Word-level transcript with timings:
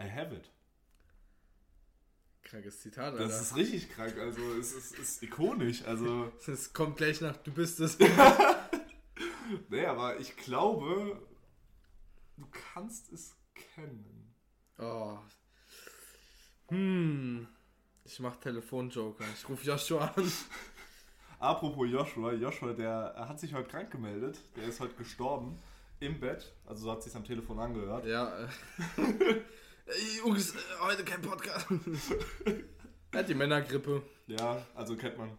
I 0.00 0.08
have 0.08 0.34
it. 0.34 0.50
Krankes 2.42 2.80
Zitat, 2.80 3.12
Alter. 3.12 3.24
Das 3.24 3.40
ist 3.42 3.56
richtig 3.56 3.90
krank, 3.90 4.16
also 4.18 4.40
es 4.54 4.72
ist, 4.72 4.98
ist 4.98 5.22
ikonisch, 5.22 5.84
also... 5.84 6.32
Es 6.46 6.72
kommt 6.72 6.96
gleich 6.96 7.20
nach, 7.20 7.36
du 7.36 7.52
bist 7.52 7.78
es. 7.80 7.98
nee, 9.68 9.84
aber 9.84 10.18
ich 10.18 10.36
glaube, 10.36 11.20
du 12.38 12.46
kannst 12.50 13.12
es 13.12 13.36
kennen. 13.54 14.34
Oh. 14.78 15.18
Hm. 16.68 17.46
Ich 18.04 18.18
mach 18.18 18.36
Telefonjoker. 18.36 19.24
Ich 19.34 19.48
rufe 19.48 19.64
Joshua 19.64 20.06
an. 20.16 20.32
Apropos 21.38 21.88
Joshua, 21.88 22.32
Joshua, 22.32 22.72
der 22.72 23.14
hat 23.16 23.38
sich 23.38 23.54
heute 23.54 23.68
krank 23.68 23.90
gemeldet. 23.90 24.40
Der 24.56 24.64
ist 24.64 24.80
heute 24.80 24.94
gestorben. 24.94 25.58
Im 26.00 26.18
Bett. 26.18 26.52
Also 26.64 26.84
so 26.84 26.92
hat 26.92 27.02
sich 27.02 27.14
am 27.14 27.24
Telefon 27.24 27.58
angehört. 27.58 28.06
Ja. 28.06 28.48
Jungs, 30.24 30.54
äh, 30.54 30.58
heute 30.80 31.04
kein 31.04 31.20
Podcast. 31.20 31.66
er 33.10 33.18
hat 33.18 33.28
die 33.28 33.34
Männergrippe. 33.34 34.02
Ja, 34.26 34.64
also 34.74 34.96
kennt 34.96 35.18
man 35.18 35.30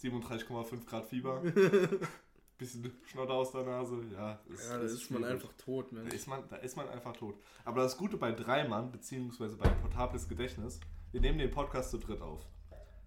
37,5 0.00 0.84
Grad 0.86 1.06
Fieber. 1.06 1.42
Bisschen 2.58 2.92
Schnotter 3.06 3.34
aus 3.34 3.52
der 3.52 3.64
Nase. 3.64 4.00
Ja, 4.12 4.40
ist, 4.48 4.68
ja 4.68 4.78
da 4.78 4.84
ist, 4.84 4.92
ist 4.92 5.10
man 5.10 5.24
einfach 5.24 5.52
tot, 5.58 5.92
Mensch. 5.92 6.10
Da 6.10 6.16
ist 6.16 6.26
man, 6.26 6.48
da 6.48 6.56
ist 6.56 6.76
man 6.76 6.88
einfach 6.88 7.16
tot. 7.16 7.36
Aber 7.64 7.82
das 7.82 7.96
Gute 7.96 8.16
bei 8.16 8.32
Dreimann, 8.32 8.90
beziehungsweise 8.90 9.56
bei 9.56 9.68
Portables 9.68 10.28
Gedächtnis, 10.28 10.80
wir 11.12 11.20
nehmen 11.20 11.38
den 11.38 11.50
Podcast 11.50 11.90
zu 11.90 11.98
dritt 11.98 12.20
auf. 12.20 12.40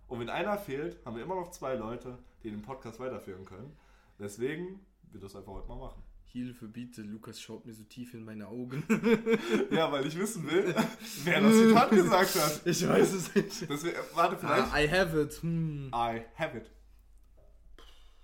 Und 0.08 0.20
wenn 0.20 0.30
einer 0.30 0.58
fehlt, 0.58 1.06
haben 1.06 1.16
wir 1.16 1.24
immer 1.24 1.36
noch 1.36 1.52
zwei 1.52 1.76
Leute, 1.76 2.18
die 2.44 2.50
den 2.50 2.62
Podcast 2.62 3.00
weiterführen 3.00 3.46
können. 3.46 3.78
Deswegen 4.20 4.86
wird 5.12 5.24
das 5.24 5.36
einfach 5.36 5.54
heute 5.54 5.68
mal 5.68 5.78
machen. 5.78 6.04
Hilfe, 6.32 6.68
bitte, 6.68 7.02
Lukas 7.02 7.42
schaut 7.42 7.66
mir 7.66 7.74
so 7.74 7.84
tief 7.84 8.14
in 8.14 8.24
meine 8.24 8.48
Augen. 8.48 8.84
ja, 9.72 9.92
weil 9.92 10.06
ich 10.08 10.18
wissen 10.18 10.50
will, 10.50 10.74
wer 11.24 11.42
das 11.42 11.54
Zitat 11.54 11.90
gesagt 11.92 12.36
hat. 12.36 12.62
Ich 12.66 12.88
weiß 12.88 13.14
es 13.14 13.36
nicht. 13.36 13.70
Das 13.70 13.84
wär, 13.84 13.94
warte, 14.14 14.38
vielleicht. 14.38 14.74
Ah, 14.74 14.82
I 14.82 14.90
have 14.90 15.22
it. 15.22 15.42
Hm. 15.42 15.92
I 15.94 16.22
have 16.36 16.58
it. 16.58 16.72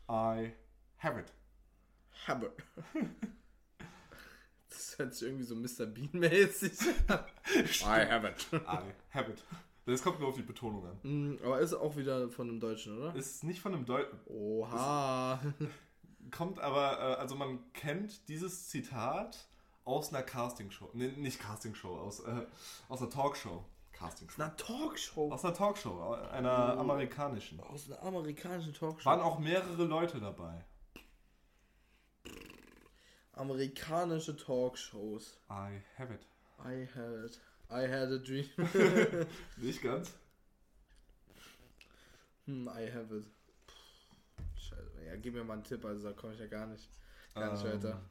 I 0.09 0.53
have 0.99 1.19
it. 1.19 1.33
Have 2.25 2.45
it. 2.45 2.53
Das 4.69 4.97
hört 4.97 5.13
sich 5.13 5.27
irgendwie 5.27 5.43
so 5.43 5.55
Mr. 5.55 5.85
Bean-mäßig 5.85 6.71
an. 7.07 7.19
I 7.81 8.09
have 8.09 8.27
it. 8.27 8.47
I 8.53 8.93
have 9.13 9.31
it. 9.31 9.43
Das 9.85 10.01
kommt 10.01 10.19
nur 10.19 10.29
auf 10.29 10.35
die 10.35 10.43
Betonung 10.43 10.85
an. 10.85 10.99
Mm, 11.03 11.37
aber 11.43 11.59
ist 11.59 11.73
auch 11.73 11.95
wieder 11.95 12.29
von 12.29 12.49
einem 12.49 12.59
Deutschen, 12.59 12.97
oder? 12.97 13.15
Ist 13.15 13.43
nicht 13.43 13.59
von 13.59 13.73
einem 13.73 13.85
Deutschen. 13.85 14.19
Oha. 14.25 15.41
Kommt 16.31 16.59
aber, 16.59 16.99
äh, 16.99 17.15
also 17.15 17.35
man 17.35 17.71
kennt 17.73 18.27
dieses 18.29 18.69
Zitat 18.69 19.47
aus 19.85 20.13
einer 20.13 20.23
Castingshow. 20.23 20.89
Nee, 20.93 21.09
nicht 21.15 21.39
Castingshow, 21.39 21.97
aus, 21.97 22.19
äh, 22.21 22.45
aus 22.89 23.01
einer 23.01 23.09
Talkshow. 23.09 23.63
Castingshow. 23.93 24.41
Aus 24.41 24.45
einer 24.45 24.57
Talkshow? 24.57 25.31
Aus 25.31 25.45
einer 25.45 25.53
Talkshow, 25.53 26.13
einer 26.31 26.75
oh. 26.75 26.79
amerikanischen. 26.79 27.59
Aus 27.61 27.89
einer 27.89 28.01
amerikanischen 28.03 28.73
Talkshow. 28.73 29.09
Waren 29.09 29.21
auch 29.21 29.39
mehrere 29.39 29.85
Leute 29.85 30.19
dabei. 30.19 30.63
Amerikanische 33.33 34.35
Talkshows. 34.35 35.39
I 35.49 35.81
have 35.97 36.13
it. 36.13 36.25
I 36.59 36.87
had, 36.95 37.39
I 37.69 37.87
had 37.87 38.11
a 38.11 38.17
dream. 38.17 38.45
Nicht 39.57 39.81
ganz. 39.81 40.13
Hm, 42.45 42.67
I 42.67 42.91
have 42.91 43.15
it. 43.15 43.25
Ja, 45.07 45.15
gib 45.15 45.33
mir 45.33 45.43
mal 45.43 45.53
einen 45.53 45.63
Tipp, 45.63 45.85
also 45.85 46.09
da 46.09 46.13
komme 46.13 46.33
ich 46.33 46.39
ja 46.39 46.47
gar 46.47 46.67
nicht, 46.67 46.89
gar 47.33 47.53
nicht 47.53 47.63
ähm, 47.63 47.73
weiter. 47.73 48.01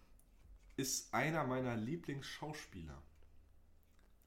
Ist 0.76 1.12
einer 1.12 1.44
meiner 1.44 1.76
Lieblingsschauspieler. 1.76 3.02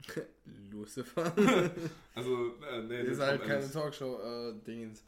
Lucifer. 0.70 1.34
also, 2.16 2.56
äh, 2.64 2.82
nee, 2.84 3.02
ist 3.02 3.20
halt 3.20 3.44
keine 3.44 3.70
Talkshow-Dingens. 3.70 5.00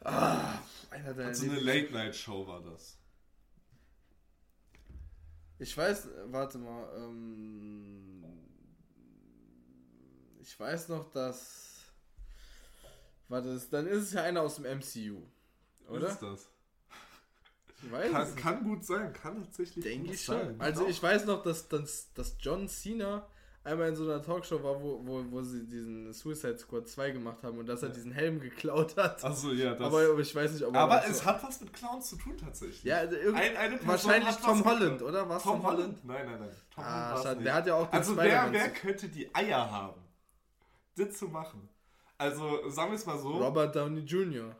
Äh, 0.00 0.08
ah, 0.08 0.62
einer 0.90 1.14
der. 1.14 1.26
Also 1.28 1.50
eine 1.50 1.60
Late-Night-Show 1.60 2.46
war 2.46 2.62
das. 2.62 2.98
Ich 5.58 5.76
weiß, 5.76 6.08
warte 6.26 6.58
mal, 6.58 6.88
ähm, 6.96 8.24
ich 10.42 10.60
weiß 10.60 10.88
noch, 10.88 11.10
dass, 11.10 11.84
warte, 13.28 13.58
dann 13.70 13.86
ist 13.86 14.02
es 14.02 14.12
ja 14.12 14.24
einer 14.24 14.42
aus 14.42 14.56
dem 14.56 14.64
MCU. 14.78 15.22
Oder? 15.88 16.02
Was 16.02 16.12
ist 16.12 16.22
das? 16.22 16.48
Ich 17.82 17.92
weiß 17.92 18.10
kann, 18.12 18.22
es 18.22 18.36
kann 18.36 18.64
gut 18.64 18.84
sein, 18.84 19.12
kann 19.12 19.44
tatsächlich 19.44 19.84
Denke 19.84 20.12
ich 20.12 20.24
schon. 20.24 20.36
Sein. 20.36 20.60
Also 20.60 20.86
ich 20.86 21.02
weiß 21.02 21.26
noch, 21.26 21.42
dass, 21.42 21.68
dass, 21.68 22.12
dass 22.14 22.36
John 22.40 22.66
Cena 22.68 23.26
einmal 23.64 23.88
in 23.88 23.96
so 23.96 24.04
einer 24.04 24.22
Talkshow 24.22 24.62
war, 24.62 24.80
wo, 24.80 25.00
wo, 25.04 25.24
wo 25.30 25.42
sie 25.42 25.66
diesen 25.66 26.12
Suicide 26.12 26.58
Squad 26.58 26.86
2 26.88 27.10
gemacht 27.12 27.42
haben 27.42 27.58
und 27.58 27.66
dass 27.66 27.82
er 27.82 27.88
ja. 27.88 27.94
diesen 27.94 28.12
Helm 28.12 28.40
geklaut 28.40 28.96
hat. 28.96 29.24
Achso, 29.24 29.52
ja, 29.52 29.74
das. 29.74 29.86
Aber, 29.86 30.02
aber, 30.02 30.20
ich 30.20 30.34
weiß 30.34 30.52
nicht, 30.52 30.64
ob 30.64 30.76
Aber 30.76 31.04
es 31.06 31.18
so 31.18 31.24
hat 31.24 31.42
was 31.42 31.60
mit 31.60 31.72
Clowns 31.72 32.10
zu 32.10 32.16
tun 32.16 32.36
tatsächlich. 32.36 32.84
Ja, 32.84 32.98
also 32.98 33.16
ein, 33.34 33.56
eine 33.56 33.86
wahrscheinlich 33.86 34.36
Tom 34.36 34.64
Holland, 34.64 35.02
oder? 35.02 35.28
Was 35.28 35.42
Tom, 35.42 35.56
Tom 35.56 35.66
Holland? 35.66 35.80
Holland? 35.80 36.04
Nein, 36.04 36.26
nein, 36.26 36.40
nein. 36.40 36.56
Tom 36.74 36.84
ah, 36.84 37.18
Holland 37.18 37.44
der 37.44 37.54
hat 37.54 37.66
ja 37.66 37.74
auch 37.74 37.86
den 37.86 37.98
Also 37.98 38.16
wer, 38.16 38.52
wer 38.52 38.70
könnte 38.70 39.08
die 39.08 39.34
Eier 39.34 39.70
haben, 39.70 40.00
das 40.96 41.16
zu 41.16 41.28
machen? 41.28 41.68
Also 42.18 42.68
sagen 42.68 42.92
wir 42.92 42.96
es 42.96 43.06
mal 43.06 43.18
so. 43.18 43.30
Robert 43.30 43.74
Downey 43.74 44.00
Jr. 44.00 44.54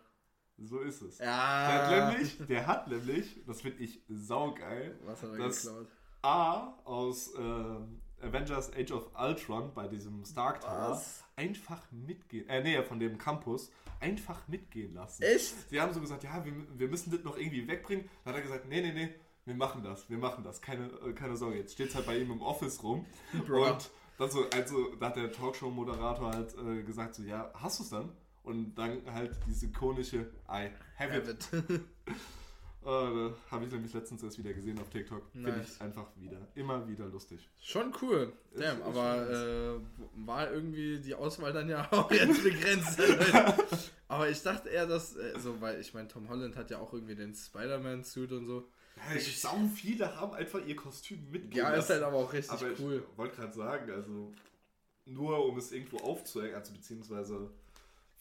So 0.58 0.80
ist 0.80 1.02
es. 1.02 1.18
Ja. 1.18 1.88
Der 1.88 2.06
hat 2.06 2.12
nämlich, 2.12 2.38
der 2.46 2.66
hat 2.66 2.88
nämlich 2.88 3.40
das 3.46 3.60
finde 3.60 3.82
ich 3.82 4.00
saugeil. 4.08 4.98
Was 5.04 5.22
hat 5.22 5.30
er 5.30 5.48
geklaut? 5.48 5.88
A 6.22 6.78
aus 6.84 7.34
äh, 7.34 8.24
Avengers 8.24 8.72
Age 8.72 8.92
of 8.92 9.10
Ultron 9.18 9.72
bei 9.74 9.88
diesem 9.88 10.24
Stark 10.24 10.60
Tower 10.60 10.90
Was? 10.90 11.24
einfach 11.36 11.82
mitgehen, 11.90 12.48
äh, 12.48 12.62
nee, 12.62 12.82
von 12.82 12.98
dem 12.98 13.18
Campus, 13.18 13.70
einfach 14.00 14.46
mitgehen 14.48 14.94
lassen. 14.94 15.22
Echt? 15.22 15.68
Sie 15.68 15.80
haben 15.80 15.92
so 15.92 16.00
gesagt, 16.00 16.24
ja, 16.24 16.44
wir, 16.44 16.52
wir 16.78 16.88
müssen 16.88 17.10
das 17.10 17.22
noch 17.24 17.36
irgendwie 17.36 17.66
wegbringen. 17.68 18.08
Dann 18.24 18.32
hat 18.32 18.40
er 18.40 18.42
gesagt, 18.42 18.66
nee, 18.68 18.80
nee, 18.80 18.92
nee, 18.92 19.14
wir 19.44 19.54
machen 19.54 19.82
das, 19.82 20.08
wir 20.08 20.18
machen 20.18 20.44
das, 20.44 20.62
keine, 20.62 20.86
äh, 21.06 21.12
keine 21.12 21.36
Sorge. 21.36 21.58
Jetzt 21.58 21.74
steht 21.74 21.90
es 21.90 21.94
halt 21.94 22.06
bei 22.06 22.18
ihm 22.18 22.30
im 22.30 22.40
Office 22.40 22.82
rum. 22.82 23.04
Bro. 23.46 23.72
Und 23.72 23.90
dann 24.18 24.30
so, 24.30 24.44
also, 24.50 24.94
da 24.94 25.06
hat 25.06 25.16
der 25.16 25.32
Talkshow-Moderator 25.32 26.30
halt 26.32 26.54
äh, 26.56 26.82
gesagt, 26.82 27.16
so, 27.16 27.22
ja, 27.22 27.50
hast 27.54 27.80
du 27.80 27.82
es 27.82 27.90
dann? 27.90 28.12
Und 28.44 28.74
dann 28.74 29.02
halt 29.12 29.36
diese 29.46 29.66
ikonische 29.66 30.30
I 30.48 30.70
have, 30.96 31.12
have 31.12 31.30
it. 31.30 31.48
it. 31.52 31.80
Uh, 32.84 33.32
Habe 33.50 33.64
ich 33.64 33.72
nämlich 33.72 33.94
letztens 33.94 34.22
erst 34.22 34.38
wieder 34.38 34.52
gesehen 34.52 34.78
auf 34.78 34.90
TikTok. 34.90 35.34
Nice. 35.34 35.54
Finde 35.54 35.66
ich 35.66 35.80
einfach 35.80 36.06
wieder, 36.16 36.36
immer 36.54 36.86
wieder 36.86 37.06
lustig. 37.06 37.48
Schon 37.58 37.94
cool. 38.02 38.30
Damn, 38.54 38.76
ist, 38.76 38.84
aber 38.84 39.30
äh, 39.30 39.80
war 40.26 40.52
irgendwie 40.52 40.98
die 40.98 41.14
Auswahl 41.14 41.54
dann 41.54 41.70
ja 41.70 41.88
auch 41.92 42.10
jetzt 42.10 42.44
begrenzt. 42.44 43.00
aber 44.08 44.28
ich 44.28 44.42
dachte 44.42 44.68
eher, 44.68 44.86
dass, 44.86 45.16
äh, 45.16 45.32
so, 45.40 45.58
weil 45.62 45.80
ich 45.80 45.94
meine, 45.94 46.08
Tom 46.08 46.28
Holland 46.28 46.56
hat 46.56 46.70
ja 46.70 46.78
auch 46.78 46.92
irgendwie 46.92 47.14
den 47.14 47.34
Spider-Man-Suit 47.34 48.32
und 48.32 48.44
so. 48.44 48.68
Ja, 48.96 49.16
ich, 49.16 49.40
sau 49.40 49.58
viele 49.74 50.20
haben 50.20 50.34
einfach 50.34 50.60
ihr 50.66 50.76
Kostüm 50.76 51.30
mitgegeben. 51.30 51.56
Ja, 51.56 51.70
ist 51.70 51.88
halt 51.88 52.02
aber 52.02 52.18
auch 52.18 52.32
richtig 52.34 52.52
aber 52.52 52.66
cool. 52.80 53.02
Ich 53.10 53.18
wollte 53.18 53.36
gerade 53.36 53.54
sagen, 53.54 53.90
also 53.92 54.30
nur 55.06 55.46
um 55.46 55.56
es 55.56 55.72
irgendwo 55.72 55.98
aufzuhängen, 55.98 56.54
also 56.54 56.70
beziehungsweise 56.74 57.50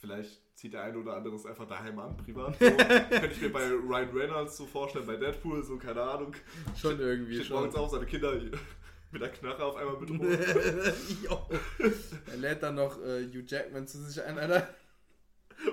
Vielleicht 0.03 0.41
zieht 0.57 0.73
der 0.73 0.83
eine 0.83 0.97
oder 0.97 1.15
andere 1.15 1.33
es 1.33 1.45
einfach 1.45 1.65
daheim 1.65 1.97
an, 1.97 2.17
privat. 2.17 2.59
So. 2.59 2.65
Könnte 2.75 3.29
ich 3.31 3.41
mir 3.41 3.53
bei 3.53 3.69
Ryan 3.69 4.09
Reynolds 4.09 4.57
so 4.57 4.65
vorstellen, 4.65 5.07
bei 5.07 5.15
Deadpool, 5.15 5.63
so 5.63 5.77
keine 5.77 6.01
Ahnung. 6.01 6.35
Schon 6.75 6.99
irgendwie. 6.99 7.35
Steht 7.35 7.51
morgens 7.51 7.75
auf, 7.75 7.89
seine 7.89 8.05
Kinder 8.05 8.33
mit 9.11 9.21
der 9.21 9.29
Knarre 9.29 9.63
auf 9.63 9.77
einmal 9.77 9.95
bedroht. 9.95 10.27
er 12.27 12.35
lädt 12.35 12.61
dann 12.61 12.75
noch 12.75 13.01
äh, 13.01 13.27
Hugh 13.27 13.45
Jackman 13.47 13.87
zu 13.87 14.03
sich 14.03 14.21
ein, 14.21 14.37
Alter. 14.37 14.67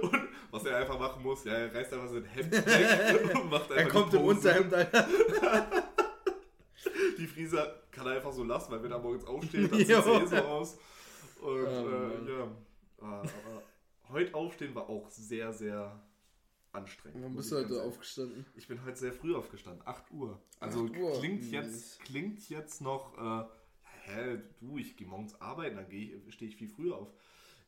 Und 0.01 0.29
was 0.53 0.65
er 0.65 0.77
einfach 0.77 0.97
machen 0.97 1.25
muss, 1.25 1.43
ja, 1.43 1.55
er 1.55 1.75
reißt 1.75 1.93
einfach 1.93 2.11
sein 2.11 2.25
Hemd 2.27 2.53
weg 2.53 3.35
und 3.35 3.51
macht 3.51 3.73
einfach 3.73 3.77
Er 3.79 3.89
kommt 3.89 4.15
im 4.15 4.21
Unterhemd, 4.21 4.73
Alter. 4.73 5.09
die 7.19 7.27
Friese 7.27 7.75
kann 7.91 8.07
er 8.07 8.13
einfach 8.13 8.33
so 8.33 8.45
lassen, 8.45 8.71
weil 8.71 8.81
wenn 8.81 8.93
er 8.93 9.01
morgens 9.01 9.25
aufsteht, 9.25 9.73
dann 9.73 9.79
sieht 9.81 9.91
es 9.91 10.07
eh 10.07 10.27
so 10.27 10.37
aus. 10.37 10.79
Und 11.41 11.49
oh, 11.49 11.59
äh, 11.59 12.31
ja, 12.31 12.49
ah, 13.01 13.23
aber 13.23 13.63
heute 14.11 14.35
aufstehen 14.35 14.75
war 14.75 14.89
auch 14.89 15.11
sehr, 15.11 15.53
sehr 15.53 16.01
anstrengend. 16.73 17.25
Wann 17.25 17.35
bist 17.35 17.53
du 17.53 17.57
heute 17.57 17.83
aufgestanden? 17.83 18.47
Ich 18.55 18.69
bin 18.69 18.85
heute 18.85 18.99
sehr 18.99 19.13
früh 19.13 19.35
aufgestanden, 19.35 19.87
8 19.87 20.11
Uhr. 20.13 20.41
Also 20.61 20.85
8 20.85 20.97
Uhr. 20.97 21.19
Klingt, 21.19 21.45
jetzt, 21.51 22.01
klingt 22.01 22.49
jetzt 22.49 22.81
noch, 22.81 23.17
äh, 23.19 23.49
hä, 24.05 24.39
du, 24.61 24.79
ich 24.79 24.97
gehe 24.97 25.07
morgens 25.07 25.41
arbeiten, 25.41 25.77
dann 25.77 25.87
stehe 26.33 26.49
ich 26.49 26.57
viel 26.57 26.69
früher 26.69 26.97
auf. 26.97 27.13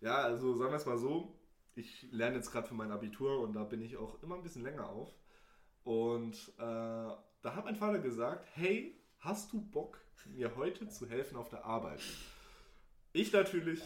Ja, 0.00 0.16
also 0.16 0.54
sagen 0.54 0.72
wir 0.72 0.76
es 0.76 0.86
mal 0.86 0.98
so, 0.98 1.38
ich 1.74 2.06
lerne 2.10 2.36
jetzt 2.36 2.50
gerade 2.50 2.68
für 2.68 2.74
mein 2.74 2.90
Abitur 2.90 3.40
und 3.40 3.54
da 3.54 3.64
bin 3.64 3.80
ich 3.80 3.96
auch 3.96 4.22
immer 4.22 4.36
ein 4.36 4.42
bisschen 4.42 4.62
länger 4.62 4.88
auf. 4.88 5.14
Und 5.84 6.36
äh, 6.58 6.60
da 6.60 7.54
hat 7.56 7.64
mein 7.64 7.76
Vater 7.76 7.98
gesagt, 7.98 8.46
hey, 8.54 9.00
hast 9.18 9.52
du 9.52 9.60
Bock, 9.60 10.00
mir 10.26 10.54
heute 10.56 10.88
zu 10.88 11.08
helfen 11.08 11.36
auf 11.36 11.48
der 11.48 11.64
Arbeit? 11.64 12.00
Ich 13.12 13.32
natürlich, 13.32 13.82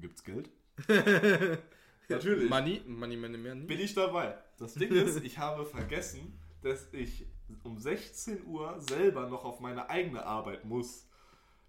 gibt's 0.00 0.24
Geld? 0.24 0.50
Natürlich. 2.08 2.50
Money, 2.50 2.82
money, 2.86 3.16
money, 3.16 3.38
money. 3.38 3.66
Bin 3.66 3.80
ich 3.80 3.94
dabei. 3.94 4.36
Das 4.58 4.74
Ding 4.74 4.92
ist, 4.92 5.22
ich 5.22 5.38
habe 5.38 5.64
vergessen, 5.64 6.38
dass 6.62 6.92
ich 6.92 7.26
um 7.62 7.78
16 7.78 8.46
Uhr 8.46 8.80
selber 8.80 9.28
noch 9.28 9.44
auf 9.44 9.60
meine 9.60 9.88
eigene 9.88 10.24
Arbeit 10.24 10.64
muss. 10.64 11.08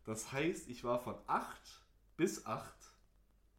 Das 0.03 0.31
heißt, 0.31 0.69
ich 0.69 0.83
war 0.83 0.99
von 0.99 1.15
8 1.27 1.83
bis 2.17 2.45
8 2.45 2.73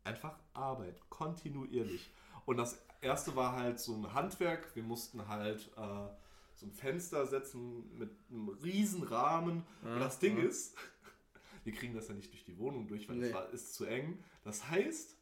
einfach 0.05 0.39
Arbeit, 0.53 1.01
kontinuierlich. 1.09 2.13
Und 2.45 2.57
das 2.57 2.81
erste 3.01 3.35
war 3.37 3.57
halt 3.57 3.81
so 3.81 3.95
ein 3.95 4.15
Handwerk. 4.15 4.75
Wir 4.75 4.83
mussten 4.83 5.27
halt 5.29 5.71
äh, 5.77 6.09
so 6.55 6.67
ein 6.67 6.73
Fenster 6.73 7.27
setzen 7.27 7.97
mit 7.99 8.11
einem 8.31 8.49
riesen 8.49 9.03
Rahmen. 9.03 9.65
Ja, 9.83 9.95
und 9.95 10.01
das 10.01 10.19
Ding 10.19 10.39
ja. 10.39 10.45
ist, 10.45 10.77
wir 11.65 11.73
kriegen 11.73 11.95
das 11.95 12.09
ja 12.09 12.15
nicht 12.15 12.33
durch 12.33 12.45
die 12.45 12.59
Wohnung 12.59 12.87
durch, 12.87 13.09
weil 13.09 13.23
es 13.23 13.33
nee. 13.33 13.55
ist 13.55 13.75
zu 13.75 13.85
eng. 13.85 14.23
Das 14.45 14.69
heißt, 14.71 15.17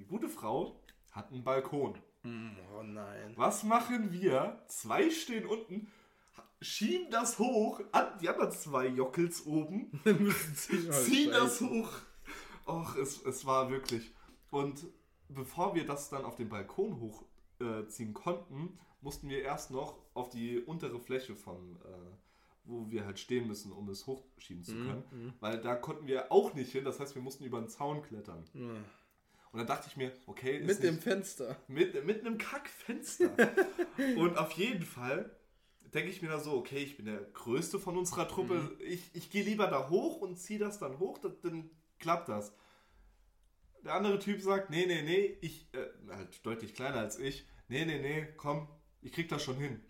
die 0.00 0.06
gute 0.06 0.30
Frau 0.30 0.80
hat 1.12 1.30
einen 1.30 1.44
Balkon. 1.44 1.94
Mm, 2.22 2.52
oh 2.74 2.82
nein. 2.82 3.34
Was 3.36 3.64
machen 3.64 4.12
wir? 4.12 4.62
Zwei 4.66 5.10
stehen 5.10 5.44
unten, 5.46 5.88
schieben 6.62 7.10
das 7.10 7.38
hoch, 7.38 7.80
die 8.20 8.28
anderen 8.28 8.52
zwei 8.52 8.86
Jockels 8.86 9.44
oben, 9.44 9.90
ziehen, 10.54 11.30
das 11.30 11.60
hoch. 11.60 11.90
Och, 12.66 12.96
es, 12.96 13.20
es 13.22 13.44
war 13.44 13.70
wirklich. 13.70 14.10
Und 14.50 14.86
bevor 15.28 15.74
wir 15.74 15.84
das 15.84 16.08
dann 16.08 16.24
auf 16.24 16.36
den 16.36 16.48
Balkon 16.48 16.98
hochziehen 17.00 18.10
äh, 18.10 18.14
konnten, 18.14 18.78
mussten 19.02 19.28
wir 19.28 19.42
erst 19.42 19.70
noch 19.70 19.98
auf 20.14 20.30
die 20.30 20.60
untere 20.60 20.98
Fläche 20.98 21.34
von, 21.34 21.76
äh, 21.76 21.88
wo 22.64 22.90
wir 22.90 23.04
halt 23.04 23.18
stehen 23.18 23.48
müssen, 23.48 23.70
um 23.72 23.88
es 23.90 24.06
hochschieben 24.06 24.64
zu 24.64 24.74
mhm, 24.74 24.86
können. 24.86 25.04
Mhm. 25.10 25.32
Weil 25.40 25.60
da 25.60 25.74
konnten 25.74 26.06
wir 26.06 26.32
auch 26.32 26.54
nicht 26.54 26.72
hin, 26.72 26.84
das 26.84 27.00
heißt, 27.00 27.14
wir 27.14 27.22
mussten 27.22 27.44
über 27.44 27.58
den 27.58 27.68
Zaun 27.68 28.02
klettern. 28.02 28.44
Mhm. 28.54 28.84
Und 29.52 29.58
dann 29.58 29.66
dachte 29.66 29.88
ich 29.88 29.96
mir, 29.96 30.12
okay. 30.26 30.60
mit 30.60 30.82
dem 30.82 31.00
Fenster. 31.00 31.56
Mit, 31.66 32.04
mit 32.04 32.20
einem 32.20 32.38
Kackfenster. 32.38 33.30
und 34.16 34.38
auf 34.38 34.52
jeden 34.52 34.84
Fall 34.84 35.30
denke 35.92 36.10
ich 36.10 36.22
mir 36.22 36.28
da 36.28 36.38
so, 36.38 36.52
okay, 36.52 36.78
ich 36.78 36.96
bin 36.96 37.06
der 37.06 37.20
Größte 37.20 37.80
von 37.80 37.96
unserer 37.96 38.28
Truppe. 38.28 38.54
Mhm. 38.54 38.76
Ich, 38.80 39.10
ich 39.12 39.30
gehe 39.30 39.42
lieber 39.42 39.66
da 39.66 39.88
hoch 39.88 40.20
und 40.20 40.36
ziehe 40.36 40.58
das 40.58 40.78
dann 40.78 40.98
hoch, 40.98 41.18
dann 41.18 41.70
klappt 41.98 42.28
das. 42.28 42.54
Der 43.84 43.94
andere 43.94 44.18
Typ 44.18 44.40
sagt, 44.40 44.70
nee, 44.70 44.86
nee, 44.86 45.02
nee, 45.02 45.38
ich, 45.40 45.68
äh, 45.72 46.14
halt 46.14 46.44
deutlich 46.44 46.74
kleiner 46.74 46.98
als 46.98 47.18
ich, 47.18 47.46
nee, 47.68 47.84
nee, 47.84 47.98
nee, 47.98 48.28
komm, 48.36 48.68
ich 49.00 49.12
krieg 49.12 49.28
das 49.28 49.42
schon 49.42 49.56
hin. 49.56 49.82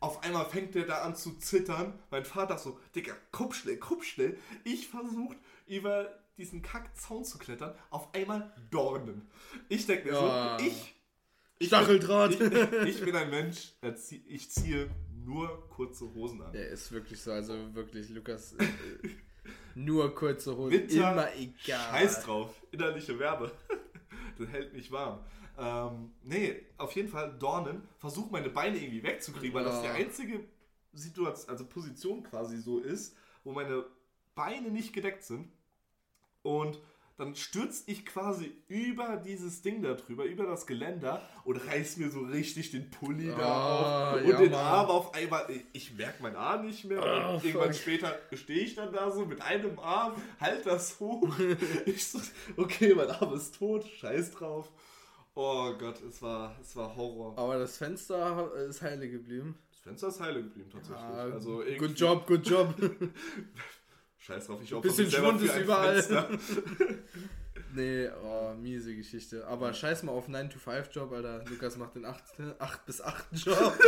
Auf 0.00 0.22
einmal 0.22 0.46
fängt 0.46 0.74
der 0.74 0.84
da 0.84 1.02
an 1.02 1.16
zu 1.16 1.38
zittern. 1.38 1.98
Mein 2.10 2.24
Vater 2.24 2.58
so, 2.58 2.78
Digga, 2.94 3.14
komm 3.30 3.52
schnell, 3.52 3.78
komm 3.78 4.02
schnell. 4.02 4.36
Ich 4.64 4.88
versucht 4.88 5.36
über 5.66 6.21
diesen 6.36 6.62
Kackzaun 6.62 7.24
zu 7.24 7.38
klettern. 7.38 7.74
Auf 7.90 8.14
einmal 8.14 8.52
Dornen. 8.70 9.30
Ich 9.68 9.86
denke 9.86 10.08
mir 10.08 10.14
ja. 10.14 10.58
so, 10.58 10.64
ich. 10.64 10.94
ich 11.58 11.68
Stacheldraht. 11.68 12.38
Bin, 12.38 12.52
ich, 12.86 12.96
ich, 12.96 13.04
bin 13.04 13.14
ein 13.14 13.30
Mensch, 13.30 13.72
ich 14.26 14.50
ziehe 14.50 14.90
nur 15.24 15.68
kurze 15.68 16.12
Hosen 16.14 16.42
an. 16.42 16.52
Der 16.52 16.68
ist 16.68 16.90
wirklich 16.92 17.20
so, 17.20 17.32
also 17.32 17.74
wirklich, 17.74 18.08
Lukas. 18.10 18.54
Äh, 18.54 18.66
nur 19.74 20.14
kurze 20.14 20.56
Hosen, 20.56 20.72
Winter, 20.72 21.12
immer 21.12 21.34
egal. 21.34 21.90
Scheiß 21.90 22.22
drauf, 22.24 22.62
innerliche 22.70 23.18
Wärme. 23.18 23.50
das 24.38 24.48
hält 24.48 24.72
mich 24.72 24.90
warm. 24.90 25.24
Ähm, 25.58 26.12
nee, 26.22 26.66
auf 26.78 26.92
jeden 26.92 27.08
Fall 27.08 27.36
Dornen. 27.38 27.82
Versuch 27.98 28.30
meine 28.30 28.48
Beine 28.48 28.78
irgendwie 28.78 29.02
wegzukriegen, 29.02 29.54
weil 29.54 29.64
das 29.64 29.82
die 29.82 29.88
einzige 29.88 30.44
Situation, 30.92 31.50
also 31.50 31.66
Position 31.66 32.22
quasi 32.22 32.58
so 32.58 32.78
ist, 32.78 33.16
wo 33.44 33.52
meine 33.52 33.84
Beine 34.34 34.70
nicht 34.70 34.92
gedeckt 34.92 35.24
sind. 35.24 35.50
Und 36.42 36.78
dann 37.18 37.36
stürze 37.36 37.84
ich 37.86 38.06
quasi 38.06 38.52
über 38.68 39.16
dieses 39.16 39.62
Ding 39.62 39.82
da 39.82 39.94
drüber, 39.94 40.24
über 40.24 40.44
das 40.44 40.66
Geländer 40.66 41.22
und 41.44 41.56
reiß 41.56 41.98
mir 41.98 42.10
so 42.10 42.20
richtig 42.20 42.70
den 42.70 42.90
Pulli 42.90 43.30
oh, 43.30 43.36
da 43.36 43.46
ah, 43.46 44.12
auf 44.12 44.22
und 44.22 44.28
ja, 44.30 44.38
den 44.38 44.50
Mann. 44.50 44.60
Arm 44.60 44.90
auf 44.90 45.14
einmal. 45.14 45.46
Ich 45.72 45.94
merke 45.94 46.22
meinen 46.22 46.36
Arm 46.36 46.66
nicht 46.66 46.84
mehr 46.84 47.00
und 47.00 47.44
irgendwann 47.44 47.74
später 47.74 48.18
stehe 48.32 48.60
ich 48.60 48.74
dann 48.74 48.92
da 48.92 49.10
so 49.10 49.26
mit 49.26 49.40
einem 49.42 49.78
Arm, 49.78 50.14
halt 50.40 50.66
das 50.66 50.98
hoch. 50.98 51.28
ich 51.86 52.04
so, 52.04 52.18
okay, 52.56 52.94
mein 52.94 53.10
Arm 53.10 53.34
ist 53.34 53.56
tot, 53.56 53.84
scheiß 53.84 54.32
drauf. 54.32 54.72
Oh 55.34 55.72
Gott, 55.78 56.02
es 56.02 56.20
war, 56.22 56.56
es 56.60 56.74
war 56.76 56.96
Horror. 56.96 57.38
Aber 57.38 57.58
das 57.58 57.76
Fenster 57.76 58.52
ist 58.68 58.82
heile 58.82 59.08
geblieben. 59.08 59.58
Das 59.70 59.80
Fenster 59.80 60.08
ist 60.08 60.20
heile 60.20 60.42
geblieben, 60.42 60.70
tatsächlich. 60.72 61.02
Ja, 61.02 61.22
also 61.24 61.62
good 61.78 61.98
job, 61.98 62.26
good 62.26 62.46
job. 62.46 62.74
Scheiß 64.26 64.46
drauf, 64.46 64.60
ich 64.62 64.72
auch 64.72 64.80
Bisschen 64.80 65.10
Schwund 65.10 65.42
ist 65.42 65.56
überall. 65.56 66.00
nee, 67.74 68.08
oh, 68.22 68.54
miese 68.54 68.94
Geschichte. 68.94 69.44
Aber 69.48 69.74
scheiß 69.74 70.04
mal 70.04 70.12
auf 70.12 70.28
9-to-5-Job, 70.28 71.10
Alter. 71.10 71.44
Lukas 71.48 71.76
macht 71.76 71.96
den 71.96 72.04
8, 72.04 72.22
8 72.60 72.86
bis 72.86 73.00
8 73.00 73.26
Job. 73.44 73.76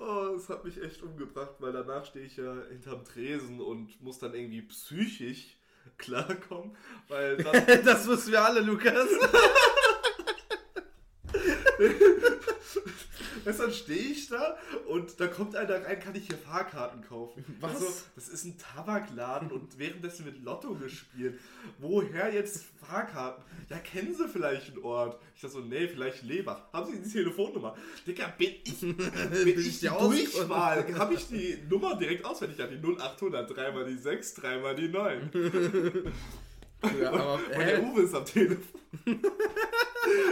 oh, 0.00 0.30
das 0.34 0.48
hat 0.48 0.64
mich 0.64 0.82
echt 0.82 1.00
umgebracht, 1.04 1.54
weil 1.60 1.72
danach 1.72 2.04
stehe 2.06 2.26
ich 2.26 2.36
ja 2.36 2.56
hinterm 2.70 3.04
Tresen 3.04 3.60
und 3.60 4.02
muss 4.02 4.18
dann 4.18 4.34
irgendwie 4.34 4.62
psychisch 4.62 5.56
klarkommen, 5.96 6.76
weil 7.06 7.36
dann 7.36 7.64
Das 7.84 8.08
wissen 8.08 8.32
wir 8.32 8.42
alle, 8.42 8.62
Lukas. 8.62 9.06
Weißt 13.44 13.60
dann 13.60 13.72
stehe 13.72 13.98
ich 13.98 14.28
da 14.28 14.56
und 14.88 15.20
da 15.20 15.26
kommt 15.26 15.54
einer 15.56 15.84
rein, 15.84 16.00
kann 16.00 16.14
ich 16.14 16.26
hier 16.26 16.38
Fahrkarten 16.38 17.02
kaufen. 17.02 17.44
Was? 17.60 17.74
Also, 17.74 17.86
das 18.14 18.28
ist 18.28 18.44
ein 18.44 18.58
Tabakladen 18.58 19.50
und 19.50 19.78
währenddessen 19.78 20.24
wird 20.24 20.42
Lotto 20.42 20.74
gespielt. 20.74 21.38
Woher 21.78 22.32
jetzt 22.32 22.64
Fahrkarten? 22.86 23.44
Ja, 23.68 23.78
kennen 23.78 24.14
Sie 24.14 24.28
vielleicht 24.28 24.72
einen 24.72 24.82
Ort? 24.82 25.20
Ich 25.34 25.42
dachte 25.42 25.54
so, 25.54 25.60
nee, 25.60 25.88
vielleicht 25.88 26.22
Lebach. 26.22 26.60
Haben 26.72 26.92
Sie 26.92 27.02
die 27.02 27.10
Telefonnummer? 27.10 27.76
Digga, 28.06 28.32
bin 28.38 28.54
ich, 28.64 28.80
bin, 28.80 28.96
bin 28.96 29.60
ich 29.60 29.80
die 29.80 29.88
Durchwahl? 29.88 30.86
Habe 30.98 31.14
ich 31.14 31.28
die 31.28 31.58
Nummer 31.68 31.96
direkt 31.96 32.24
auswendig? 32.24 32.58
Ja, 32.58 32.66
die 32.66 32.76
0800, 32.76 33.54
dreimal 33.54 33.84
die 33.84 33.98
6, 33.98 34.34
dreimal 34.34 34.74
die 34.74 34.88
9. 34.88 35.30
Ja, 37.00 37.12
aber, 37.12 37.34
und, 37.34 37.46
und 37.46 37.58
der 37.58 37.82
Uwe 37.82 38.02
ist 38.02 38.14
am 38.14 38.24
Telefon. 38.24 38.80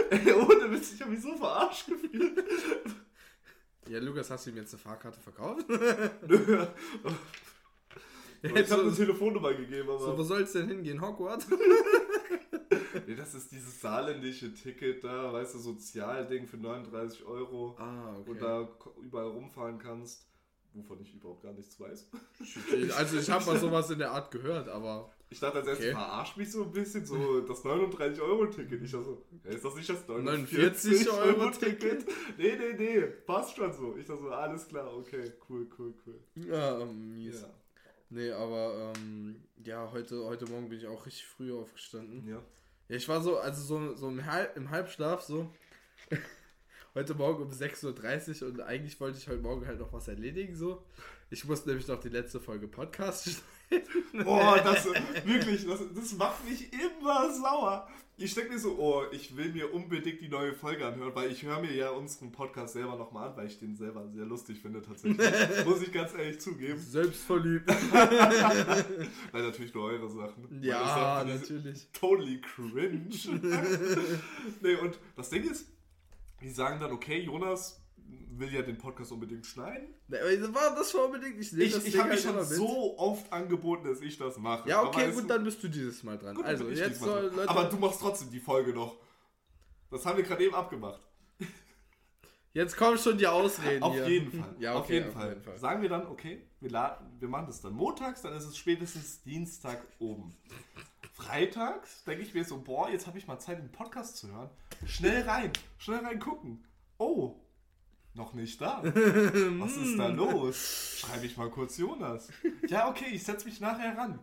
Ey, 0.09 0.33
ohne 0.33 0.71
Witz, 0.71 0.93
ich 0.93 1.01
habe 1.01 1.11
mich 1.11 1.21
so 1.21 1.35
verarscht 1.35 1.87
gefühlt. 1.87 2.43
Ja, 3.89 3.99
Lukas, 3.99 4.29
hast 4.29 4.45
du 4.45 4.51
ihm 4.51 4.57
jetzt 4.57 4.73
eine 4.73 4.81
Fahrkarte 4.81 5.19
verkauft? 5.19 5.67
Nö. 6.27 6.67
Ich 8.41 8.71
habe 8.71 8.81
eine 8.81 8.93
Telefonnummer 8.93 9.53
gegeben, 9.53 9.89
aber. 9.89 9.99
So, 9.99 10.17
wo 10.17 10.23
soll 10.23 10.41
es 10.41 10.53
denn 10.53 10.67
hingehen? 10.67 11.01
Hogwarts? 11.01 11.47
nee, 13.07 13.15
das 13.15 13.33
ist 13.33 13.51
dieses 13.51 13.79
saarländische 13.81 14.53
Ticket 14.53 15.03
da, 15.03 15.31
weißt 15.33 15.55
du, 15.55 15.59
Sozialding 15.59 16.47
für 16.47 16.57
39 16.57 17.25
Euro. 17.25 17.75
Ah, 17.79 18.15
okay. 18.17 18.29
Und 18.31 18.41
da 18.41 18.69
überall 19.01 19.27
rumfahren 19.27 19.79
kannst 19.79 20.25
wovon 20.73 20.99
ich 21.01 21.13
überhaupt 21.13 21.43
gar 21.43 21.53
nichts 21.53 21.79
weiß. 21.79 22.09
Also 22.97 23.17
ich 23.17 23.29
habe 23.29 23.45
mal 23.45 23.59
sowas 23.59 23.89
in 23.89 23.99
der 23.99 24.11
Art 24.11 24.31
gehört, 24.31 24.67
aber... 24.69 25.11
Ich 25.29 25.39
dachte 25.39 25.59
als 25.59 25.67
erstes, 25.67 25.87
okay. 25.87 25.95
verarscht 25.95 26.37
mich 26.37 26.51
so 26.51 26.63
ein 26.63 26.71
bisschen, 26.71 27.05
so 27.05 27.41
das 27.41 27.63
39-Euro-Ticket. 27.63 28.83
Ich 28.83 28.91
dachte 28.91 29.05
so, 29.05 29.25
ist 29.43 29.65
das 29.65 29.75
nicht 29.75 29.89
das 29.89 30.07
49-Euro-Ticket? 30.07 32.05
nee, 32.37 32.55
nee, 32.55 32.73
nee, 32.77 33.01
passt 33.01 33.55
schon 33.55 33.73
so. 33.73 33.95
Ich 33.97 34.05
dachte 34.05 34.21
so, 34.21 34.29
alles 34.29 34.67
klar, 34.67 34.95
okay, 34.95 35.31
cool, 35.49 35.67
cool, 35.77 35.93
cool. 36.05 36.19
Ja, 36.35 36.85
mies. 36.85 37.41
Ja. 37.41 37.49
Nee, 38.09 38.31
aber 38.31 38.93
ähm, 38.95 39.43
ja, 39.63 39.89
heute, 39.91 40.23
heute 40.25 40.45
Morgen 40.45 40.69
bin 40.69 40.77
ich 40.77 40.85
auch 40.85 41.03
richtig 41.05 41.25
früh 41.25 41.51
aufgestanden. 41.51 42.27
Ja. 42.27 42.43
Ja, 42.89 42.95
ich 42.95 43.09
war 43.09 43.21
so, 43.21 43.39
also 43.39 43.61
so, 43.61 43.95
so 43.95 44.09
im, 44.09 44.23
Halb, 44.23 44.55
im 44.55 44.69
Halbschlaf 44.69 45.21
so 45.21 45.49
heute 46.95 47.15
Morgen 47.15 47.43
um 47.43 47.49
6.30 47.49 48.43
Uhr 48.43 48.49
und 48.49 48.61
eigentlich 48.61 48.99
wollte 48.99 49.17
ich 49.17 49.27
heute 49.27 49.41
Morgen 49.41 49.65
halt 49.65 49.79
noch 49.79 49.91
was 49.93 50.07
erledigen. 50.07 50.55
So. 50.55 50.83
Ich 51.29 51.45
musste 51.45 51.69
nämlich 51.69 51.87
noch 51.87 51.99
die 51.99 52.09
letzte 52.09 52.39
Folge 52.39 52.67
Podcast 52.67 53.29
schneiden. 53.69 54.23
Boah, 54.23 54.57
das 54.63 54.85
wirklich, 55.25 55.65
das, 55.65 55.79
das 55.95 56.13
macht 56.13 56.47
mich 56.47 56.71
immer 56.71 57.33
sauer. 57.33 57.87
Ich 58.15 58.35
denke 58.35 58.53
mir 58.53 58.59
so, 58.59 58.77
oh, 58.77 59.05
ich 59.11 59.35
will 59.35 59.51
mir 59.51 59.73
unbedingt 59.73 60.21
die 60.21 60.29
neue 60.29 60.53
Folge 60.53 60.85
anhören, 60.85 61.15
weil 61.15 61.31
ich 61.31 61.41
höre 61.41 61.59
mir 61.59 61.73
ja 61.73 61.89
unseren 61.89 62.31
Podcast 62.31 62.73
selber 62.73 62.95
nochmal 62.95 63.29
an, 63.29 63.37
weil 63.37 63.47
ich 63.47 63.57
den 63.57 63.75
selber 63.75 64.07
sehr 64.09 64.25
lustig 64.25 64.59
finde 64.61 64.83
tatsächlich. 64.83 65.19
Muss 65.65 65.81
ich 65.81 65.91
ganz 65.91 66.13
ehrlich 66.13 66.39
zugeben. 66.39 66.79
Selbstverliebt. 66.79 67.67
Nein, 67.91 68.85
natürlich 69.33 69.73
nur 69.73 69.85
eure 69.85 70.07
Sachen. 70.11 70.61
Ja, 70.61 71.23
natürlich. 71.27 71.87
Totally 71.91 72.39
cringe. 72.41 73.09
nee, 74.61 74.75
und 74.75 74.99
das 75.15 75.31
Ding 75.31 75.49
ist, 75.49 75.72
die 76.43 76.49
sagen 76.49 76.79
dann, 76.79 76.91
okay, 76.91 77.21
Jonas 77.21 77.81
will 78.37 78.53
ja 78.53 78.61
den 78.61 78.77
Podcast 78.77 79.11
unbedingt 79.11 79.45
schneiden. 79.45 79.93
War 80.07 80.75
das 80.75 80.93
war 80.93 81.05
unbedingt? 81.05 81.39
Ich, 81.39 81.57
ich, 81.57 81.87
ich 81.87 81.97
habe 81.97 82.09
mich 82.09 82.21
schon 82.21 82.43
so 82.43 82.97
oft 82.97 83.31
angeboten, 83.31 83.87
dass 83.87 84.01
ich 84.01 84.17
das 84.17 84.37
mache. 84.37 84.67
Ja, 84.69 84.83
okay, 84.83 85.11
gut, 85.11 85.29
dann 85.29 85.43
bist 85.43 85.63
du 85.63 85.67
dieses 85.67 86.03
Mal 86.03 86.17
dran. 86.17 86.35
Gut, 86.35 86.45
also, 86.45 86.69
jetzt 86.69 86.99
soll, 86.99 87.31
Leute, 87.35 87.49
Aber 87.49 87.65
du 87.65 87.77
machst 87.77 88.01
trotzdem 88.01 88.29
die 88.29 88.39
Folge 88.39 88.73
noch. 88.73 88.97
Das 89.89 90.05
haben 90.05 90.17
wir 90.17 90.23
gerade 90.23 90.43
eben 90.43 90.55
abgemacht. 90.55 91.01
Jetzt 92.53 92.77
kommen 92.77 92.97
schon 92.97 93.17
die 93.17 93.27
Ausreden 93.27 93.83
auf 93.83 93.93
hier. 93.93 94.07
Jeden 94.07 94.31
Fall. 94.31 94.55
ja, 94.59 94.71
okay, 94.71 94.79
auf, 94.79 94.89
jeden, 94.89 95.07
auf 95.07 95.13
Fall. 95.13 95.29
jeden 95.29 95.41
Fall. 95.41 95.57
Sagen 95.57 95.81
wir 95.81 95.89
dann, 95.89 96.07
okay, 96.07 96.47
wir, 96.59 96.69
laden, 96.69 97.19
wir 97.19 97.27
machen 97.27 97.45
das 97.47 97.61
dann 97.61 97.73
montags, 97.73 98.21
dann 98.21 98.33
ist 98.33 98.45
es 98.45 98.57
spätestens 98.57 99.21
Dienstag 99.23 99.85
oben. 99.99 100.35
Freitags 101.13 102.03
denke 102.05 102.23
ich 102.23 102.33
mir 102.33 102.43
so, 102.43 102.59
boah, 102.61 102.89
jetzt 102.89 103.05
habe 103.07 103.17
ich 103.17 103.27
mal 103.27 103.39
Zeit, 103.39 103.59
einen 103.59 103.71
Podcast 103.71 104.17
zu 104.17 104.31
hören. 104.31 104.49
Schnell 104.85 105.21
rein, 105.23 105.51
schnell 105.77 105.99
rein 105.99 106.19
gucken. 106.19 106.65
Oh, 106.97 107.39
noch 108.15 108.33
nicht 108.33 108.59
da. 108.59 108.81
Was 108.83 109.77
ist 109.77 109.97
da 109.97 110.07
los? 110.09 110.97
Schreibe 110.99 111.25
ich 111.25 111.37
mal 111.37 111.49
kurz 111.49 111.77
Jonas. 111.77 112.29
Ja, 112.67 112.89
okay, 112.89 113.09
ich 113.11 113.23
setze 113.23 113.45
mich 113.45 113.59
nachher 113.59 113.97
ran. 113.97 114.19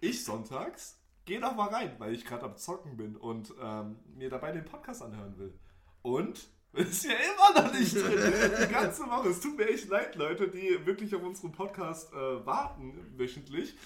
Ich 0.00 0.24
sonntags 0.24 0.98
gehe 1.24 1.40
noch 1.40 1.54
mal 1.56 1.68
rein, 1.68 1.94
weil 1.98 2.14
ich 2.14 2.24
gerade 2.24 2.46
am 2.46 2.56
Zocken 2.56 2.96
bin 2.96 3.14
und 3.14 3.52
ähm, 3.60 3.96
mir 4.16 4.30
dabei 4.30 4.50
den 4.52 4.64
Podcast 4.64 5.02
anhören 5.02 5.36
will. 5.36 5.52
Und 6.00 6.48
ist 6.72 7.04
ja 7.04 7.12
immer 7.12 7.62
noch 7.62 7.72
nicht 7.72 7.94
drin. 7.94 8.32
Die 8.62 8.72
ganze 8.72 9.02
Woche. 9.02 9.28
Es 9.28 9.40
tut 9.40 9.58
mir 9.58 9.68
echt 9.68 9.88
leid, 9.88 10.16
Leute, 10.16 10.48
die 10.48 10.86
wirklich 10.86 11.14
auf 11.14 11.22
unseren 11.22 11.52
Podcast 11.52 12.12
äh, 12.14 12.46
warten 12.46 13.12
wöchentlich. 13.18 13.76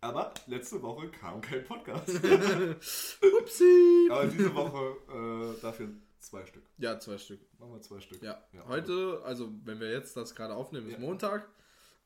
Aber 0.00 0.32
letzte 0.46 0.80
Woche 0.80 1.08
kam 1.08 1.40
kein 1.40 1.64
Podcast. 1.64 2.08
Upsi. 3.40 4.08
Aber 4.10 4.26
diese 4.26 4.54
Woche 4.54 4.96
äh, 5.08 5.60
dafür 5.60 5.88
zwei 6.20 6.46
Stück. 6.46 6.62
Ja, 6.78 7.00
zwei 7.00 7.18
Stück. 7.18 7.40
Machen 7.58 7.72
wir 7.72 7.82
zwei 7.82 8.00
Stück. 8.00 8.22
Ja. 8.22 8.40
ja. 8.52 8.64
Heute, 8.68 9.20
also 9.24 9.52
wenn 9.64 9.80
wir 9.80 9.90
jetzt 9.90 10.16
das 10.16 10.34
gerade 10.34 10.54
aufnehmen, 10.54 10.86
ist 10.86 10.94
ja. 10.94 10.98
Montag. 11.00 11.48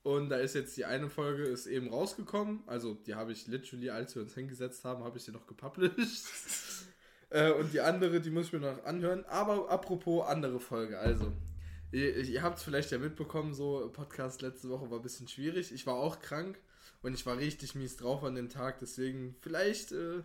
Und 0.02 0.30
da 0.30 0.36
ist 0.38 0.54
jetzt 0.54 0.76
die 0.76 0.84
eine 0.84 1.10
Folge 1.10 1.44
ist 1.44 1.66
eben 1.66 1.90
rausgekommen. 1.90 2.64
Also 2.66 2.94
die 2.94 3.14
habe 3.14 3.32
ich 3.32 3.46
literally, 3.46 3.90
als 3.90 4.14
wir 4.14 4.22
uns 4.22 4.34
hingesetzt 4.34 4.84
haben, 4.84 5.04
habe 5.04 5.18
ich 5.18 5.24
sie 5.24 5.32
noch 5.32 5.46
gepublished. 5.46 6.24
äh, 7.30 7.52
und 7.52 7.74
die 7.74 7.80
andere, 7.80 8.20
die 8.20 8.30
muss 8.30 8.46
ich 8.46 8.52
mir 8.54 8.60
noch 8.60 8.84
anhören. 8.84 9.24
Aber 9.26 9.70
apropos 9.70 10.26
andere 10.26 10.60
Folge, 10.60 10.98
also. 10.98 11.32
Ihr, 11.92 12.16
ihr 12.16 12.42
habt 12.42 12.56
es 12.56 12.64
vielleicht 12.64 12.90
ja 12.90 12.96
mitbekommen, 12.96 13.52
so 13.52 13.90
Podcast 13.92 14.40
letzte 14.40 14.70
Woche 14.70 14.90
war 14.90 14.98
ein 14.98 15.02
bisschen 15.02 15.28
schwierig. 15.28 15.72
Ich 15.72 15.86
war 15.86 15.96
auch 15.96 16.20
krank 16.20 16.58
und 17.02 17.14
ich 17.14 17.26
war 17.26 17.36
richtig 17.36 17.74
mies 17.74 17.96
drauf 17.96 18.22
an 18.22 18.36
dem 18.36 18.48
Tag. 18.48 18.78
Deswegen, 18.80 19.34
vielleicht 19.40 19.92
äh, 19.92 20.22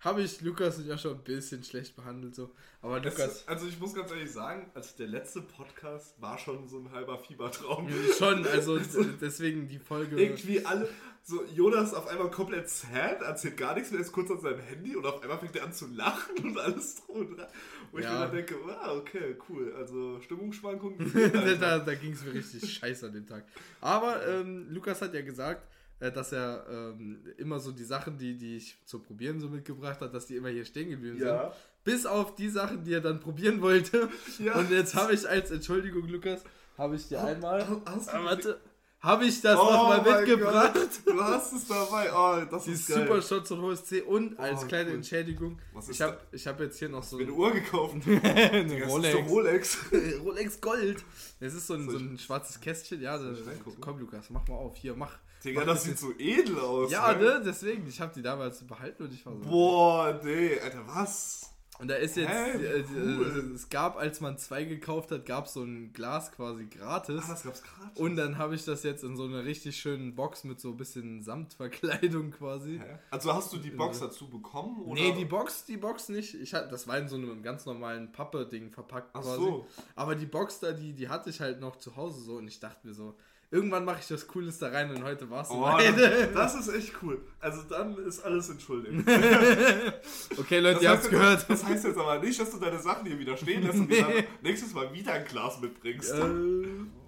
habe 0.00 0.22
ich 0.22 0.40
Lukas 0.40 0.80
ja 0.86 0.96
schon 0.96 1.16
ein 1.16 1.24
bisschen 1.24 1.64
schlecht 1.64 1.96
behandelt. 1.96 2.34
So. 2.34 2.50
Aber 2.82 3.00
Lukas. 3.00 3.46
also 3.48 3.66
ich 3.66 3.78
muss 3.80 3.94
ganz 3.94 4.10
ehrlich 4.10 4.30
sagen, 4.30 4.70
also 4.74 4.96
der 4.96 5.08
letzte 5.08 5.42
Podcast 5.42 6.20
war 6.20 6.38
schon 6.38 6.68
so 6.68 6.78
ein 6.78 6.92
halber 6.92 7.18
Fiebertraum. 7.18 7.88
schon, 8.16 8.46
also 8.46 8.78
deswegen 9.20 9.68
die 9.68 9.78
Folge. 9.78 10.20
Irgendwie 10.20 10.64
alle. 10.64 10.88
So, 11.22 11.44
Jonas 11.44 11.92
auf 11.92 12.08
einmal 12.08 12.30
komplett 12.30 12.68
sad, 12.68 13.20
erzählt 13.20 13.56
gar 13.58 13.74
nichts 13.74 13.90
mehr, 13.90 14.00
ist 14.00 14.10
kurz 14.10 14.30
an 14.30 14.40
seinem 14.40 14.60
Handy 14.60 14.96
und 14.96 15.04
auf 15.04 15.22
einmal 15.22 15.38
fängt 15.38 15.54
er 15.54 15.64
an 15.64 15.72
zu 15.72 15.86
lachen 15.88 16.38
und 16.42 16.58
alles 16.58 16.96
drum 16.96 17.18
und 17.18 17.36
dran. 17.36 17.46
Wo 17.92 17.98
ja. 17.98 18.04
ich 18.04 18.10
mir 18.10 18.20
dann 18.20 18.32
denke, 18.32 18.54
wow, 18.64 18.98
okay, 18.98 19.36
cool. 19.48 19.74
Also 19.76 20.18
Stimmungsschwankungen. 20.20 21.12
da 21.60 21.78
da 21.78 21.94
ging 21.94 22.12
es 22.12 22.24
mir 22.24 22.34
richtig 22.34 22.72
scheiße 22.72 23.06
an 23.06 23.12
dem 23.12 23.26
Tag. 23.26 23.44
Aber 23.82 24.26
ähm, 24.26 24.68
Lukas 24.70 25.02
hat 25.02 25.12
ja 25.12 25.20
gesagt, 25.20 25.68
dass 26.00 26.32
er 26.32 26.64
ähm, 26.70 27.22
immer 27.36 27.60
so 27.60 27.72
die 27.72 27.84
Sachen, 27.84 28.16
die, 28.16 28.36
die 28.36 28.56
ich 28.56 28.76
zu 28.86 29.00
probieren 29.00 29.38
so 29.38 29.48
mitgebracht 29.48 30.00
hat, 30.00 30.14
dass 30.14 30.26
die 30.26 30.36
immer 30.36 30.48
hier 30.48 30.64
stehen 30.64 30.90
geblieben 30.90 31.18
ja. 31.18 31.42
sind. 31.42 31.52
Bis 31.84 32.06
auf 32.06 32.34
die 32.34 32.48
Sachen, 32.48 32.84
die 32.84 32.94
er 32.94 33.00
dann 33.00 33.20
probieren 33.20 33.60
wollte. 33.60 34.08
Ja. 34.38 34.54
Und 34.54 34.70
jetzt 34.70 34.94
habe 34.94 35.12
ich 35.12 35.28
als 35.28 35.50
Entschuldigung, 35.50 36.08
Lukas, 36.08 36.42
habe 36.78 36.96
ich 36.96 37.08
dir 37.08 37.22
einmal. 37.22 37.66
Hast 37.84 38.12
du, 38.12 38.24
warte, 38.24 38.60
habe 39.00 39.24
ich 39.24 39.40
das 39.40 39.58
oh 39.58 39.64
nochmal 39.64 40.02
mitgebracht. 40.02 40.74
Gott. 40.74 40.90
Du 41.06 41.22
hast 41.22 41.52
es 41.54 41.66
dabei. 41.66 42.10
Oh, 42.12 42.44
das 42.50 42.64
die 42.64 42.72
ist 42.72 42.86
geil. 42.86 43.06
Super 43.06 43.22
Shots 43.22 43.50
und 43.50 43.62
HSC 43.62 44.02
und 44.02 44.38
oh, 44.38 44.42
als 44.42 44.66
kleine 44.66 44.90
cool. 44.90 44.96
Entschädigung. 44.96 45.58
Was 45.72 45.88
ist 45.88 45.96
ich 45.96 46.02
habe 46.02 46.18
hab 46.32 46.60
jetzt 46.60 46.78
hier 46.78 46.90
noch 46.90 47.02
so. 47.02 47.16
eine 47.16 47.32
Uhr 47.32 47.50
gekauft. 47.50 47.96
eine 48.22 48.84
Rolex. 48.84 49.28
Rolex. 49.28 49.78
Rolex 50.24 50.60
Gold. 50.60 51.02
Das 51.40 51.54
ist 51.54 51.66
so 51.66 51.74
ein, 51.74 51.88
so 51.88 51.96
ein 51.96 52.18
schwarzes 52.18 52.60
Kästchen. 52.60 53.00
Ja, 53.00 53.16
das, 53.16 53.38
komm 53.80 53.98
Lukas, 53.98 54.28
mach 54.28 54.46
mal 54.46 54.56
auf. 54.56 54.76
Hier, 54.76 54.94
mach. 54.94 55.18
Digga, 55.44 55.64
das 55.64 55.84
sieht 55.84 55.98
so 55.98 56.12
edel 56.18 56.58
aus. 56.58 56.90
Ja, 56.90 57.12
ne? 57.12 57.18
ne? 57.18 57.42
Deswegen. 57.44 57.86
Ich 57.88 58.00
habe 58.00 58.12
die 58.14 58.22
damals 58.22 58.62
behalten 58.66 59.04
und 59.04 59.14
ich 59.14 59.24
war 59.24 59.34
so. 59.34 59.40
Boah, 59.40 60.20
nee, 60.22 60.58
Alter, 60.60 60.86
was? 60.86 61.50
Und 61.80 61.88
da 61.88 61.94
ist 61.94 62.14
jetzt, 62.18 62.28
Hä? 62.28 62.62
Äh, 62.62 62.84
cool. 62.94 63.52
es 63.54 63.70
gab, 63.70 63.96
als 63.96 64.20
man 64.20 64.36
zwei 64.36 64.64
gekauft 64.64 65.10
hat, 65.12 65.24
gab 65.24 65.46
es 65.46 65.54
so 65.54 65.62
ein 65.62 65.94
Glas 65.94 66.30
quasi 66.30 66.66
gratis. 66.66 67.22
Ah, 67.24 67.30
das 67.30 67.42
gab's 67.42 67.62
gratis. 67.62 67.98
Und 67.98 68.16
dann 68.16 68.36
habe 68.36 68.54
ich 68.54 68.66
das 68.66 68.82
jetzt 68.82 69.02
in 69.02 69.16
so 69.16 69.24
einer 69.24 69.46
richtig 69.46 69.78
schönen 69.78 70.14
Box 70.14 70.44
mit 70.44 70.60
so 70.60 70.72
ein 70.72 70.76
bisschen 70.76 71.22
Samtverkleidung 71.22 72.32
quasi. 72.32 72.80
Hä? 72.84 72.98
Also 73.10 73.32
hast 73.32 73.54
du 73.54 73.56
die 73.56 73.70
Box 73.70 74.00
dazu 74.00 74.28
bekommen? 74.28 74.82
Oder? 74.82 75.00
Nee, 75.00 75.12
die 75.14 75.24
Box, 75.24 75.64
die 75.64 75.78
Box 75.78 76.10
nicht. 76.10 76.34
Ich 76.34 76.52
hatte, 76.52 76.68
das 76.68 76.86
war 76.86 76.98
in 76.98 77.08
so 77.08 77.16
einem 77.16 77.42
ganz 77.42 77.64
normalen 77.64 78.12
Pappe-Ding 78.12 78.72
verpackt 78.72 79.10
Ach 79.14 79.22
quasi. 79.22 79.40
So. 79.40 79.66
Aber 79.96 80.16
die 80.16 80.26
Box 80.26 80.60
da, 80.60 80.72
die, 80.72 80.92
die 80.92 81.08
hatte 81.08 81.30
ich 81.30 81.40
halt 81.40 81.60
noch 81.60 81.76
zu 81.76 81.96
Hause 81.96 82.20
so 82.20 82.36
und 82.36 82.46
ich 82.46 82.60
dachte 82.60 82.86
mir 82.86 82.92
so, 82.92 83.16
Irgendwann 83.52 83.84
mache 83.84 83.98
ich 83.98 84.06
das 84.06 84.28
Cooles 84.28 84.58
da 84.58 84.68
rein 84.68 84.94
und 84.94 85.02
heute 85.02 85.28
war 85.28 85.42
es 85.42 85.50
oh, 85.50 85.66
das, 85.76 86.32
das 86.34 86.54
ist 86.54 86.68
echt 86.72 87.02
cool. 87.02 87.20
Also 87.40 87.62
dann 87.68 87.96
ist 87.98 88.20
alles 88.20 88.48
entschuldigt. 88.48 89.08
okay, 90.38 90.60
Leute, 90.60 90.74
das 90.74 90.82
ihr 90.82 90.90
habt 90.90 91.02
es 91.02 91.10
gehört. 91.10 91.50
Das 91.50 91.64
heißt 91.64 91.84
jetzt 91.84 91.98
aber 91.98 92.20
nicht, 92.20 92.38
dass 92.38 92.52
du 92.52 92.58
deine 92.58 92.78
Sachen 92.78 93.06
hier 93.06 93.18
wieder 93.18 93.36
stehen 93.36 93.64
lässt 93.64 93.80
und 93.80 93.88
nee. 93.90 94.00
dann 94.00 94.12
nächstes 94.42 94.72
Mal 94.72 94.92
wieder 94.94 95.14
ein 95.14 95.24
Glas 95.24 95.60
mitbringst. 95.60 96.12
Äh, 96.12 96.30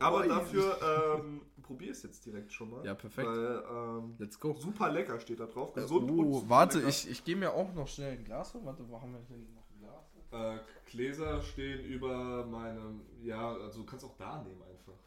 aber 0.01 0.27
dafür 0.27 1.21
ähm, 1.21 1.43
probier 1.63 1.93
es 1.93 2.03
jetzt 2.03 2.27
direkt 2.27 2.53
schon 2.53 2.71
mal. 2.71 2.85
Ja, 2.85 2.95
perfekt. 2.95 3.29
Weil, 3.29 3.63
ähm, 3.71 4.17
Let's 4.19 4.41
go. 4.41 4.57
Super 4.59 4.91
lecker 4.91 5.21
steht 5.21 5.39
da 5.39 5.47
drauf. 5.47 5.73
Gesund 5.75 6.11
äh, 6.11 6.13
oh, 6.13 6.43
warte, 6.49 6.79
lecker. 6.79 6.89
ich, 6.89 7.09
ich 7.09 7.23
gehe 7.23 7.37
mir 7.37 7.53
auch 7.53 7.73
noch 7.73 7.87
schnell 7.87 8.19
ein 8.19 8.25
Glas 8.25 8.53
holen. 8.55 8.67
Warte, 8.67 8.83
wo 8.89 9.01
haben 9.01 9.13
wir 9.13 9.21
denn 9.31 9.47
noch 9.55 9.71
ein 9.71 9.79
Glas? 9.79 10.57
Äh, 10.57 10.91
Gläser 10.91 11.41
stehen 11.41 11.85
über 11.85 12.45
meinem. 12.47 13.03
Ja, 13.23 13.53
also 13.53 13.83
du 13.83 13.87
kannst 13.87 14.05
auch 14.05 14.17
da 14.17 14.43
nehmen 14.43 14.61
einfach. 14.63 14.99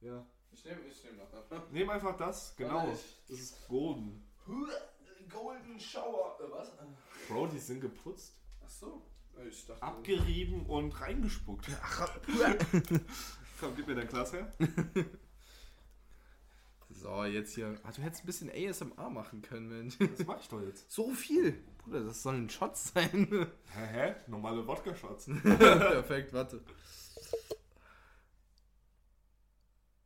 Ja. 0.00 0.26
Ich 0.52 0.64
nehme 0.64 0.80
ich 0.88 1.04
nehm 1.04 1.16
noch. 1.16 1.70
Nehm 1.70 1.90
einfach 1.90 2.16
das, 2.16 2.54
genau. 2.56 2.86
Das 2.88 3.38
ist 3.38 3.68
Golden. 3.68 4.22
Golden 5.28 5.78
Shower. 5.78 6.38
Äh, 6.40 6.50
was? 6.50 6.72
Bro, 7.28 7.46
die 7.48 7.58
sind 7.58 7.80
geputzt. 7.80 8.34
Ach 8.64 8.68
so. 8.68 9.02
Ich 9.48 9.66
dachte, 9.66 9.82
Abgerieben 9.82 10.66
und 10.66 11.00
reingespuckt. 11.00 11.66
Ach, 11.82 12.18
Komm, 13.60 13.76
gib 13.76 13.86
mir 13.86 13.94
dein 13.94 14.08
Glas 14.08 14.32
her. 14.32 14.52
So, 16.92 17.24
jetzt 17.24 17.54
hier. 17.54 17.78
Ah, 17.84 17.92
du 17.92 18.02
hättest 18.02 18.24
ein 18.24 18.26
bisschen 18.26 18.50
ASMR 18.50 19.08
machen 19.10 19.42
können, 19.42 19.68
Mensch. 19.68 19.96
Das 19.96 20.26
mach 20.26 20.40
ich 20.40 20.48
doch 20.48 20.60
jetzt. 20.60 20.90
So 20.90 21.10
viel. 21.12 21.52
Bruder, 21.78 22.02
das 22.04 22.22
sollen 22.22 22.50
Shots 22.50 22.92
sein. 22.92 23.28
Hä, 23.72 23.86
hä? 23.86 24.14
Normale 24.26 24.66
Wodka-Shots. 24.66 25.30
Perfekt, 25.42 26.32
warte. 26.32 26.60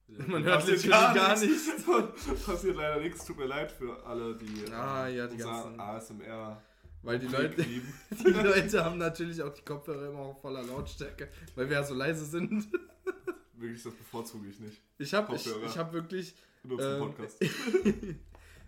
Man 0.07 0.45
hört 0.45 0.67
literally 0.67 0.89
gar, 0.89 1.15
gar 1.15 1.39
nichts. 1.39 1.71
Passiert 2.47 2.77
leider 2.77 3.01
nichts. 3.01 3.25
Tut 3.25 3.39
mir 3.39 3.47
leid 3.47 3.73
für 3.73 4.05
alle, 4.05 4.37
die, 4.37 4.71
ah, 4.73 5.09
ja, 5.09 5.27
die 5.27 5.37
ganzen 5.37 5.81
ASMR. 5.81 6.63
Weil 7.03 7.19
die 7.19 7.27
Leute, 7.27 7.63
die 8.11 8.31
Leute 8.31 8.85
haben 8.85 8.99
natürlich 8.99 9.43
auch 9.43 9.53
die 9.53 9.63
Kopfhörer 9.63 10.09
immer 10.09 10.21
auch 10.21 10.41
voller 10.41 10.63
Lautstärke, 10.63 11.29
weil 11.55 11.69
wir 11.69 11.77
ja 11.77 11.85
so 11.85 11.95
leise 11.95 12.25
sind. 12.25 12.67
Wirklich, 13.55 13.83
das 13.83 13.95
bevorzuge 13.95 14.49
ich 14.49 14.59
nicht. 14.59 14.81
Ich 14.99 15.13
habe 15.13 15.35
ich, 15.37 15.47
ich 15.47 15.79
hab 15.79 15.93
wirklich. 15.93 16.35
Ähm, 16.65 16.99
Podcast. 16.99 17.39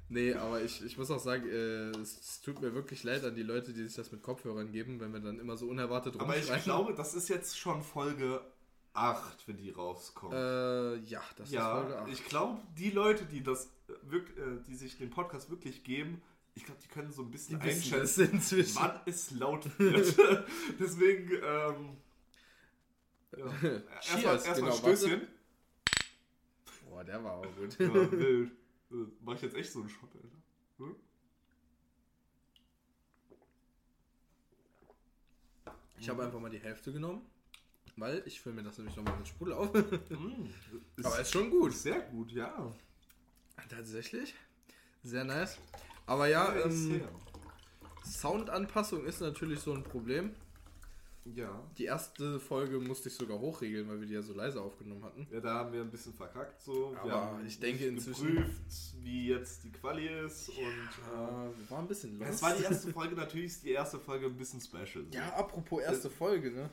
nee, 0.08 0.34
aber 0.34 0.62
ich, 0.62 0.84
ich 0.84 0.96
muss 0.96 1.10
auch 1.10 1.18
sagen, 1.18 1.48
äh, 1.48 1.90
es, 1.98 2.20
es, 2.20 2.40
tut 2.42 2.60
mir 2.60 2.74
wirklich 2.74 3.02
leid 3.04 3.24
an 3.24 3.34
die 3.34 3.42
Leute, 3.42 3.72
die 3.72 3.84
sich 3.84 3.96
das 3.96 4.12
mit 4.12 4.22
Kopfhörern 4.22 4.70
geben, 4.70 5.00
wenn 5.00 5.12
wir 5.12 5.20
dann 5.20 5.38
immer 5.38 5.56
so 5.56 5.66
unerwartet 5.66 6.20
Aber 6.20 6.36
ich 6.36 6.46
glaube, 6.62 6.94
das 6.94 7.14
ist 7.14 7.28
jetzt 7.28 7.58
schon 7.58 7.82
Folge 7.82 8.40
8, 8.96 9.48
wenn 9.48 9.56
die 9.56 9.70
rauskommt. 9.70 10.34
Äh, 10.34 10.96
ja, 10.96 11.22
das 11.36 11.50
ja, 11.50 11.80
ist 11.80 11.82
Folge 11.82 11.98
8. 12.02 12.12
Ich 12.12 12.24
glaube, 12.24 12.62
die 12.76 12.90
Leute, 12.90 13.24
die 13.24 13.42
das 13.42 13.70
äh, 13.88 14.16
äh, 14.16 14.62
die 14.66 14.74
sich 14.74 14.96
den 14.96 15.10
Podcast 15.10 15.50
wirklich 15.50 15.84
geben, 15.84 16.22
ich 16.54 16.64
glaube, 16.64 16.80
die 16.82 16.88
können 16.88 17.12
so 17.12 17.22
ein 17.22 17.30
bisschen 17.30 17.60
die 17.60 17.68
einschätzen, 17.68 18.40
wann 18.74 19.00
es 19.04 19.30
laut 19.32 19.78
wird. 19.78 20.16
Deswegen, 20.80 21.30
ähm, 21.30 21.96
ja. 23.36 23.46
erstmal 23.94 24.34
erst 24.34 24.54
genau, 24.54 24.72
Stößchen. 24.72 25.28
Boah, 26.88 27.04
der 27.04 27.22
war 27.22 27.34
auch 27.34 27.56
gut. 27.56 27.78
ja, 27.78 27.92
wild. 28.12 28.50
Äh, 28.90 28.94
mach 29.20 29.34
ich 29.34 29.42
jetzt 29.42 29.56
echt 29.56 29.72
so 29.72 29.80
einen 29.80 29.88
Shot, 29.90 30.08
Alter? 30.14 30.28
Hm? 30.78 30.96
Ich 35.98 36.08
habe 36.08 36.24
einfach 36.24 36.40
mal 36.40 36.50
die 36.50 36.58
Hälfte 36.58 36.92
genommen 36.92 37.22
weil 37.96 38.22
ich 38.26 38.40
fülle 38.40 38.56
mir 38.56 38.62
das 38.62 38.78
nämlich 38.78 38.96
nochmal 38.96 39.16
mit 39.16 39.28
Sprudel 39.28 39.54
auf. 39.54 39.72
mm, 39.72 40.48
Aber 41.02 41.20
ist 41.20 41.32
schon 41.32 41.50
gut. 41.50 41.72
Sehr 41.72 42.00
gut, 42.00 42.30
ja. 42.32 42.72
Tatsächlich. 43.68 44.34
Sehr 45.02 45.24
nice. 45.24 45.58
Aber 46.06 46.28
ja, 46.28 46.54
ähm, 46.64 47.02
Soundanpassung 48.04 49.04
ist 49.04 49.20
natürlich 49.20 49.60
so 49.60 49.72
ein 49.72 49.82
Problem. 49.82 50.34
Ja. 51.34 51.60
Die 51.76 51.86
erste 51.86 52.38
Folge 52.38 52.78
musste 52.78 53.08
ich 53.08 53.16
sogar 53.16 53.38
hochregeln, 53.40 53.88
weil 53.88 54.00
wir 54.00 54.06
die 54.06 54.14
ja 54.14 54.22
so 54.22 54.32
leise 54.32 54.60
aufgenommen 54.60 55.02
hatten. 55.02 55.26
Ja, 55.32 55.40
da 55.40 55.54
haben 55.54 55.72
wir 55.72 55.80
ein 55.80 55.90
bisschen 55.90 56.14
verkackt 56.14 56.60
so. 56.60 56.94
Aber 56.96 57.04
wir 57.04 57.14
haben 57.14 57.46
ich 57.46 57.58
denke 57.58 57.86
inzwischen 57.86 58.36
geprüft, 58.36 58.62
wie 59.00 59.28
jetzt 59.28 59.64
die 59.64 59.72
Quali 59.72 60.06
ist 60.06 60.48
ja, 60.48 60.54
und 60.64 61.56
äh, 61.66 61.70
war 61.70 61.78
ein 61.80 61.88
bisschen 61.88 62.18
los. 62.18 62.28
Es 62.28 62.42
war 62.42 62.54
die 62.54 62.62
erste 62.62 62.92
Folge, 62.92 63.16
natürlich 63.16 63.46
ist 63.46 63.64
die 63.64 63.72
erste 63.72 63.98
Folge 63.98 64.26
ein 64.26 64.36
bisschen 64.36 64.60
special. 64.60 65.04
So. 65.04 65.10
Ja, 65.10 65.34
apropos 65.34 65.82
erste 65.82 66.10
Folge, 66.10 66.52
ne? 66.52 66.70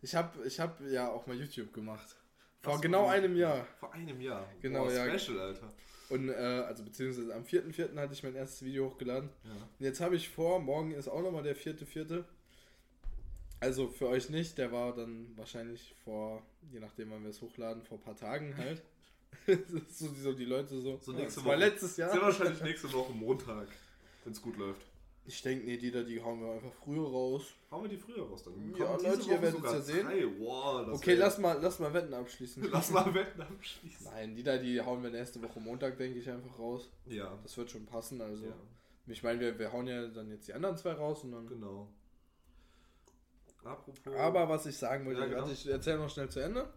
Ich 0.00 0.14
habe 0.14 0.46
ich 0.46 0.60
hab 0.60 0.80
ja 0.80 1.08
auch 1.10 1.26
mal 1.26 1.36
YouTube 1.36 1.72
gemacht. 1.72 2.16
Vor 2.60 2.74
so, 2.74 2.80
genau 2.80 3.06
einem 3.06 3.36
Jahr. 3.36 3.66
Vor 3.78 3.92
einem 3.92 4.20
Jahr. 4.20 4.48
Genau, 4.60 4.84
Boah, 4.84 4.92
ja. 4.92 5.18
Special, 5.18 5.40
Alter. 5.40 5.72
Und, 6.08 6.28
äh, 6.30 6.32
also 6.32 6.84
beziehungsweise 6.84 7.34
am 7.34 7.42
4.4. 7.42 7.96
hatte 7.96 8.14
ich 8.14 8.22
mein 8.22 8.34
erstes 8.34 8.62
Video 8.62 8.86
hochgeladen. 8.86 9.28
Ja. 9.44 9.50
Und 9.50 9.84
jetzt 9.84 10.00
habe 10.00 10.16
ich 10.16 10.28
vor, 10.28 10.58
morgen 10.58 10.92
ist 10.92 11.08
auch 11.08 11.22
nochmal 11.22 11.42
der 11.42 11.56
4.4. 11.56 12.24
Also 13.60 13.88
für 13.88 14.08
euch 14.08 14.30
nicht, 14.30 14.56
der 14.56 14.72
war 14.72 14.94
dann 14.94 15.36
wahrscheinlich 15.36 15.94
vor, 16.04 16.42
je 16.72 16.80
nachdem 16.80 17.10
wann 17.10 17.22
wir 17.24 17.30
es 17.30 17.42
hochladen, 17.42 17.82
vor 17.82 17.98
ein 17.98 18.02
paar 18.02 18.16
Tagen 18.16 18.56
halt. 18.56 18.82
so, 19.90 20.08
so, 20.14 20.32
die 20.32 20.44
Leute 20.44 20.80
so. 20.80 20.98
So 21.02 21.12
nächste 21.12 21.44
Woche. 21.44 21.56
letztes 21.56 21.96
Jahr. 21.96 22.10
Sehr 22.10 22.22
wahrscheinlich 22.22 22.62
nächste 22.62 22.92
Woche 22.92 23.12
Montag, 23.12 23.68
wenn 24.24 24.32
es 24.32 24.40
gut 24.40 24.56
läuft. 24.56 24.86
Ich 25.28 25.42
denke, 25.42 25.66
nee, 25.66 25.76
die 25.76 25.90
da, 25.90 26.02
die 26.02 26.22
hauen 26.22 26.40
wir 26.40 26.54
einfach 26.54 26.72
früher 26.72 27.06
raus. 27.06 27.42
Hauen 27.70 27.82
wir 27.82 27.90
die 27.90 27.98
früher 27.98 28.26
raus, 28.26 28.44
dann 28.44 28.74
ja, 28.74 28.96
Leute, 28.96 29.30
ihr 29.30 29.42
werdet 29.42 29.62
es 29.62 29.72
ja 29.72 29.80
sehen. 29.82 30.06
Wow, 30.38 30.88
okay, 30.88 31.16
lass 31.16 31.36
mal, 31.36 31.58
lass 31.60 31.78
mal 31.78 31.92
Wetten 31.92 32.14
abschließen. 32.14 32.66
Lass 32.72 32.90
mal 32.90 33.12
Wetten 33.12 33.42
abschließen. 33.42 34.06
Nein, 34.06 34.34
die 34.34 34.42
da, 34.42 34.56
die 34.56 34.80
hauen 34.80 35.02
wir 35.02 35.10
nächste 35.10 35.42
Woche 35.42 35.60
Montag, 35.60 35.98
denke 35.98 36.18
ich, 36.18 36.30
einfach 36.30 36.58
raus. 36.58 36.88
Ja. 37.04 37.38
Das 37.42 37.54
wird 37.58 37.70
schon 37.70 37.84
passen, 37.84 38.22
also. 38.22 38.46
Ja. 38.46 38.54
Ich 39.06 39.22
meine, 39.22 39.38
wir, 39.38 39.58
wir 39.58 39.70
hauen 39.70 39.86
ja 39.86 40.08
dann 40.08 40.30
jetzt 40.30 40.48
die 40.48 40.54
anderen 40.54 40.78
zwei 40.78 40.92
raus 40.92 41.22
und 41.24 41.32
dann. 41.32 41.46
Genau. 41.46 41.92
Apropos. 43.64 44.14
Aber 44.14 44.48
was 44.48 44.64
ich 44.64 44.78
sagen 44.78 45.04
wollte, 45.04 45.20
ja, 45.20 45.26
genau. 45.26 45.50
ich 45.50 45.68
erzähle 45.68 45.98
noch 45.98 46.08
schnell 46.08 46.30
zu 46.30 46.40
Ende. 46.40 46.72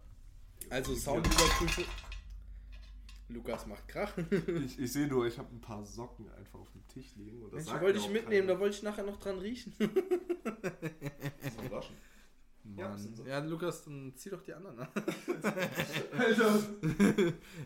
Also 0.70 0.94
Soundüberprüfung. 0.94 1.86
Lukas 3.34 3.66
macht 3.68 3.88
Krach. 3.88 4.14
ich, 4.66 4.80
ich 4.80 4.92
sehe 4.92 5.08
nur, 5.08 5.26
ich 5.26 5.38
habe 5.38 5.54
ein 5.54 5.62
paar 5.62 5.84
Socken 5.84 6.30
einfach 6.32 6.60
auf 6.60 6.72
dem 6.72 6.88
Tisch 6.88 7.16
liegen. 7.16 7.44
Und 7.44 7.54
das 7.54 7.66
Mensch, 7.66 7.82
wollte 7.82 8.00
ich 8.00 8.10
mitnehmen, 8.10 8.48
keiner. 8.48 8.54
da 8.54 8.60
wollte 8.60 8.76
ich 8.76 8.84
nachher 8.84 9.04
noch 9.04 9.18
dran 9.18 9.40
riechen. 9.40 9.74
das 9.80 11.72
waschen. 11.72 11.96
Ja, 12.78 12.96
so. 12.96 13.26
ja, 13.26 13.40
Lukas, 13.40 13.84
dann 13.86 14.14
zieh 14.16 14.30
doch 14.30 14.42
die 14.42 14.54
anderen 14.54 14.80
an. 14.80 14.88
Alter. 16.18 16.60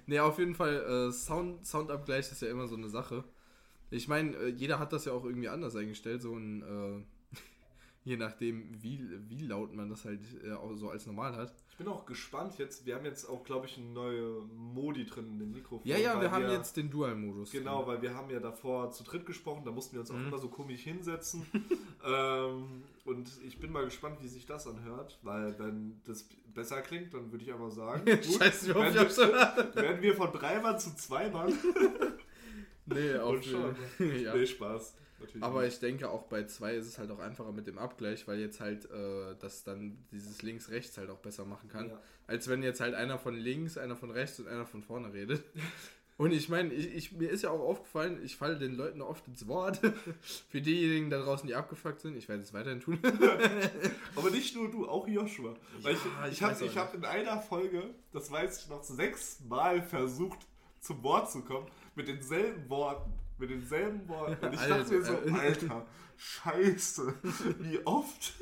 nee, 0.05 0.19
auf 0.19 0.39
jeden 0.39 0.55
Fall, 0.55 1.09
äh, 1.09 1.11
Sound, 1.11 1.65
Soundabgleich 1.65 2.31
ist 2.31 2.41
ja 2.41 2.49
immer 2.49 2.67
so 2.67 2.75
eine 2.75 2.89
Sache. 2.89 3.23
Ich 3.91 4.07
meine, 4.07 4.35
äh, 4.37 4.47
jeder 4.47 4.79
hat 4.79 4.93
das 4.93 5.05
ja 5.05 5.11
auch 5.11 5.25
irgendwie 5.25 5.49
anders 5.49 5.75
eingestellt, 5.75 6.21
so 6.21 6.35
ein 6.35 6.61
äh, 6.63 7.03
Je 8.05 8.17
nachdem, 8.17 8.69
wie, 8.83 9.01
wie 9.27 9.41
laut 9.41 9.73
man 9.73 9.89
das 9.89 10.05
halt 10.05 10.21
äh, 10.43 10.55
so 10.75 10.89
als 10.89 11.07
normal 11.07 11.35
hat. 11.35 11.55
Ich 11.71 11.77
bin 11.77 11.87
auch 11.87 12.05
gespannt 12.05 12.59
jetzt. 12.59 12.85
Wir 12.85 12.95
haben 12.95 13.03
jetzt 13.03 13.25
auch, 13.25 13.43
glaube 13.43 13.65
ich, 13.65 13.77
eine 13.77 13.87
neue 13.87 14.43
Modi 14.55 15.05
drin 15.07 15.25
in 15.31 15.39
dem 15.39 15.51
Mikrofon. 15.51 15.81
Ja, 15.85 15.97
ja, 15.97 16.21
wir 16.21 16.29
haben 16.29 16.47
jetzt 16.51 16.77
den 16.77 16.91
Dual-Modus. 16.91 17.49
Genau, 17.49 17.79
drin. 17.79 17.87
weil 17.87 18.01
wir 18.03 18.13
haben 18.13 18.29
ja 18.29 18.39
davor 18.39 18.91
zu 18.91 19.03
dritt 19.03 19.25
gesprochen. 19.25 19.63
Da 19.65 19.71
mussten 19.71 19.93
wir 19.93 20.01
uns 20.01 20.11
auch 20.11 20.15
mhm. 20.15 20.27
immer 20.27 20.37
so 20.37 20.49
komisch 20.49 20.83
hinsetzen. 20.83 21.47
ähm, 22.05 22.83
und 23.05 23.29
ich 23.43 23.59
bin 23.59 23.71
mal 23.71 23.85
gespannt, 23.85 24.19
wie 24.21 24.27
sich 24.27 24.45
das 24.45 24.67
anhört. 24.67 25.17
Weil 25.23 25.57
wenn 25.57 25.99
das 26.05 26.29
besser 26.53 26.83
klingt, 26.83 27.11
dann 27.15 27.31
würde 27.31 27.43
ich 27.43 27.51
aber 27.51 27.71
sagen, 27.71 28.05
gut, 28.05 28.23
Scheiße, 28.23 28.75
werden, 28.75 28.93
wir, 28.93 29.75
werden 29.75 30.01
wir 30.03 30.15
von 30.15 30.31
drei 30.31 30.61
Mann 30.61 30.79
zu 30.79 30.95
zwei 30.95 31.27
Mann. 31.29 31.51
nee, 32.85 33.15
auch 33.15 33.41
schon. 33.41 33.75
ja. 34.21 34.35
Nee, 34.35 34.45
Spaß. 34.45 34.95
Natürlich 35.19 35.43
Aber 35.43 35.61
nicht. 35.61 35.73
ich 35.73 35.79
denke, 35.79 36.09
auch 36.09 36.23
bei 36.23 36.45
zwei 36.45 36.75
ist 36.75 36.87
es 36.87 36.97
halt 36.97 37.09
auch 37.11 37.19
einfacher 37.19 37.51
mit 37.51 37.67
dem 37.67 37.77
Abgleich, 37.77 38.27
weil 38.27 38.39
jetzt 38.39 38.59
halt 38.59 38.85
äh, 38.91 39.35
das 39.39 39.63
dann 39.63 39.97
dieses 40.11 40.41
links-rechts 40.41 40.97
halt 40.97 41.09
auch 41.09 41.19
besser 41.19 41.45
machen 41.45 41.69
kann. 41.69 41.89
Ja. 41.89 42.01
Als 42.27 42.47
wenn 42.49 42.63
jetzt 42.63 42.81
halt 42.81 42.95
einer 42.95 43.17
von 43.17 43.35
links, 43.35 43.77
einer 43.77 43.95
von 43.95 44.11
rechts 44.11 44.39
und 44.39 44.47
einer 44.47 44.65
von 44.65 44.83
vorne 44.83 45.13
redet. 45.13 45.43
Und 46.17 46.31
ich 46.31 46.47
meine, 46.47 46.73
ich, 46.73 46.95
ich, 46.95 47.11
mir 47.11 47.29
ist 47.29 47.41
ja 47.41 47.49
auch 47.49 47.59
aufgefallen, 47.59 48.23
ich 48.23 48.37
falle 48.37 48.57
den 48.57 48.75
Leuten 48.75 49.01
oft 49.01 49.27
ins 49.27 49.47
Wort. 49.47 49.81
Für 50.49 50.61
diejenigen 50.61 51.09
da 51.09 51.19
draußen, 51.19 51.45
die 51.45 51.55
abgefuckt 51.55 51.99
sind, 51.99 52.15
ich 52.15 52.29
werde 52.29 52.41
es 52.41 52.53
weiterhin 52.53 52.79
tun. 52.79 52.99
Aber 54.15 54.29
nicht 54.29 54.55
nur 54.55 54.71
du, 54.71 54.87
auch 54.87 55.09
Joshua. 55.09 55.55
Ja, 55.81 55.89
ich 55.89 55.97
ich, 56.31 56.41
habe 56.41 56.75
hab 56.75 56.93
in 56.93 57.03
einer 57.03 57.41
Folge, 57.41 57.83
das 58.13 58.31
weiß 58.31 58.61
ich 58.61 58.69
noch, 58.69 58.81
sechsmal 58.81 59.81
versucht, 59.81 60.39
zum 60.79 61.03
Wort 61.03 61.29
zu 61.29 61.41
kommen, 61.41 61.67
mit 61.95 62.07
denselben 62.07 62.69
Worten 62.69 63.11
mit 63.37 63.49
denselben 63.49 64.07
Worten. 64.07 64.45
Und 64.45 64.53
ich 64.53 64.59
Alter, 64.59 64.77
dachte 64.79 64.93
mir 64.93 65.03
so, 65.03 65.17
Alter, 65.37 65.85
scheiße, 66.17 67.13
wie 67.59 67.85
oft? 67.85 68.33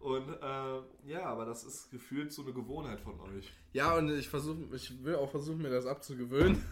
Und 0.00 0.28
äh, 0.28 0.80
ja, 1.06 1.24
aber 1.24 1.44
das 1.44 1.64
ist 1.64 1.90
gefühlt 1.90 2.32
so 2.32 2.42
eine 2.42 2.52
Gewohnheit 2.52 3.00
von 3.00 3.20
euch. 3.20 3.52
Ja, 3.72 3.96
und 3.96 4.10
ich 4.10 4.28
versuche, 4.28 4.74
ich 4.74 5.04
will 5.04 5.16
auch 5.16 5.30
versuchen, 5.30 5.62
mir 5.62 5.70
das 5.70 5.86
abzugewöhnen. 5.86 6.64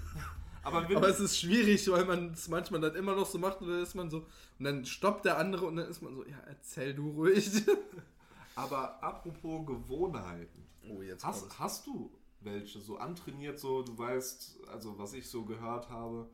Aber, 0.63 0.79
aber 0.79 1.09
es 1.09 1.21
ist 1.21 1.39
schwierig, 1.39 1.91
weil 1.91 2.05
man 2.05 2.33
es 2.33 2.49
manchmal 2.49 2.81
dann 2.81 2.95
immer 2.95 3.15
noch 3.15 3.27
so 3.27 3.39
macht 3.39 3.61
und 3.61 3.69
dann 3.69 3.83
ist 3.83 3.95
man 3.95 4.11
so, 4.11 4.19
und 4.59 4.65
dann 4.65 4.85
stoppt 4.85 5.25
der 5.25 5.39
andere 5.39 5.67
und 5.67 5.77
dann 5.77 5.89
ist 5.89 6.03
man 6.03 6.15
so, 6.15 6.25
ja, 6.25 6.39
erzähl 6.47 6.95
du 6.95 7.11
ruhig. 7.11 7.49
Aber 8.55 9.03
apropos 9.03 9.65
Gewohnheiten. 9.67 10.67
Oh, 10.91 11.01
jetzt 11.01 11.25
hast, 11.25 11.59
hast 11.59 11.87
du 11.87 12.11
welche 12.41 12.81
so 12.81 12.99
antrainiert, 12.99 13.59
so 13.59 13.83
du 13.83 13.97
weißt, 13.97 14.61
also 14.69 14.99
was 14.99 15.13
ich 15.13 15.29
so 15.29 15.45
gehört 15.45 15.89
habe, 15.89 16.29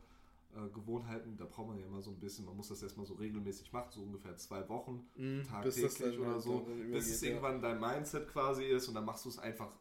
äh, 0.55 0.69
Gewohnheiten, 0.69 1.35
da 1.37 1.45
braucht 1.45 1.67
man 1.67 1.77
ja 1.77 1.85
immer 1.85 2.01
so 2.01 2.11
ein 2.11 2.19
bisschen, 2.19 2.45
man 2.45 2.55
muss 2.55 2.69
das 2.69 2.81
erstmal 2.81 3.05
so 3.05 3.15
regelmäßig 3.15 3.71
machen, 3.73 3.89
so 3.91 4.01
ungefähr 4.01 4.37
zwei 4.37 4.67
Wochen, 4.69 5.05
mm, 5.15 5.43
tagtäglich 5.43 6.19
oder 6.19 6.39
so, 6.39 6.67
bis 6.91 7.09
es 7.09 7.21
irgendwann 7.21 7.61
dein 7.61 7.79
Mindset 7.79 8.27
quasi 8.27 8.63
ist 8.65 8.87
und 8.87 8.95
dann 8.95 9.05
machst 9.05 9.25
du 9.25 9.29
es 9.29 9.37
einfach, 9.37 9.71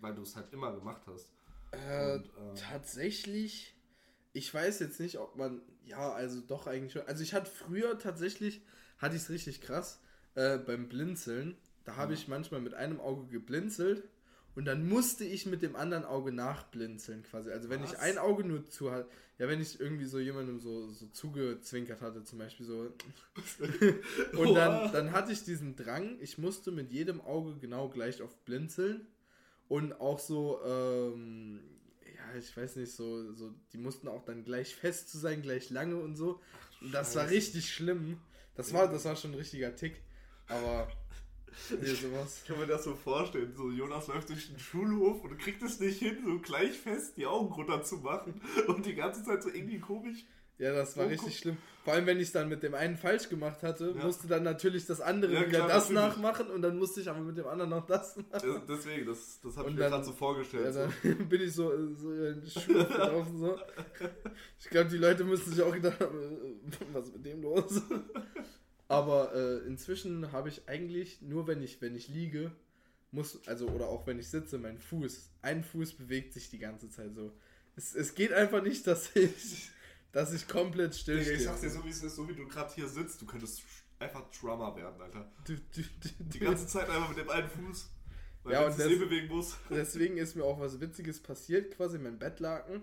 weil 0.00 0.14
du 0.14 0.22
es 0.22 0.36
halt 0.36 0.52
immer 0.52 0.72
gemacht 0.72 1.02
hast. 1.06 1.30
Äh, 1.70 2.16
und, 2.16 2.24
ähm, 2.38 2.54
tatsächlich, 2.54 3.74
ich 4.32 4.52
weiß 4.52 4.80
jetzt 4.80 5.00
nicht, 5.00 5.18
ob 5.18 5.36
man, 5.36 5.62
ja, 5.84 6.12
also 6.12 6.40
doch 6.40 6.66
eigentlich 6.66 6.92
schon, 6.92 7.02
also 7.02 7.22
ich 7.22 7.32
hatte 7.32 7.50
früher 7.50 7.98
tatsächlich, 7.98 8.62
hatte 8.98 9.16
ich 9.16 9.22
es 9.22 9.30
richtig 9.30 9.62
krass, 9.62 10.00
äh, 10.34 10.58
beim 10.58 10.88
Blinzeln, 10.88 11.56
da 11.84 11.96
habe 11.96 12.12
ja. 12.12 12.18
ich 12.18 12.28
manchmal 12.28 12.60
mit 12.60 12.74
einem 12.74 13.00
Auge 13.00 13.26
geblinzelt 13.28 14.08
und 14.54 14.66
dann 14.66 14.86
musste 14.86 15.24
ich 15.24 15.46
mit 15.46 15.62
dem 15.62 15.76
anderen 15.76 16.04
Auge 16.04 16.32
nachblinzeln 16.32 17.22
quasi. 17.22 17.50
Also 17.50 17.70
wenn 17.70 17.82
Was? 17.82 17.92
ich 17.92 17.98
ein 17.98 18.18
Auge 18.18 18.44
nur 18.44 18.68
zu 18.68 18.90
hatte, 18.90 19.08
ja, 19.38 19.48
wenn 19.48 19.60
ich 19.60 19.80
irgendwie 19.80 20.04
so 20.04 20.18
jemandem 20.18 20.60
so, 20.60 20.90
so 20.90 21.06
zugezwinkert 21.06 22.02
hatte, 22.02 22.22
zum 22.22 22.38
Beispiel 22.38 22.66
so. 22.66 22.92
und 24.38 24.54
dann, 24.54 24.92
dann 24.92 25.12
hatte 25.12 25.32
ich 25.32 25.42
diesen 25.44 25.74
Drang, 25.74 26.16
ich 26.20 26.36
musste 26.38 26.70
mit 26.70 26.92
jedem 26.92 27.20
Auge 27.22 27.56
genau 27.58 27.88
gleich 27.88 28.22
oft 28.22 28.44
blinzeln. 28.44 29.06
Und 29.68 30.00
auch 30.00 30.18
so, 30.18 30.60
ähm, 30.66 31.60
ja, 32.14 32.38
ich 32.38 32.54
weiß 32.54 32.76
nicht, 32.76 32.92
so, 32.92 33.32
so, 33.32 33.54
die 33.72 33.78
mussten 33.78 34.06
auch 34.06 34.22
dann 34.22 34.44
gleich 34.44 34.74
fest 34.76 35.08
zu 35.08 35.18
sein, 35.18 35.40
gleich 35.40 35.70
lange 35.70 35.96
und 35.96 36.14
so. 36.14 36.40
Und 36.82 36.92
das 36.92 37.16
war 37.16 37.30
richtig 37.30 37.72
schlimm. 37.72 38.20
Das 38.54 38.74
war, 38.74 38.86
das 38.86 39.06
war 39.06 39.16
schon 39.16 39.30
ein 39.32 39.38
richtiger 39.38 39.74
Tick. 39.74 40.02
Aber 40.46 40.88
Nee, 41.70 41.94
sowas. 41.94 42.40
Ich 42.42 42.48
kann 42.48 42.58
mir 42.58 42.66
das 42.66 42.84
so 42.84 42.94
vorstellen. 42.94 43.52
So, 43.54 43.70
Jonas 43.70 44.06
läuft 44.08 44.28
durch 44.28 44.48
den 44.48 44.58
Schulhof 44.58 45.22
und 45.24 45.38
kriegt 45.38 45.62
es 45.62 45.80
nicht 45.80 45.98
hin, 45.98 46.18
so 46.24 46.38
gleich 46.38 46.78
fest 46.78 47.16
die 47.16 47.26
Augen 47.26 47.52
runter 47.52 47.82
zu 47.82 47.96
machen 47.98 48.40
und 48.66 48.86
die 48.86 48.94
ganze 48.94 49.24
Zeit 49.24 49.42
so 49.42 49.50
irgendwie 49.50 49.80
komisch. 49.80 50.24
Ja, 50.58 50.72
das 50.72 50.96
war 50.96 51.08
richtig 51.08 51.38
schlimm. 51.38 51.56
Vor 51.82 51.94
allem, 51.94 52.06
wenn 52.06 52.18
ich 52.18 52.28
es 52.28 52.32
dann 52.32 52.48
mit 52.48 52.62
dem 52.62 52.74
einen 52.74 52.96
falsch 52.96 53.28
gemacht 53.28 53.64
hatte, 53.64 53.94
ja. 53.96 54.04
musste 54.04 54.28
dann 54.28 54.44
natürlich 54.44 54.86
das 54.86 55.00
andere 55.00 55.32
ja, 55.32 55.40
wieder 55.40 55.58
klar, 55.58 55.68
das 55.68 55.90
natürlich. 55.90 56.16
nachmachen 56.16 56.50
und 56.50 56.62
dann 56.62 56.78
musste 56.78 57.00
ich 57.00 57.10
aber 57.10 57.18
mit 57.18 57.36
dem 57.36 57.48
anderen 57.48 57.70
noch 57.70 57.84
das 57.84 58.16
machen. 58.16 58.62
Deswegen, 58.68 59.06
das, 59.06 59.40
das 59.42 59.56
habe 59.56 59.70
ich 59.70 59.74
mir 59.74 59.88
gerade 59.88 60.04
so 60.04 60.12
vorgestellt. 60.12 60.66
Ja, 60.66 60.70
dann 60.70 60.94
so. 61.02 61.24
bin 61.28 61.40
ich 61.40 61.52
so, 61.52 61.70
so 61.96 62.12
in 62.12 62.40
den 62.40 62.46
Schuhe 62.48 62.84
gelaufen. 62.86 63.38
So. 63.38 63.58
Ich 64.60 64.70
glaube, 64.70 64.90
die 64.90 64.98
Leute 64.98 65.24
müssten 65.24 65.50
sich 65.50 65.62
auch 65.62 65.72
gedacht 65.72 65.98
haben, 65.98 66.16
äh, 66.16 66.76
was 66.92 67.06
ist 67.06 67.14
mit 67.14 67.26
dem 67.26 67.42
los? 67.42 67.82
Aber 68.92 69.34
äh, 69.34 69.66
inzwischen 69.66 70.32
habe 70.32 70.50
ich 70.50 70.68
eigentlich 70.68 71.22
nur, 71.22 71.46
wenn 71.46 71.62
ich, 71.62 71.80
wenn 71.80 71.94
ich 71.94 72.08
liege, 72.08 72.52
muss, 73.10 73.46
also 73.46 73.68
oder 73.68 73.88
auch 73.88 74.06
wenn 74.06 74.18
ich 74.18 74.28
sitze, 74.28 74.58
mein 74.58 74.78
Fuß, 74.78 75.30
ein 75.40 75.64
Fuß 75.64 75.94
bewegt 75.94 76.34
sich 76.34 76.50
die 76.50 76.58
ganze 76.58 76.90
Zeit 76.90 77.14
so. 77.14 77.32
Es, 77.74 77.94
es 77.94 78.14
geht 78.14 78.32
einfach 78.32 78.62
nicht, 78.62 78.86
dass 78.86 79.14
ich, 79.16 79.70
dass 80.12 80.34
ich 80.34 80.46
komplett 80.46 80.94
still 80.94 81.18
ich, 81.18 81.28
ich 81.28 81.44
sag's 81.44 81.62
dir 81.62 81.70
so, 81.70 81.84
wie 81.84 81.90
es 81.90 82.02
ist, 82.02 82.16
so 82.16 82.28
wie 82.28 82.34
du 82.34 82.46
gerade 82.46 82.72
hier 82.74 82.86
sitzt, 82.86 83.22
du 83.22 83.26
könntest 83.26 83.62
einfach 83.98 84.30
Drummer 84.30 84.76
werden, 84.76 85.00
Alter. 85.00 85.30
Du, 85.44 85.54
du, 85.54 85.82
du, 85.82 86.08
die 86.18 86.38
ganze 86.38 86.66
Zeit 86.66 86.88
einfach 86.90 87.08
mit 87.08 87.18
dem 87.18 87.30
einen 87.30 87.48
Fuß. 87.48 87.88
Weil 88.42 88.52
ja, 88.52 88.66
und 88.66 88.76
des, 88.76 88.98
bewegen 88.98 89.28
muss. 89.28 89.56
deswegen 89.70 90.16
ist 90.18 90.34
mir 90.34 90.44
auch 90.44 90.58
was 90.58 90.80
Witziges 90.80 91.22
passiert, 91.22 91.74
quasi 91.76 91.98
mein 91.98 92.18
Bettlaken 92.18 92.82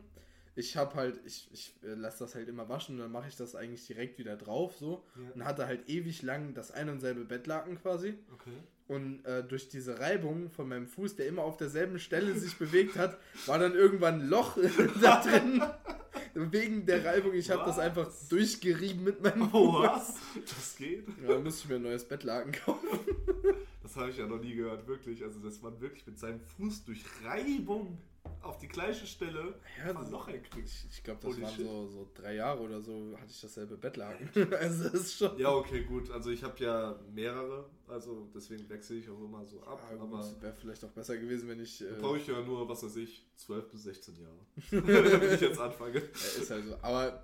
ich 0.55 0.75
habe 0.77 0.95
halt, 0.95 1.19
ich, 1.25 1.49
ich 1.51 1.73
äh, 1.83 1.93
lasse 1.93 2.19
das 2.19 2.35
halt 2.35 2.47
immer 2.47 2.69
waschen 2.69 2.95
und 2.95 3.01
dann 3.01 3.11
mache 3.11 3.27
ich 3.27 3.35
das 3.35 3.55
eigentlich 3.55 3.85
direkt 3.87 4.19
wieder 4.19 4.35
drauf 4.35 4.75
so 4.77 5.03
ja. 5.15 5.31
und 5.33 5.45
hatte 5.45 5.67
halt 5.67 5.89
ewig 5.89 6.21
lang 6.21 6.53
das 6.53 6.71
ein 6.71 6.89
und 6.89 6.99
selbe 6.99 7.25
Bettlaken 7.25 7.79
quasi. 7.81 8.15
Okay. 8.33 8.51
Und 8.87 9.23
äh, 9.25 9.43
durch 9.43 9.69
diese 9.69 9.99
Reibung 9.99 10.49
von 10.49 10.67
meinem 10.67 10.87
Fuß, 10.87 11.15
der 11.15 11.27
immer 11.27 11.43
auf 11.43 11.57
derselben 11.57 11.99
Stelle 11.99 12.33
sich 12.33 12.57
bewegt 12.57 12.97
hat, 12.97 13.17
war 13.45 13.59
dann 13.59 13.75
irgendwann 13.75 14.21
ein 14.21 14.29
Loch 14.29 14.57
da 15.01 15.21
drin. 15.21 15.61
Wegen 16.33 16.85
der 16.85 17.05
Reibung, 17.05 17.33
ich 17.33 17.51
habe 17.51 17.65
das 17.65 17.77
einfach 17.77 18.09
durchgerieben 18.29 19.03
mit 19.03 19.21
meinem 19.21 19.49
oh, 19.53 19.73
Fuß. 19.73 19.85
Was? 19.85 20.15
Das 20.43 20.75
geht? 20.75 21.07
Ja, 21.21 21.33
dann 21.33 21.43
musste 21.43 21.63
ich 21.63 21.69
mir 21.69 21.75
ein 21.75 21.83
neues 21.83 22.03
Bettlaken 22.03 22.51
kaufen. 22.51 22.87
Das 23.83 23.95
habe 23.95 24.09
ich 24.09 24.17
ja 24.17 24.27
noch 24.27 24.39
nie 24.39 24.55
gehört, 24.55 24.87
wirklich. 24.87 25.23
Also, 25.23 25.39
das 25.39 25.61
war 25.63 25.79
wirklich 25.81 26.05
mit 26.05 26.17
seinem 26.19 26.39
Fuß 26.39 26.85
durch 26.85 27.03
Reibung 27.23 27.97
auf 28.41 28.57
die 28.57 28.67
gleiche 28.67 29.05
Stelle 29.05 29.59
ja, 29.77 29.97
ein 29.97 30.11
Loch 30.11 30.27
einkriegt. 30.27 30.67
Ich, 30.67 30.85
ich 30.89 31.03
glaube, 31.03 31.19
das 31.21 31.31
Holy 31.31 31.41
waren 31.41 31.57
so, 31.57 31.87
so 31.87 32.07
drei 32.13 32.35
Jahre 32.35 32.61
oder 32.61 32.81
so, 32.81 33.15
hatte 33.17 33.31
ich 33.31 33.41
dasselbe 33.41 33.77
Bettlaken. 33.77 34.29
also 34.53 34.83
das 34.89 34.93
ist 34.93 35.17
schon. 35.17 35.37
Ja, 35.37 35.51
okay, 35.51 35.83
gut. 35.83 36.09
Also 36.11 36.31
ich 36.31 36.43
habe 36.43 36.63
ja 36.63 36.99
mehrere, 37.13 37.69
also 37.87 38.29
deswegen 38.33 38.67
wechsle 38.69 38.97
ich 38.97 39.09
auch 39.09 39.19
immer 39.19 39.45
so 39.45 39.61
ab. 39.63 39.81
Ja, 39.91 39.99
aber 40.01 40.41
wäre 40.41 40.53
vielleicht 40.53 40.83
auch 40.85 40.91
besser 40.91 41.17
gewesen, 41.17 41.49
wenn 41.49 41.59
ich. 41.59 41.81
Äh, 41.81 41.93
brauche 41.99 42.17
ich 42.17 42.27
ja 42.27 42.41
nur, 42.41 42.67
was 42.67 42.83
weiß 42.83 42.95
ich, 42.97 43.25
12 43.35 43.69
bis 43.69 43.83
16 43.83 44.15
Jahre. 44.21 44.39
wenn 45.21 45.33
ich 45.33 45.41
jetzt 45.41 45.59
anfange. 45.59 45.99
Ja, 45.99 46.41
ist 46.41 46.49
halt 46.49 46.65
so. 46.65 46.77
Aber 46.81 47.21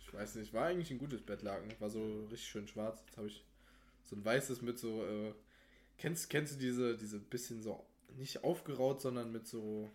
ich 0.00 0.12
weiß 0.12 0.34
nicht, 0.36 0.52
war 0.52 0.66
eigentlich 0.66 0.90
ein 0.90 0.98
gutes 0.98 1.22
Bettlaken. 1.22 1.72
War 1.78 1.88
so 1.88 2.24
richtig 2.24 2.48
schön 2.48 2.68
schwarz. 2.68 3.02
Jetzt 3.06 3.16
habe 3.16 3.28
ich 3.28 3.44
so 4.04 4.16
ein 4.16 4.24
weißes 4.24 4.60
mit 4.62 4.78
so, 4.78 5.04
äh, 5.04 5.32
kennst, 5.98 6.28
kennst 6.28 6.54
du 6.54 6.58
diese, 6.58 6.96
diese 6.96 7.18
bisschen 7.18 7.62
so, 7.62 7.86
nicht 8.16 8.42
aufgeraut, 8.42 9.00
sondern 9.00 9.30
mit 9.30 9.46
so, 9.46 9.88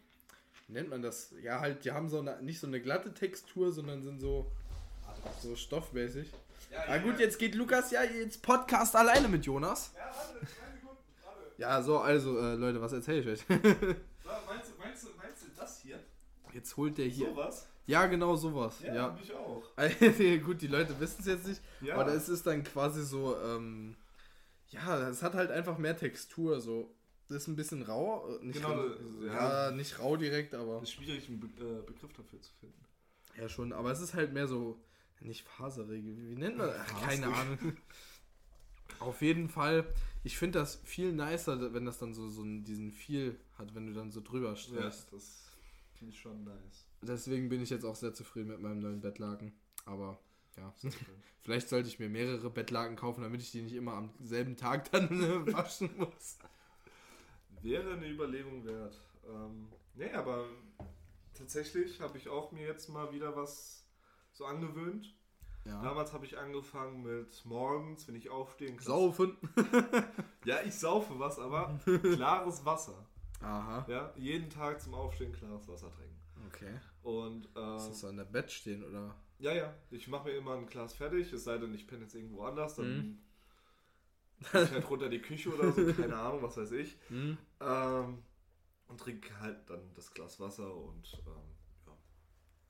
nennt 0.68 0.90
man 0.90 1.02
das? 1.02 1.34
Ja, 1.42 1.60
halt, 1.60 1.86
die 1.86 1.92
haben 1.92 2.10
so 2.10 2.20
eine, 2.20 2.42
nicht 2.42 2.60
so 2.60 2.68
eine 2.68 2.82
glatte 2.82 3.14
Textur, 3.14 3.72
sondern 3.72 4.04
sind 4.04 4.20
so, 4.20 4.52
so 5.42 5.56
stoffmäßig. 5.56 6.32
Ja, 6.72 6.96
ja, 6.96 6.98
gut, 7.02 7.20
jetzt 7.20 7.38
geht 7.38 7.56
Lukas 7.56 7.92
ja 7.92 8.04
jetzt 8.04 8.42
Podcast 8.42 8.96
alleine 8.96 9.28
mit 9.28 9.46
Jonas. 9.46 9.92
Ja, 9.96 10.06
warte, 10.06 10.40
zwei 10.40 10.72
Sekunden, 10.74 11.04
warte. 11.24 11.40
Ja, 11.58 11.82
so, 11.82 12.00
also, 12.00 12.40
äh, 12.40 12.56
Leute, 12.56 12.82
was 12.82 12.94
erzähle 12.94 13.22
ich 13.22 13.28
euch? 13.28 13.40
so, 13.48 13.56
meinst, 14.48 14.72
du, 14.72 14.78
meinst, 14.80 15.04
du, 15.04 15.10
meinst 15.18 15.44
du 15.44 15.48
das 15.56 15.82
hier? 15.82 16.00
Jetzt 16.54 16.76
holt 16.78 16.98
der 16.98 17.06
hier. 17.06 17.30
Sowas? 17.30 17.68
Ja, 17.88 18.08
genau 18.08 18.36
sowas. 18.36 18.80
Ja, 18.82 18.96
ja. 18.96 19.20
ich 19.22 19.32
auch. 19.34 19.64
Gut, 20.46 20.62
die 20.62 20.68
Leute 20.68 21.00
wissen 21.00 21.18
es 21.20 21.28
jetzt 21.28 21.48
nicht, 21.48 21.62
ja. 21.82 21.96
aber 21.96 22.14
es 22.14 22.30
ist 22.30 22.48
dann 22.48 22.64
quasi 22.64 23.04
so, 23.04 23.38
ähm, 23.40 23.96
ja, 24.70 25.08
es 25.10 25.22
hat 25.22 25.36
halt 25.36 25.52
einfach 25.52 25.78
mehr 25.78 25.96
Textur, 25.96 26.60
so. 26.60 26.95
Das 27.28 27.38
ist 27.38 27.48
ein 27.48 27.56
bisschen 27.56 27.82
rau, 27.82 28.28
äh, 28.28 28.46
nicht, 28.46 28.62
genau, 28.62 28.74
rau, 28.74 29.26
ja, 29.26 29.72
nicht 29.72 30.00
rau 30.00 30.16
direkt, 30.16 30.54
aber. 30.54 30.78
Es 30.78 30.90
ist 30.90 30.92
schwierig, 30.94 31.28
einen 31.28 31.40
Be 31.40 31.48
äh, 31.48 31.82
Begriff 31.82 32.14
dafür 32.14 32.40
zu 32.42 32.52
finden. 32.60 32.86
Ja, 33.38 33.50
schon, 33.50 33.74
aber 33.74 33.92
es 33.92 34.00
ist 34.00 34.14
halt 34.14 34.34
mehr 34.34 34.48
so, 34.48 34.80
nicht 35.20 35.44
faserig, 35.44 36.04
wie 36.06 36.36
nennt 36.36 36.58
man 36.58 36.68
das? 36.68 36.88
Keine 36.88 37.28
Ahnung. 37.28 37.78
Auf 39.00 39.22
jeden 39.22 39.50
Fall, 39.50 39.86
ich 40.24 40.38
finde 40.38 40.60
das 40.60 40.80
viel 40.84 41.12
nicer, 41.12 41.74
wenn 41.74 41.86
das 41.86 41.98
dann 41.98 42.14
so, 42.14 42.30
so 42.30 42.44
diesen 42.44 42.92
Feel 42.92 43.38
hat, 43.58 43.74
wenn 43.76 43.88
du 43.88 43.94
dann 43.94 44.12
so 44.12 44.22
drüber 44.22 44.56
streichst. 44.56 45.12
Ja, 45.12 45.18
das 45.18 45.46
finde 45.96 46.14
ich 46.14 46.20
schon 46.20 46.44
nice. 46.44 46.88
Deswegen 47.02 47.50
bin 47.50 47.62
ich 47.62 47.70
jetzt 47.70 47.86
auch 47.86 47.96
sehr 47.96 48.14
zufrieden 48.14 48.50
mit 48.50 48.62
meinem 48.62 48.80
neuen 48.80 49.02
Bettlaken. 49.02 49.54
Aber 49.86 50.20
ja, 50.58 50.74
vielleicht 51.42 51.70
sollte 51.70 51.90
ich 51.90 52.00
mir 52.00 52.10
mehrere 52.10 52.50
Bettlaken 52.50 52.96
kaufen, 52.96 53.22
damit 53.22 53.42
ich 53.42 53.52
die 53.52 53.62
nicht 53.62 53.76
immer 53.76 53.94
am 53.94 54.10
selben 54.22 54.56
Tag 54.56 54.92
dann 54.92 55.10
äh, 55.22 55.54
waschen 55.54 55.90
muss. 55.98 56.38
Wäre 57.66 57.94
eine 57.94 58.08
Überlegung 58.08 58.64
wert. 58.64 58.96
Ähm, 59.28 59.70
nee, 59.96 60.14
aber 60.14 60.46
tatsächlich 61.34 62.00
habe 62.00 62.16
ich 62.20 62.30
auch 62.30 62.52
mir 62.52 62.68
jetzt 62.68 62.90
mal 62.90 63.12
wieder 63.12 63.36
was 63.36 63.84
so 64.34 64.46
angewöhnt. 64.46 65.16
Ja. 65.66 65.82
Damals 65.82 66.14
habe 66.14 66.28
ich 66.28 66.38
angefangen 66.38 67.02
mit 67.02 67.44
morgens, 67.44 68.08
wenn 68.08 68.14
ich 68.14 68.30
aufstehe. 68.30 68.80
Saufen. 68.80 69.36
ja, 70.46 70.62
ich 70.64 70.76
saufe 70.76 71.18
was, 71.18 71.40
aber 71.40 71.80
klares 72.14 72.64
Wasser. 72.66 73.04
Aha. 73.42 73.84
Ja, 73.90 74.14
jeden 74.16 74.52
Tag 74.52 74.80
zum 74.80 74.94
Aufstehen 74.94 75.34
klares 75.34 75.68
Wasser 75.68 75.92
trinken. 75.92 76.20
Okay. 76.46 76.80
Und, 77.02 77.50
äh, 77.56 77.78
Ist 77.78 77.90
das 77.90 78.00
so 78.02 78.08
an 78.10 78.18
der 78.18 78.26
Bett 78.26 78.52
stehen 78.52 78.84
oder? 78.84 79.16
Ja, 79.40 79.54
ja. 79.54 79.74
Ich 79.90 80.08
mache 80.08 80.30
mir 80.30 80.36
immer 80.36 80.54
ein 80.54 80.68
Glas 80.68 80.94
fertig, 80.94 81.34
es 81.34 81.46
sei 81.46 81.58
denn, 81.58 81.74
ich 81.74 81.88
penne 81.88 82.04
jetzt 82.04 82.14
irgendwo 82.14 82.44
anders, 82.44 82.76
dann 82.76 82.96
mhm. 82.96 83.18
Halt 84.54 84.90
runter 84.90 85.10
die 85.10 85.22
Küche 85.22 85.54
oder 85.54 85.72
so, 85.72 85.94
keine 86.02 86.16
Ahnung, 86.18 86.42
was 86.42 86.58
weiß 86.58 86.72
ich. 86.74 86.98
Mhm. 87.10 87.38
Ähm, 87.60 88.24
und 88.88 89.00
trinke 89.00 89.40
halt 89.40 89.70
dann 89.70 89.82
das 89.96 90.12
Glas 90.14 90.40
Wasser 90.40 90.76
und 90.76 91.12
ähm, 91.26 91.56
ja. 91.88 91.98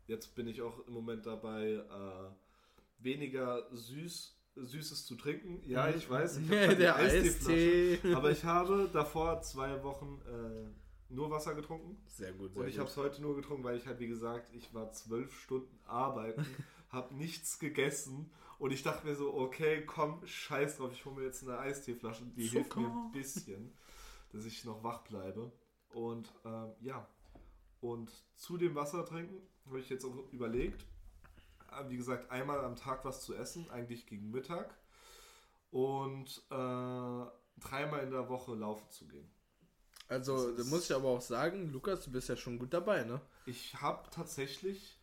Jetzt 0.07 0.35
bin 0.35 0.47
ich 0.47 0.61
auch 0.61 0.85
im 0.87 0.93
Moment 0.93 1.25
dabei, 1.25 1.73
äh, 1.73 3.03
weniger 3.03 3.67
süß 3.71 4.35
Süßes 4.55 5.05
zu 5.05 5.15
trinken. 5.15 5.61
Ja, 5.65 5.87
mhm. 5.87 5.97
ich 5.97 6.09
weiß. 6.09 6.37
Ich 6.37 6.49
halt 6.49 6.79
der 6.79 6.95
Eistee. 6.95 7.99
Aber 8.13 8.31
ich 8.31 8.43
habe 8.45 8.89
davor 8.91 9.41
zwei 9.41 9.83
Wochen 9.83 10.21
äh, 10.25 11.13
nur 11.13 11.29
Wasser 11.29 11.55
getrunken. 11.55 11.97
Sehr 12.07 12.33
gut. 12.33 12.53
Sehr 12.53 12.61
und 12.61 12.69
ich 12.69 12.79
habe 12.79 12.89
es 12.89 12.97
heute 12.97 13.21
nur 13.21 13.35
getrunken, 13.35 13.63
weil 13.63 13.77
ich 13.77 13.85
halt, 13.85 13.99
wie 13.99 14.07
gesagt, 14.07 14.49
ich 14.53 14.73
war 14.73 14.91
zwölf 14.91 15.37
Stunden 15.37 15.77
arbeiten, 15.85 16.45
habe 16.89 17.13
nichts 17.15 17.59
gegessen 17.59 18.31
und 18.59 18.71
ich 18.71 18.83
dachte 18.83 19.05
mir 19.05 19.15
so, 19.15 19.33
okay, 19.33 19.85
komm, 19.85 20.25
scheiß 20.25 20.77
drauf, 20.77 20.91
ich 20.93 21.05
hole 21.05 21.15
mir 21.15 21.25
jetzt 21.25 21.43
eine 21.43 21.57
Eisteeflasche, 21.59 22.23
die 22.35 22.47
Zucker. 22.47 22.59
hilft 22.59 22.75
mir 22.77 22.87
ein 22.87 23.11
bisschen, 23.11 23.73
dass 24.31 24.45
ich 24.45 24.63
noch 24.65 24.83
wach 24.83 25.03
bleibe. 25.03 25.51
Und 25.93 26.31
ähm, 26.45 26.73
ja, 26.81 27.07
und 27.81 28.11
zu 28.35 28.57
dem 28.57 28.75
Wasser 28.75 29.05
trinken 29.05 29.41
habe 29.65 29.79
ich 29.79 29.89
jetzt 29.89 30.05
auch 30.05 30.31
überlegt, 30.31 30.85
äh, 31.71 31.89
wie 31.89 31.97
gesagt, 31.97 32.31
einmal 32.31 32.63
am 32.63 32.75
Tag 32.75 33.05
was 33.05 33.21
zu 33.21 33.33
essen, 33.33 33.69
eigentlich 33.69 34.05
gegen 34.05 34.31
Mittag 34.31 34.77
und 35.71 36.41
äh, 36.49 37.25
dreimal 37.59 38.03
in 38.03 38.11
der 38.11 38.29
Woche 38.29 38.55
laufen 38.55 38.89
zu 38.89 39.07
gehen. 39.07 39.29
Also, 40.07 40.55
da 40.55 40.63
muss 40.65 40.85
ich 40.89 40.95
aber 40.95 41.09
auch 41.09 41.21
sagen, 41.21 41.71
Lukas, 41.71 42.05
du 42.05 42.11
bist 42.11 42.29
ja 42.29 42.35
schon 42.35 42.59
gut 42.59 42.73
dabei, 42.73 43.03
ne? 43.03 43.19
Ich 43.47 43.75
habe 43.81 44.07
tatsächlich 44.11 44.99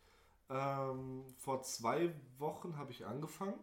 ähm, 0.49 1.23
vor 1.37 1.61
zwei 1.63 2.13
Wochen 2.37 2.77
habe 2.77 2.91
ich 2.91 3.05
angefangen. 3.05 3.55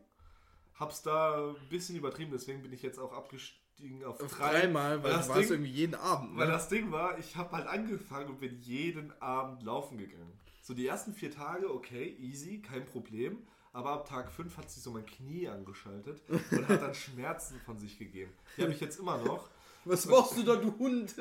Hab's 0.74 1.02
da 1.02 1.50
ein 1.50 1.68
bisschen 1.68 1.96
übertrieben, 1.96 2.30
deswegen 2.32 2.62
bin 2.62 2.72
ich 2.72 2.82
jetzt 2.82 2.98
auch 2.98 3.12
abgestiegen 3.12 4.04
auf, 4.04 4.20
auf 4.20 4.32
drei. 4.32 4.60
Dreimal, 4.60 5.02
weil, 5.02 5.04
weil 5.04 5.12
das 5.12 5.28
war 5.28 5.38
Ding, 5.38 5.50
irgendwie 5.50 5.70
jeden 5.70 5.94
Abend. 5.94 6.32
Ne? 6.32 6.38
Weil 6.40 6.48
das 6.48 6.68
Ding 6.68 6.90
war, 6.90 7.18
ich 7.18 7.36
habe 7.36 7.52
halt 7.52 7.66
angefangen 7.66 8.30
und 8.30 8.40
bin 8.40 8.58
jeden 8.60 9.12
Abend 9.20 9.62
laufen 9.62 9.98
gegangen. 9.98 10.32
So 10.62 10.74
die 10.74 10.86
ersten 10.86 11.12
vier 11.12 11.30
Tage, 11.30 11.72
okay, 11.72 12.16
easy, 12.18 12.62
kein 12.62 12.86
Problem. 12.86 13.46
Aber 13.72 13.90
ab 13.92 14.08
Tag 14.08 14.32
5 14.32 14.56
hat 14.56 14.70
sich 14.70 14.82
so 14.82 14.90
mein 14.90 15.06
Knie 15.06 15.48
angeschaltet 15.48 16.22
und 16.28 16.68
hat 16.68 16.82
dann 16.82 16.94
Schmerzen 16.94 17.60
von 17.60 17.78
sich 17.78 17.98
gegeben. 17.98 18.32
Die 18.56 18.62
habe 18.62 18.72
ich 18.72 18.80
jetzt 18.80 18.98
immer 18.98 19.18
noch. 19.18 19.48
Was 19.84 20.06
machst 20.06 20.36
du 20.36 20.42
da, 20.42 20.56
du 20.56 20.76
Hund? 20.78 21.14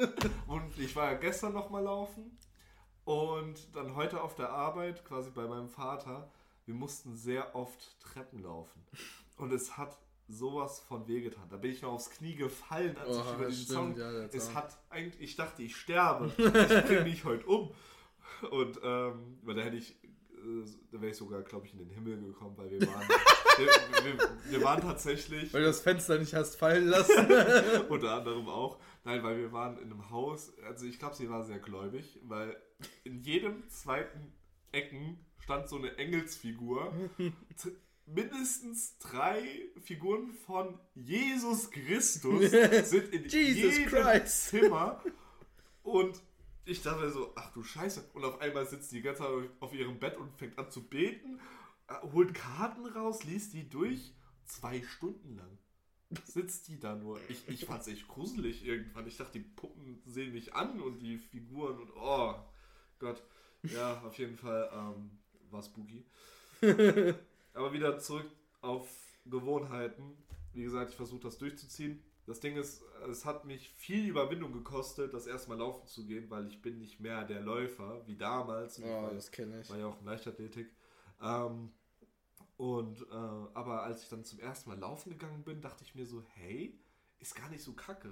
und 0.47 0.77
ich 0.79 0.95
war 0.95 1.11
ja 1.11 1.17
gestern 1.17 1.53
noch 1.53 1.69
mal 1.69 1.83
laufen 1.83 2.37
und 3.09 3.75
dann 3.75 3.95
heute 3.95 4.21
auf 4.21 4.35
der 4.35 4.51
Arbeit, 4.51 5.03
quasi 5.03 5.31
bei 5.31 5.47
meinem 5.47 5.67
Vater. 5.67 6.29
Wir 6.67 6.75
mussten 6.75 7.15
sehr 7.15 7.55
oft 7.55 7.99
Treppen 7.99 8.43
laufen. 8.43 8.85
Und 9.35 9.51
es 9.51 9.77
hat 9.77 9.97
sowas 10.27 10.79
von 10.79 11.07
wehgetan. 11.07 11.49
Da 11.49 11.57
bin 11.57 11.71
ich 11.71 11.81
noch 11.81 11.93
aufs 11.93 12.11
Knie 12.11 12.35
gefallen, 12.35 12.95
als 12.97 13.17
oh, 13.17 13.21
ich 13.21 13.33
über 13.33 13.45
diesen 13.47 13.65
stimmt, 13.65 13.97
Song. 13.97 13.97
Ja, 13.97 14.11
es 14.25 14.53
hat 14.53 14.77
eigentlich, 14.91 15.21
ich 15.21 15.35
dachte, 15.35 15.63
ich 15.63 15.75
sterbe. 15.75 16.31
Ich 16.37 16.85
bringe 16.85 17.03
mich 17.05 17.25
heute 17.25 17.47
um. 17.47 17.71
Und 18.51 18.79
ähm, 18.83 19.39
weil 19.41 19.55
da 19.55 19.63
hätte 19.63 19.77
ich 19.77 19.95
äh, 20.03 20.65
da 20.91 21.01
wäre 21.01 21.09
ich 21.09 21.17
sogar, 21.17 21.41
glaube 21.41 21.65
ich, 21.65 21.73
in 21.73 21.79
den 21.79 21.89
Himmel 21.89 22.21
gekommen, 22.21 22.55
weil 22.57 22.69
wir 22.69 22.81
waren, 22.81 23.07
wir, 23.57 23.67
wir, 24.03 24.29
wir, 24.51 24.63
waren 24.63 24.81
tatsächlich. 24.81 25.51
Weil 25.51 25.61
du 25.61 25.67
das 25.67 25.81
Fenster 25.81 26.19
nicht 26.19 26.35
hast 26.35 26.57
fallen 26.57 26.87
lassen. 26.87 27.25
unter 27.89 28.13
anderem 28.13 28.47
auch. 28.47 28.77
Nein, 29.03 29.23
weil 29.23 29.39
wir 29.39 29.51
waren 29.51 29.79
in 29.79 29.91
einem 29.91 30.11
Haus, 30.11 30.53
also 30.63 30.85
ich 30.85 30.99
glaube, 30.99 31.15
sie 31.15 31.27
war 31.27 31.43
sehr 31.43 31.57
gläubig, 31.57 32.19
weil 32.23 32.55
in 33.03 33.21
jedem 33.21 33.67
zweiten 33.69 34.33
Ecken 34.71 35.25
stand 35.39 35.67
so 35.67 35.77
eine 35.77 35.97
Engelsfigur. 35.97 36.93
Mindestens 38.05 38.97
drei 38.97 39.43
Figuren 39.81 40.33
von 40.33 40.79
Jesus 40.95 41.69
Christus 41.69 42.51
sind 42.89 43.13
in 43.13 43.23
Jesus 43.25 43.77
jedem 43.77 43.85
Christ. 43.85 44.47
Zimmer. 44.47 45.03
Und 45.83 46.21
ich 46.65 46.81
dachte 46.81 47.09
so, 47.11 47.33
ach 47.35 47.51
du 47.53 47.63
Scheiße. 47.63 48.09
Und 48.13 48.25
auf 48.25 48.41
einmal 48.41 48.67
sitzt 48.67 48.91
die 48.91 49.01
ganze 49.01 49.23
Zeit 49.23 49.49
auf 49.59 49.73
ihrem 49.73 49.99
Bett 49.99 50.17
und 50.17 50.35
fängt 50.37 50.57
an 50.57 50.71
zu 50.71 50.83
beten, 50.87 51.39
äh, 51.87 51.93
holt 52.11 52.33
Karten 52.33 52.85
raus, 52.85 53.23
liest 53.23 53.53
die 53.53 53.69
durch. 53.69 54.13
Zwei 54.45 54.81
Stunden 54.81 55.35
lang 55.35 55.59
sitzt 56.25 56.67
die 56.67 56.79
da 56.79 56.95
nur. 56.95 57.19
Ich, 57.29 57.47
ich 57.47 57.65
fand 57.65 57.81
es 57.81 57.87
echt 57.87 58.07
gruselig 58.07 58.65
irgendwann. 58.65 59.07
Ich 59.07 59.17
dachte, 59.17 59.39
die 59.39 59.45
Puppen 59.45 60.01
sehen 60.05 60.33
mich 60.33 60.55
an 60.55 60.81
und 60.81 60.99
die 60.99 61.17
Figuren 61.17 61.77
und 61.77 61.91
oh 61.95 62.35
Gott. 62.99 63.23
Ja, 63.63 64.01
auf 64.05 64.17
jeden 64.17 64.37
Fall 64.37 64.69
ähm, 64.73 65.11
war 65.49 65.63
spooky. 65.63 66.05
Aber 67.53 67.73
wieder 67.73 67.99
zurück 67.99 68.29
auf 68.61 68.89
Gewohnheiten. 69.25 70.17
Wie 70.53 70.63
gesagt, 70.63 70.91
ich 70.91 70.97
versuche 70.97 71.21
das 71.21 71.37
durchzuziehen. 71.37 72.03
Das 72.25 72.39
Ding 72.39 72.57
ist, 72.57 72.83
es 73.09 73.25
hat 73.25 73.45
mich 73.45 73.69
viel 73.69 74.07
Überwindung 74.07 74.53
gekostet, 74.53 75.13
das 75.13 75.25
erstmal 75.25 75.57
laufen 75.57 75.87
zu 75.87 76.05
gehen, 76.05 76.29
weil 76.29 76.47
ich 76.47 76.61
bin 76.61 76.77
nicht 76.77 76.99
mehr 76.99 77.23
der 77.23 77.41
Läufer 77.41 78.05
wie 78.05 78.17
damals. 78.17 78.79
Oh, 78.79 78.85
war, 78.85 79.13
das 79.13 79.31
kenne 79.31 79.61
ich. 79.61 79.69
War 79.69 79.77
ja 79.77 79.87
auch 79.87 79.99
in 79.99 80.05
Leichtathletik. 80.05 80.71
Ähm, 81.21 81.71
und 82.57 83.01
äh, 83.01 83.15
aber 83.53 83.83
als 83.83 84.03
ich 84.03 84.09
dann 84.09 84.25
zum 84.25 84.39
ersten 84.39 84.69
Mal 84.69 84.77
laufen 84.77 85.09
gegangen 85.09 85.43
bin, 85.43 85.61
dachte 85.61 85.83
ich 85.83 85.95
mir 85.95 86.05
so, 86.05 86.21
hey, 86.35 86.79
ist 87.19 87.35
gar 87.35 87.49
nicht 87.49 87.63
so 87.63 87.73
kacke. 87.73 88.11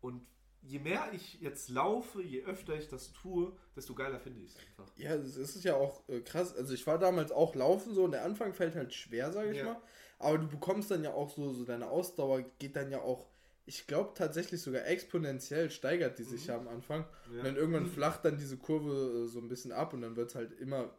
Und 0.00 0.24
je 0.62 0.78
mehr 0.78 1.10
ich 1.12 1.40
jetzt 1.40 1.68
laufe, 1.68 2.22
je 2.22 2.44
öfter 2.44 2.76
ich 2.76 2.88
das 2.88 3.12
tue, 3.12 3.52
desto 3.76 3.94
geiler 3.94 4.20
finde 4.20 4.40
ich 4.40 4.50
es 4.50 4.56
einfach. 4.56 4.92
Ja, 4.96 5.14
es 5.14 5.36
ist 5.36 5.64
ja 5.64 5.76
auch 5.76 6.08
äh, 6.08 6.20
krass. 6.20 6.56
Also 6.56 6.74
ich 6.74 6.86
war 6.86 6.98
damals 6.98 7.32
auch 7.32 7.54
laufen 7.54 7.94
so 7.94 8.04
und 8.04 8.12
der 8.12 8.24
Anfang 8.24 8.54
fällt 8.54 8.74
halt 8.74 8.92
schwer, 8.92 9.32
sage 9.32 9.52
ich 9.52 9.58
ja. 9.58 9.64
mal. 9.64 9.82
Aber 10.18 10.38
du 10.38 10.48
bekommst 10.48 10.90
dann 10.90 11.04
ja 11.04 11.12
auch 11.12 11.30
so, 11.30 11.52
so 11.52 11.64
deine 11.64 11.88
Ausdauer 11.88 12.42
geht 12.58 12.76
dann 12.76 12.90
ja 12.90 13.00
auch 13.00 13.28
ich 13.68 13.86
glaube 13.86 14.12
tatsächlich 14.14 14.62
sogar 14.62 14.86
exponentiell 14.86 15.70
steigert 15.70 16.18
die 16.18 16.24
sich 16.24 16.44
mhm. 16.44 16.48
ja 16.48 16.56
am 16.56 16.68
Anfang. 16.68 17.04
Ja. 17.30 17.38
Und 17.38 17.44
dann 17.44 17.56
irgendwann 17.56 17.86
flacht 17.86 18.24
dann 18.24 18.38
diese 18.38 18.56
Kurve 18.56 19.24
äh, 19.24 19.28
so 19.28 19.38
ein 19.40 19.48
bisschen 19.48 19.72
ab 19.72 19.92
und 19.92 20.00
dann 20.00 20.16
wird 20.16 20.30
es 20.30 20.34
halt 20.34 20.58
immer, 20.58 20.90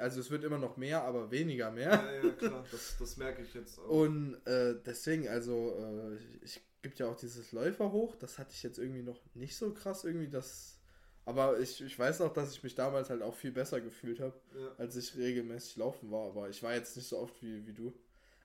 also 0.00 0.20
es 0.20 0.30
wird 0.30 0.42
immer 0.42 0.58
noch 0.58 0.76
mehr, 0.76 1.04
aber 1.04 1.30
weniger 1.30 1.70
mehr. 1.70 1.92
Ja, 1.92 2.26
ja, 2.26 2.32
klar, 2.32 2.64
das, 2.70 2.96
das 2.98 3.16
merke 3.16 3.42
ich 3.42 3.54
jetzt 3.54 3.78
auch. 3.78 3.88
Und 3.88 4.34
äh, 4.44 4.74
deswegen, 4.84 5.28
also 5.28 5.72
äh, 5.78 6.44
ich 6.44 6.60
gibt 6.82 6.98
ja 6.98 7.08
auch 7.08 7.16
dieses 7.16 7.52
Läufer 7.52 7.92
hoch, 7.92 8.16
das 8.16 8.38
hatte 8.38 8.52
ich 8.52 8.62
jetzt 8.62 8.78
irgendwie 8.78 9.02
noch 9.02 9.20
nicht 9.34 9.56
so 9.56 9.72
krass 9.72 10.04
irgendwie, 10.04 10.28
das, 10.28 10.78
aber 11.24 11.58
ich, 11.60 11.80
ich 11.80 11.98
weiß 11.98 12.20
auch, 12.20 12.32
dass 12.32 12.52
ich 12.52 12.62
mich 12.62 12.74
damals 12.74 13.10
halt 13.10 13.22
auch 13.22 13.34
viel 13.34 13.52
besser 13.52 13.80
gefühlt 13.80 14.20
habe, 14.20 14.40
ja. 14.58 14.74
als 14.78 14.96
ich 14.96 15.16
regelmäßig 15.16 15.76
laufen 15.76 16.10
war, 16.10 16.28
aber 16.28 16.48
ich 16.48 16.62
war 16.62 16.74
jetzt 16.74 16.96
nicht 16.96 17.08
so 17.08 17.18
oft 17.18 17.42
wie, 17.42 17.66
wie 17.66 17.74
du. 17.74 17.92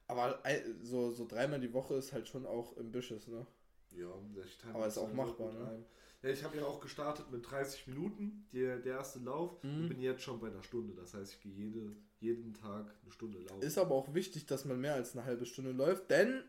Aber 0.08 0.40
so, 0.82 1.12
so 1.12 1.26
dreimal 1.26 1.60
die 1.60 1.74
Woche 1.74 1.96
ist 1.96 2.12
halt 2.12 2.28
schon 2.28 2.46
auch 2.46 2.78
ambitious, 2.78 3.28
ne? 3.28 3.48
Ja, 3.92 4.08
ich 4.44 4.58
Aber 4.74 4.88
ist 4.88 4.98
auch 4.98 5.14
machbar, 5.14 5.54
ne? 5.54 5.86
Ja, 6.24 6.30
ich 6.30 6.44
habe 6.44 6.58
ja 6.58 6.66
auch 6.66 6.80
gestartet 6.80 7.30
mit 7.32 7.50
30 7.50 7.88
Minuten, 7.88 8.48
der, 8.54 8.80
der 8.80 8.98
erste 8.98 9.20
Lauf, 9.20 9.62
mhm. 9.62 9.82
und 9.82 9.90
bin 9.90 10.02
jetzt 10.02 10.22
schon 10.22 10.40
bei 10.40 10.48
einer 10.48 10.64
Stunde. 10.64 10.94
Das 10.94 11.14
heißt, 11.14 11.34
ich 11.34 11.42
gehe 11.42 11.52
jede, 11.52 11.96
jeden 12.20 12.54
Tag 12.54 12.94
eine 13.02 13.12
Stunde 13.12 13.40
laufen. 13.40 13.62
Ist 13.62 13.78
aber 13.78 13.94
auch 13.94 14.14
wichtig, 14.14 14.46
dass 14.46 14.64
man 14.64 14.80
mehr 14.80 14.94
als 14.94 15.16
eine 15.16 15.26
halbe 15.26 15.46
Stunde 15.46 15.72
läuft, 15.72 16.10
denn 16.10 16.44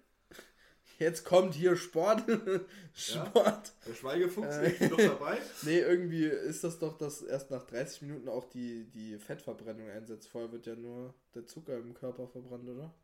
jetzt 0.99 1.25
kommt 1.25 1.55
hier 1.55 1.77
Sport. 1.77 2.23
Sport. 2.95 3.35
Ja, 3.35 3.63
der 3.87 3.95
Schweigefuchs 3.95 4.57
äh, 4.57 4.71
ist 4.71 4.91
noch 4.91 4.99
dabei. 4.99 5.39
nee, 5.63 5.79
irgendwie 5.79 6.25
ist 6.25 6.65
das 6.65 6.79
doch, 6.79 6.97
dass 6.97 7.23
erst 7.23 7.51
nach 7.51 7.65
30 7.65 8.03
Minuten 8.03 8.29
auch 8.29 8.45
die, 8.45 8.85
die 8.95 9.19
Fettverbrennung 9.19 9.89
einsetzt. 9.89 10.29
Vorher 10.29 10.53
wird 10.53 10.67
ja 10.67 10.75
nur 10.75 11.15
der 11.35 11.47
Zucker 11.47 11.77
im 11.77 11.95
Körper 11.95 12.29
verbrannt, 12.29 12.69
oder? 12.69 12.95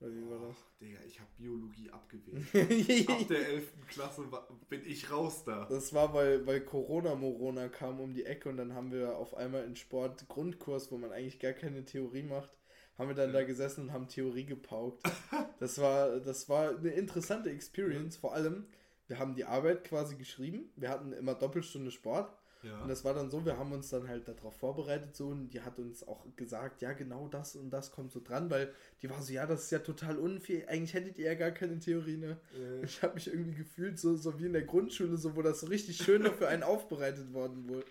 Oder 0.00 0.12
wie 0.12 0.30
war 0.30 0.38
das? 0.48 0.56
Digga, 0.80 0.98
ich 1.06 1.18
habe 1.18 1.30
Biologie 1.38 1.90
abgewählt. 1.90 3.08
Ab 3.08 3.28
der 3.28 3.48
11. 3.48 3.72
Klasse 3.88 4.22
bin 4.68 4.82
ich 4.84 5.10
raus 5.10 5.44
da. 5.44 5.66
Das 5.70 5.94
war, 5.94 6.12
weil, 6.12 6.46
weil 6.46 6.60
Corona-Morona 6.60 7.68
kam 7.68 8.00
um 8.00 8.12
die 8.12 8.24
Ecke 8.24 8.48
und 8.48 8.56
dann 8.56 8.74
haben 8.74 8.92
wir 8.92 9.16
auf 9.16 9.34
einmal 9.34 9.62
einen 9.62 9.76
Sport-Grundkurs, 9.76 10.90
wo 10.90 10.98
man 10.98 11.12
eigentlich 11.12 11.38
gar 11.38 11.52
keine 11.52 11.84
Theorie 11.84 12.24
macht, 12.24 12.50
haben 12.98 13.08
wir 13.08 13.14
dann 13.14 13.32
ja. 13.32 13.40
da 13.40 13.44
gesessen 13.44 13.84
und 13.84 13.92
haben 13.92 14.08
Theorie 14.08 14.44
gepaukt. 14.44 15.02
Das 15.60 15.80
war, 15.80 16.20
das 16.20 16.48
war 16.48 16.76
eine 16.76 16.90
interessante 16.90 17.48
Experience, 17.48 18.16
vor 18.16 18.34
allem, 18.34 18.66
wir 19.06 19.18
haben 19.18 19.34
die 19.34 19.44
Arbeit 19.44 19.84
quasi 19.84 20.16
geschrieben, 20.16 20.70
wir 20.76 20.90
hatten 20.90 21.12
immer 21.12 21.34
Doppelstunde 21.34 21.90
Sport 21.90 22.36
ja. 22.64 22.80
Und 22.80 22.88
das 22.88 23.04
war 23.04 23.12
dann 23.12 23.30
so, 23.30 23.44
wir 23.44 23.58
haben 23.58 23.72
uns 23.72 23.90
dann 23.90 24.08
halt 24.08 24.26
darauf 24.26 24.56
vorbereitet 24.56 25.14
so 25.14 25.28
und 25.28 25.50
die 25.50 25.60
hat 25.60 25.78
uns 25.78 26.06
auch 26.06 26.24
gesagt, 26.36 26.80
ja 26.80 26.92
genau 26.92 27.28
das 27.28 27.56
und 27.56 27.70
das 27.70 27.92
kommt 27.92 28.10
so 28.10 28.20
dran, 28.20 28.50
weil 28.50 28.72
die 29.02 29.10
war 29.10 29.20
so, 29.22 29.32
ja 29.32 29.46
das 29.46 29.64
ist 29.64 29.70
ja 29.70 29.80
total 29.80 30.16
unfair, 30.16 30.68
eigentlich 30.68 30.94
hättet 30.94 31.18
ihr 31.18 31.26
ja 31.26 31.34
gar 31.34 31.50
keine 31.50 31.78
Theorie, 31.78 32.16
ne? 32.16 32.38
Ja. 32.58 32.82
Ich 32.82 33.02
habe 33.02 33.14
mich 33.14 33.26
irgendwie 33.26 33.54
gefühlt 33.54 33.98
so, 33.98 34.16
so 34.16 34.38
wie 34.38 34.46
in 34.46 34.54
der 34.54 34.62
Grundschule, 34.62 35.16
so 35.18 35.36
wo 35.36 35.42
das 35.42 35.60
so 35.60 35.66
richtig 35.66 35.98
schön 35.98 36.24
für 36.32 36.48
einen 36.48 36.62
aufbereitet 36.62 37.32
worden 37.34 37.68
wohl, 37.68 37.84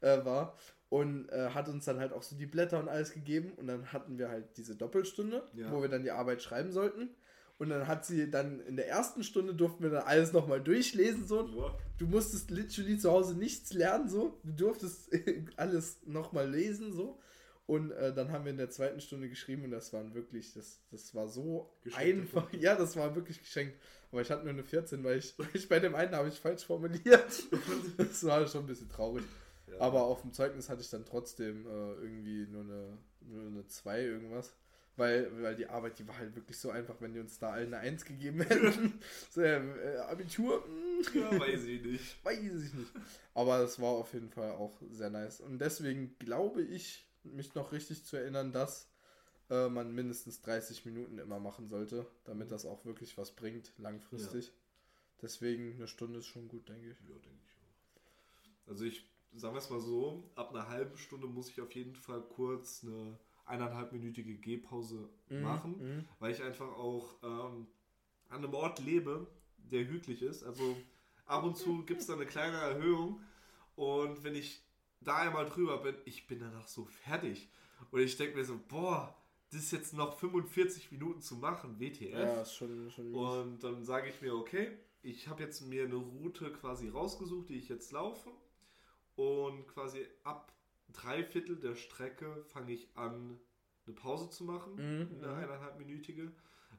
äh, 0.00 0.24
war 0.24 0.56
und 0.92 1.30
äh, 1.30 1.48
hat 1.54 1.70
uns 1.70 1.86
dann 1.86 1.98
halt 1.98 2.12
auch 2.12 2.22
so 2.22 2.36
die 2.36 2.44
Blätter 2.44 2.78
und 2.78 2.90
alles 2.90 3.14
gegeben 3.14 3.52
und 3.56 3.66
dann 3.66 3.94
hatten 3.94 4.18
wir 4.18 4.28
halt 4.28 4.58
diese 4.58 4.76
Doppelstunde, 4.76 5.42
ja. 5.54 5.72
wo 5.72 5.80
wir 5.80 5.88
dann 5.88 6.02
die 6.02 6.10
Arbeit 6.10 6.42
schreiben 6.42 6.70
sollten 6.70 7.08
und 7.56 7.70
dann 7.70 7.86
hat 7.86 8.04
sie 8.04 8.30
dann 8.30 8.60
in 8.66 8.76
der 8.76 8.88
ersten 8.88 9.24
Stunde 9.24 9.54
durften 9.54 9.84
wir 9.84 9.90
dann 9.90 10.02
alles 10.02 10.34
nochmal 10.34 10.60
durchlesen. 10.60 11.26
So. 11.26 11.48
Du 11.96 12.06
musstest 12.06 12.50
literally 12.50 12.98
zu 12.98 13.10
Hause 13.10 13.38
nichts 13.38 13.72
lernen, 13.72 14.08
so. 14.10 14.38
Du 14.42 14.52
durftest 14.52 15.10
alles 15.56 16.00
nochmal 16.04 16.50
lesen, 16.50 16.92
so. 16.92 17.18
Und 17.64 17.92
äh, 17.92 18.12
dann 18.12 18.30
haben 18.30 18.44
wir 18.44 18.50
in 18.50 18.58
der 18.58 18.68
zweiten 18.68 19.00
Stunde 19.00 19.30
geschrieben 19.30 19.64
und 19.64 19.70
das 19.70 19.94
waren 19.94 20.12
wirklich, 20.12 20.52
das, 20.52 20.80
das 20.90 21.14
war 21.14 21.28
so 21.28 21.72
einfach. 21.94 22.50
Punkte. 22.50 22.66
Ja, 22.66 22.74
das 22.74 22.96
war 22.96 23.14
wirklich 23.14 23.38
geschenkt. 23.38 23.78
Aber 24.10 24.20
ich 24.20 24.30
hatte 24.30 24.42
nur 24.42 24.52
eine 24.52 24.64
14, 24.64 25.02
weil 25.04 25.18
ich, 25.18 25.38
weil 25.38 25.48
ich 25.54 25.68
bei 25.70 25.78
dem 25.78 25.94
einen 25.94 26.14
habe 26.14 26.28
ich 26.28 26.38
falsch 26.38 26.66
formuliert. 26.66 27.44
das 27.96 28.24
war 28.24 28.46
schon 28.46 28.64
ein 28.64 28.66
bisschen 28.66 28.90
traurig. 28.90 29.24
Ja. 29.72 29.80
Aber 29.80 30.04
auf 30.04 30.22
dem 30.22 30.32
Zeugnis 30.32 30.68
hatte 30.68 30.82
ich 30.82 30.90
dann 30.90 31.04
trotzdem 31.04 31.66
äh, 31.66 31.94
irgendwie 31.94 32.46
nur 32.46 32.62
eine, 32.62 32.98
nur 33.20 33.46
eine 33.46 33.66
2 33.66 34.02
irgendwas. 34.02 34.54
Weil, 34.96 35.30
weil 35.42 35.56
die 35.56 35.66
Arbeit, 35.68 35.98
die 35.98 36.06
war 36.06 36.18
halt 36.18 36.36
wirklich 36.36 36.58
so 36.58 36.70
einfach, 36.70 37.00
wenn 37.00 37.14
die 37.14 37.20
uns 37.20 37.38
da 37.38 37.52
alle 37.52 37.64
eine 37.64 37.78
Eins 37.78 38.04
gegeben 38.04 38.40
hätten. 38.48 39.00
so, 39.30 39.40
äh, 39.40 39.96
Abitur? 40.08 40.64
Hm. 40.64 40.92
Ja, 41.14 41.40
weiß 41.40 41.64
ich 41.64 41.82
nicht. 41.82 42.16
Weiß 42.24 42.38
ich 42.38 42.74
nicht. 42.74 42.92
Aber 43.34 43.60
es 43.60 43.80
war 43.80 43.88
auf 43.88 44.12
jeden 44.12 44.30
Fall 44.30 44.50
auch 44.52 44.80
sehr 44.90 45.10
nice. 45.10 45.40
Und 45.40 45.58
deswegen 45.58 46.16
glaube 46.18 46.62
ich, 46.62 47.06
mich 47.24 47.54
noch 47.54 47.72
richtig 47.72 48.04
zu 48.04 48.16
erinnern, 48.16 48.52
dass 48.52 48.90
äh, 49.50 49.68
man 49.68 49.94
mindestens 49.94 50.42
30 50.42 50.84
Minuten 50.84 51.18
immer 51.18 51.40
machen 51.40 51.68
sollte, 51.68 52.06
damit 52.24 52.50
das 52.52 52.66
auch 52.66 52.84
wirklich 52.84 53.16
was 53.16 53.32
bringt, 53.32 53.72
langfristig. 53.78 54.46
Ja. 54.48 54.52
Deswegen 55.22 55.74
eine 55.74 55.88
Stunde 55.88 56.18
ist 56.18 56.26
schon 56.26 56.48
gut, 56.48 56.68
denke 56.68 56.90
ich. 56.90 57.00
Ja, 57.00 57.14
denke 57.14 57.40
ich 57.46 57.56
auch. 57.56 58.70
Also 58.70 58.84
ich, 58.84 59.04
sagen 59.34 59.54
wir 59.54 59.58
es 59.58 59.70
mal 59.70 59.80
so, 59.80 60.30
ab 60.34 60.50
einer 60.50 60.68
halben 60.68 60.96
Stunde 60.96 61.26
muss 61.26 61.50
ich 61.50 61.60
auf 61.60 61.72
jeden 61.74 61.94
Fall 61.94 62.22
kurz 62.22 62.84
eine 62.84 63.18
eineinhalbminütige 63.44 64.36
Gehpause 64.36 65.08
mhm. 65.28 65.42
machen, 65.42 65.76
mhm. 65.78 66.08
weil 66.18 66.32
ich 66.32 66.42
einfach 66.42 66.68
auch 66.68 67.16
ähm, 67.22 67.66
an 68.28 68.44
einem 68.44 68.54
Ort 68.54 68.78
lebe, 68.78 69.26
der 69.56 69.86
hügelig 69.86 70.22
ist. 70.22 70.42
Also 70.44 70.76
ab 71.26 71.44
und 71.44 71.56
zu 71.56 71.84
gibt 71.84 72.00
es 72.00 72.06
da 72.06 72.14
eine 72.14 72.26
kleine 72.26 72.56
Erhöhung 72.56 73.20
und 73.74 74.22
wenn 74.24 74.34
ich 74.34 74.62
da 75.00 75.16
einmal 75.16 75.46
drüber 75.46 75.78
bin, 75.78 75.96
ich 76.04 76.26
bin 76.26 76.40
danach 76.40 76.68
so 76.68 76.84
fertig. 76.84 77.50
Und 77.90 78.00
ich 78.00 78.16
denke 78.16 78.36
mir 78.36 78.44
so, 78.44 78.58
boah, 78.68 79.16
das 79.50 79.64
ist 79.64 79.72
jetzt 79.72 79.94
noch 79.94 80.16
45 80.18 80.92
Minuten 80.92 81.20
zu 81.20 81.36
machen, 81.36 81.78
WTF. 81.78 82.12
Ja, 82.12 82.42
ist 82.42 82.54
schon, 82.54 82.90
schon 82.90 83.12
Und 83.12 83.62
dann 83.62 83.84
sage 83.84 84.08
ich 84.08 84.20
mir, 84.22 84.34
okay, 84.34 84.78
ich 85.02 85.28
habe 85.28 85.42
jetzt 85.42 85.62
mir 85.62 85.84
eine 85.84 85.96
Route 85.96 86.52
quasi 86.52 86.88
rausgesucht, 86.88 87.48
die 87.48 87.56
ich 87.56 87.68
jetzt 87.68 87.92
laufe. 87.92 88.30
Und 89.16 89.66
quasi 89.68 90.06
ab 90.24 90.52
drei 90.92 91.24
Viertel 91.24 91.56
der 91.56 91.74
Strecke 91.74 92.44
fange 92.46 92.72
ich 92.72 92.88
an, 92.96 93.38
eine 93.86 93.94
Pause 93.94 94.30
zu 94.30 94.44
machen, 94.44 94.74
mhm, 94.74 95.18
eine 95.18 95.28
mhm. 95.28 95.38
eineinhalbminütige, 95.38 96.32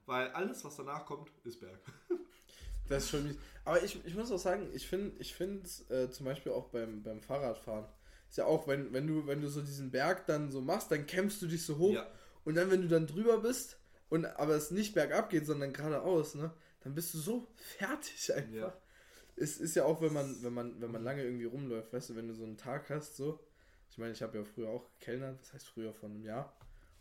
weil 0.06 0.30
alles, 0.30 0.63
was 0.63 0.76
danach 0.76 1.06
kommt, 1.06 1.32
ist 1.43 1.60
Berg. 1.60 1.80
Das 2.89 3.06
ist 3.06 3.12
schon 3.12 3.38
Aber 3.63 3.82
ich, 3.82 4.06
ich 4.06 4.13
muss 4.13 4.30
auch 4.30 4.38
sagen, 4.38 4.69
ich 4.74 4.86
finde 4.86 5.15
ich 5.17 5.39
es 5.39 5.89
äh, 5.89 6.12
zum 6.12 6.26
Beispiel 6.26 6.52
auch 6.52 6.67
beim, 6.67 7.02
beim 7.02 7.22
Fahrradfahren. 7.22 7.86
Ist 8.30 8.38
ja 8.38 8.46
auch, 8.46 8.67
wenn, 8.67 8.91
wenn, 8.91 9.08
du, 9.08 9.26
wenn 9.26 9.41
du 9.41 9.48
so 9.48 9.62
diesen 9.62 9.89
Berg 9.89 10.26
dann 10.26 10.52
so 10.52 10.60
machst, 10.60 10.91
dann 10.91 11.06
kämpfst 11.06 11.41
du 11.41 11.48
dich 11.48 11.65
so 11.65 11.78
hoch. 11.78 11.93
Ja. 11.93 12.06
Und 12.43 12.56
dann, 12.56 12.69
wenn 12.69 12.82
du 12.82 12.89
dann 12.89 13.08
drüber 13.08 13.39
bist, 13.39 13.80
und 14.10 14.26
aber 14.26 14.54
es 14.56 14.69
nicht 14.69 14.93
bergab 14.93 15.30
geht, 15.30 15.46
sondern 15.46 15.74
geradeaus, 15.74 16.36
ne, 16.36 16.52
dann 16.82 16.93
bist 16.93 17.13
du 17.13 17.17
so 17.17 17.48
fertig 17.56 18.32
einfach. 18.34 18.54
Ja. 18.54 18.78
Es 19.36 19.58
ist 19.58 19.76
ja 19.76 19.86
auch, 19.86 20.02
wenn 20.02 20.13
man, 20.13 20.43
wenn 20.43 20.54
man, 20.54 20.82
wenn 20.82 20.91
man 20.91 21.04
lange 21.04 21.24
irgendwie 21.24 21.46
rumläuft, 21.46 21.91
weißt 21.91 22.12
du, 22.12 22.15
wenn 22.15 22.28
du 22.28 22.34
so 22.34 22.43
einen 22.43 22.58
Tag 22.58 22.89
hast, 22.89 23.15
so, 23.15 23.39
ich 23.89 23.98
meine, 23.98 24.12
ich 24.12 24.22
habe 24.22 24.38
ja 24.38 24.43
früher 24.43 24.69
auch 24.69 24.89
gekellnert, 25.00 25.39
das 25.41 25.54
heißt 25.54 25.67
früher 25.67 25.93
von 25.93 26.12
einem 26.12 26.24
Jahr. 26.24 26.56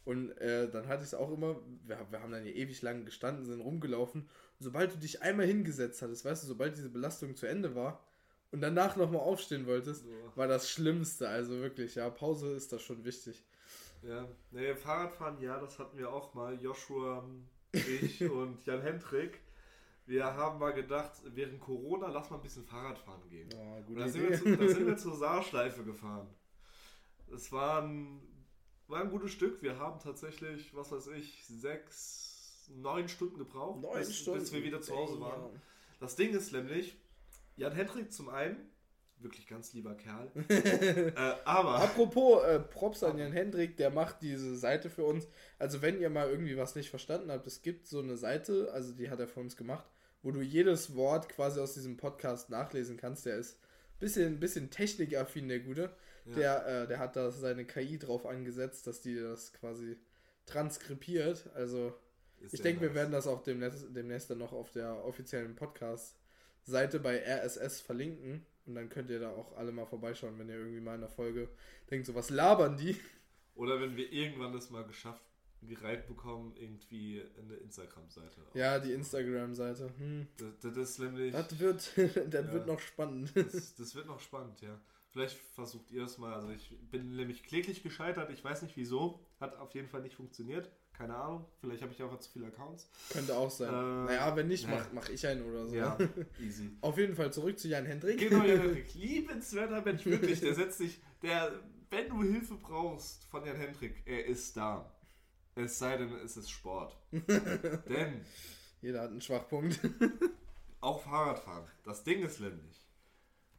Und 0.04 0.32
äh, 0.38 0.68
dann 0.70 0.88
hatte 0.88 1.02
ich 1.02 1.08
es 1.08 1.14
auch 1.14 1.32
immer, 1.32 1.56
wir, 1.84 2.06
wir, 2.10 2.20
haben 2.20 2.32
dann 2.32 2.42
hier 2.42 2.56
ewig 2.56 2.82
lang 2.82 3.04
gestanden, 3.04 3.46
sind 3.46 3.60
rumgelaufen. 3.60 4.22
Und 4.22 4.28
sobald 4.58 4.92
du 4.92 4.98
dich 4.98 5.22
einmal 5.22 5.46
hingesetzt 5.46 6.02
hattest, 6.02 6.24
weißt 6.24 6.42
du, 6.42 6.48
sobald 6.48 6.76
diese 6.76 6.90
Belastung 6.90 7.36
zu 7.36 7.46
Ende 7.46 7.74
war 7.74 8.04
und 8.50 8.60
danach 8.60 8.96
nochmal 8.96 9.22
aufstehen 9.22 9.66
wolltest, 9.66 10.04
so. 10.04 10.32
war 10.34 10.48
das 10.48 10.70
Schlimmste. 10.70 11.28
Also 11.28 11.60
wirklich, 11.60 11.94
ja, 11.94 12.10
Pause 12.10 12.52
ist 12.54 12.72
da 12.72 12.78
schon 12.78 13.04
wichtig. 13.04 13.44
Ja, 14.02 14.26
nee, 14.50 14.74
Fahrradfahren, 14.74 15.40
ja, 15.40 15.60
das 15.60 15.78
hatten 15.78 15.96
wir 15.96 16.12
auch 16.12 16.34
mal. 16.34 16.60
Joshua, 16.60 17.24
ich 17.72 18.22
und 18.30 18.64
Jan 18.66 18.82
Hendrik. 18.82 19.40
Wir 20.06 20.24
haben 20.24 20.58
mal 20.58 20.72
gedacht, 20.72 21.12
während 21.24 21.60
Corona, 21.60 22.08
lass 22.08 22.28
mal 22.30 22.36
ein 22.36 22.42
bisschen 22.42 22.64
Fahrradfahren 22.64 23.28
gehen. 23.28 23.48
Oh, 23.56 23.76
und 23.86 23.96
da 23.96 24.08
sind, 24.08 24.28
wir 24.28 24.36
zu, 24.36 24.56
da 24.56 24.68
sind 24.68 24.86
wir 24.86 24.96
zur 24.98 25.16
Saarschleife 25.16 25.84
gefahren. 25.84 26.28
Es 27.32 27.52
war 27.52 27.82
ein, 27.82 28.20
war 28.88 29.00
ein 29.00 29.10
gutes 29.10 29.30
Stück. 29.30 29.62
Wir 29.62 29.78
haben 29.78 30.00
tatsächlich, 30.00 30.74
was 30.74 30.90
weiß 30.90 31.08
ich, 31.08 31.46
sechs, 31.46 32.68
neun 32.74 33.08
Stunden 33.08 33.38
gebraucht, 33.38 33.80
neun 33.80 33.98
bis, 33.98 34.16
Stunden. 34.16 34.40
bis 34.40 34.52
wir 34.52 34.62
wieder 34.64 34.80
zu 34.80 34.94
Hause 34.94 35.20
waren. 35.20 35.60
Das 36.00 36.16
Ding 36.16 36.34
ist 36.34 36.52
nämlich, 36.52 36.96
Jan 37.56 37.72
Hendrik 37.72 38.12
zum 38.12 38.28
einen, 38.28 38.72
wirklich 39.22 39.46
ganz 39.46 39.72
lieber 39.72 39.94
Kerl. 39.94 40.30
äh, 40.48 41.12
aber. 41.44 41.76
Apropos 41.76 42.42
äh, 42.44 42.60
Props 42.60 43.02
an 43.02 43.18
Jan 43.18 43.32
Hendrik, 43.32 43.76
der 43.76 43.90
macht 43.90 44.20
diese 44.20 44.56
Seite 44.56 44.90
für 44.90 45.04
uns. 45.04 45.28
Also, 45.58 45.80
wenn 45.80 46.00
ihr 46.00 46.10
mal 46.10 46.28
irgendwie 46.28 46.56
was 46.56 46.74
nicht 46.74 46.90
verstanden 46.90 47.30
habt, 47.30 47.46
es 47.46 47.62
gibt 47.62 47.86
so 47.86 48.00
eine 48.00 48.16
Seite, 48.16 48.70
also 48.72 48.92
die 48.92 49.10
hat 49.10 49.20
er 49.20 49.28
für 49.28 49.40
uns 49.40 49.56
gemacht, 49.56 49.86
wo 50.22 50.30
du 50.30 50.40
jedes 50.40 50.94
Wort 50.94 51.28
quasi 51.28 51.60
aus 51.60 51.74
diesem 51.74 51.96
Podcast 51.96 52.50
nachlesen 52.50 52.96
kannst. 52.96 53.26
Der 53.26 53.36
ist 53.36 53.54
ein 53.54 53.98
bisschen, 53.98 54.40
bisschen 54.40 54.70
technikaffin, 54.70 55.48
der 55.48 55.60
Gute. 55.60 55.94
Ja. 56.26 56.34
Der, 56.34 56.66
äh, 56.66 56.86
der 56.86 56.98
hat 56.98 57.16
da 57.16 57.30
seine 57.30 57.64
KI 57.64 57.98
drauf 57.98 58.26
angesetzt, 58.26 58.86
dass 58.86 59.00
die 59.00 59.16
das 59.16 59.52
quasi 59.52 59.96
transkribiert. 60.46 61.50
Also 61.54 61.92
Ist 62.40 62.54
ich 62.54 62.62
denke, 62.62 62.82
wir 62.82 62.94
werden 62.94 63.12
das 63.12 63.26
auch 63.26 63.42
demnächst, 63.42 63.86
demnächst 63.90 64.30
dann 64.30 64.38
noch 64.38 64.52
auf 64.52 64.70
der 64.70 65.04
offiziellen 65.04 65.56
Podcast-Seite 65.56 67.00
bei 67.00 67.20
RSS 67.24 67.80
verlinken. 67.80 68.46
Und 68.64 68.76
dann 68.76 68.88
könnt 68.88 69.10
ihr 69.10 69.18
da 69.18 69.30
auch 69.30 69.56
alle 69.56 69.72
mal 69.72 69.86
vorbeischauen, 69.86 70.38
wenn 70.38 70.48
ihr 70.48 70.54
irgendwie 70.54 70.80
mal 70.80 70.94
in 70.94 71.00
der 71.00 71.10
Folge 71.10 71.48
denkt, 71.90 72.06
so 72.06 72.14
was 72.14 72.30
labern 72.30 72.76
die. 72.76 72.96
Oder 73.56 73.80
wenn 73.80 73.96
wir 73.96 74.10
irgendwann 74.12 74.52
das 74.52 74.70
mal 74.70 74.84
geschafft 74.84 75.31
gereiht 75.68 76.06
bekommen, 76.06 76.54
irgendwie 76.56 77.22
eine 77.38 77.54
Instagram-Seite. 77.54 78.40
Ja, 78.54 78.78
die 78.78 78.92
Instagram-Seite. 78.92 79.90
Hm. 79.96 80.26
Das, 80.36 80.74
das, 80.74 80.76
ist 80.76 80.98
nämlich. 80.98 81.32
Das 81.32 81.58
wird, 81.58 81.92
das 81.96 82.46
ja, 82.46 82.52
wird 82.52 82.66
noch 82.66 82.80
spannend. 82.80 83.32
Das, 83.34 83.74
das, 83.76 83.94
wird 83.94 84.06
noch 84.06 84.20
spannend, 84.20 84.60
ja. 84.60 84.80
Vielleicht 85.10 85.38
versucht 85.54 85.90
ihr 85.90 86.04
es 86.04 86.16
mal. 86.18 86.32
Also 86.32 86.50
ich 86.50 86.76
bin 86.90 87.16
nämlich 87.16 87.42
kläglich 87.44 87.82
gescheitert. 87.82 88.30
Ich 88.30 88.42
weiß 88.42 88.62
nicht 88.62 88.76
wieso. 88.76 89.20
Hat 89.40 89.56
auf 89.56 89.74
jeden 89.74 89.88
Fall 89.88 90.02
nicht 90.02 90.16
funktioniert. 90.16 90.70
Keine 90.92 91.16
Ahnung. 91.16 91.46
Vielleicht 91.60 91.82
habe 91.82 91.92
ich 91.92 92.02
einfach 92.02 92.18
zu 92.20 92.30
viele 92.30 92.46
Accounts. 92.46 92.90
Könnte 93.10 93.36
auch 93.36 93.50
sein. 93.50 93.68
Äh, 93.72 94.06
naja, 94.06 94.36
wenn 94.36 94.48
nicht, 94.48 94.68
mache 94.68 94.88
mach 94.92 95.08
ich 95.08 95.26
einen 95.26 95.42
oder 95.42 95.66
so. 95.66 95.74
Ja, 95.74 95.98
easy. 96.40 96.70
auf 96.80 96.96
jeden 96.96 97.14
Fall 97.14 97.32
zurück 97.32 97.58
zu 97.58 97.68
Jan 97.68 97.86
Hendrik. 97.86 98.18
Genau, 98.18 98.44
Jan 98.44 98.60
Hendrik. 98.60 98.94
Liebenswerter 98.94 99.82
Mensch, 99.82 100.04
wirklich. 100.04 100.40
Der 100.40 100.54
setzt 100.54 100.78
sich, 100.78 101.00
der, 101.22 101.60
wenn 101.90 102.08
du 102.08 102.22
Hilfe 102.22 102.54
brauchst 102.54 103.24
von 103.24 103.44
Jan 103.44 103.56
Hendrik, 103.56 104.02
er 104.04 104.26
ist 104.26 104.56
da. 104.56 104.90
Es 105.54 105.78
sei 105.78 105.96
denn, 105.96 106.12
es 106.24 106.36
ist 106.36 106.50
Sport. 106.50 106.96
denn. 107.10 108.24
Jeder 108.80 109.02
hat 109.02 109.10
einen 109.10 109.20
Schwachpunkt. 109.20 109.80
auch 110.80 111.00
Fahrradfahren. 111.02 111.66
Das 111.84 112.04
Ding 112.04 112.22
ist 112.22 112.40
nämlich, 112.40 112.86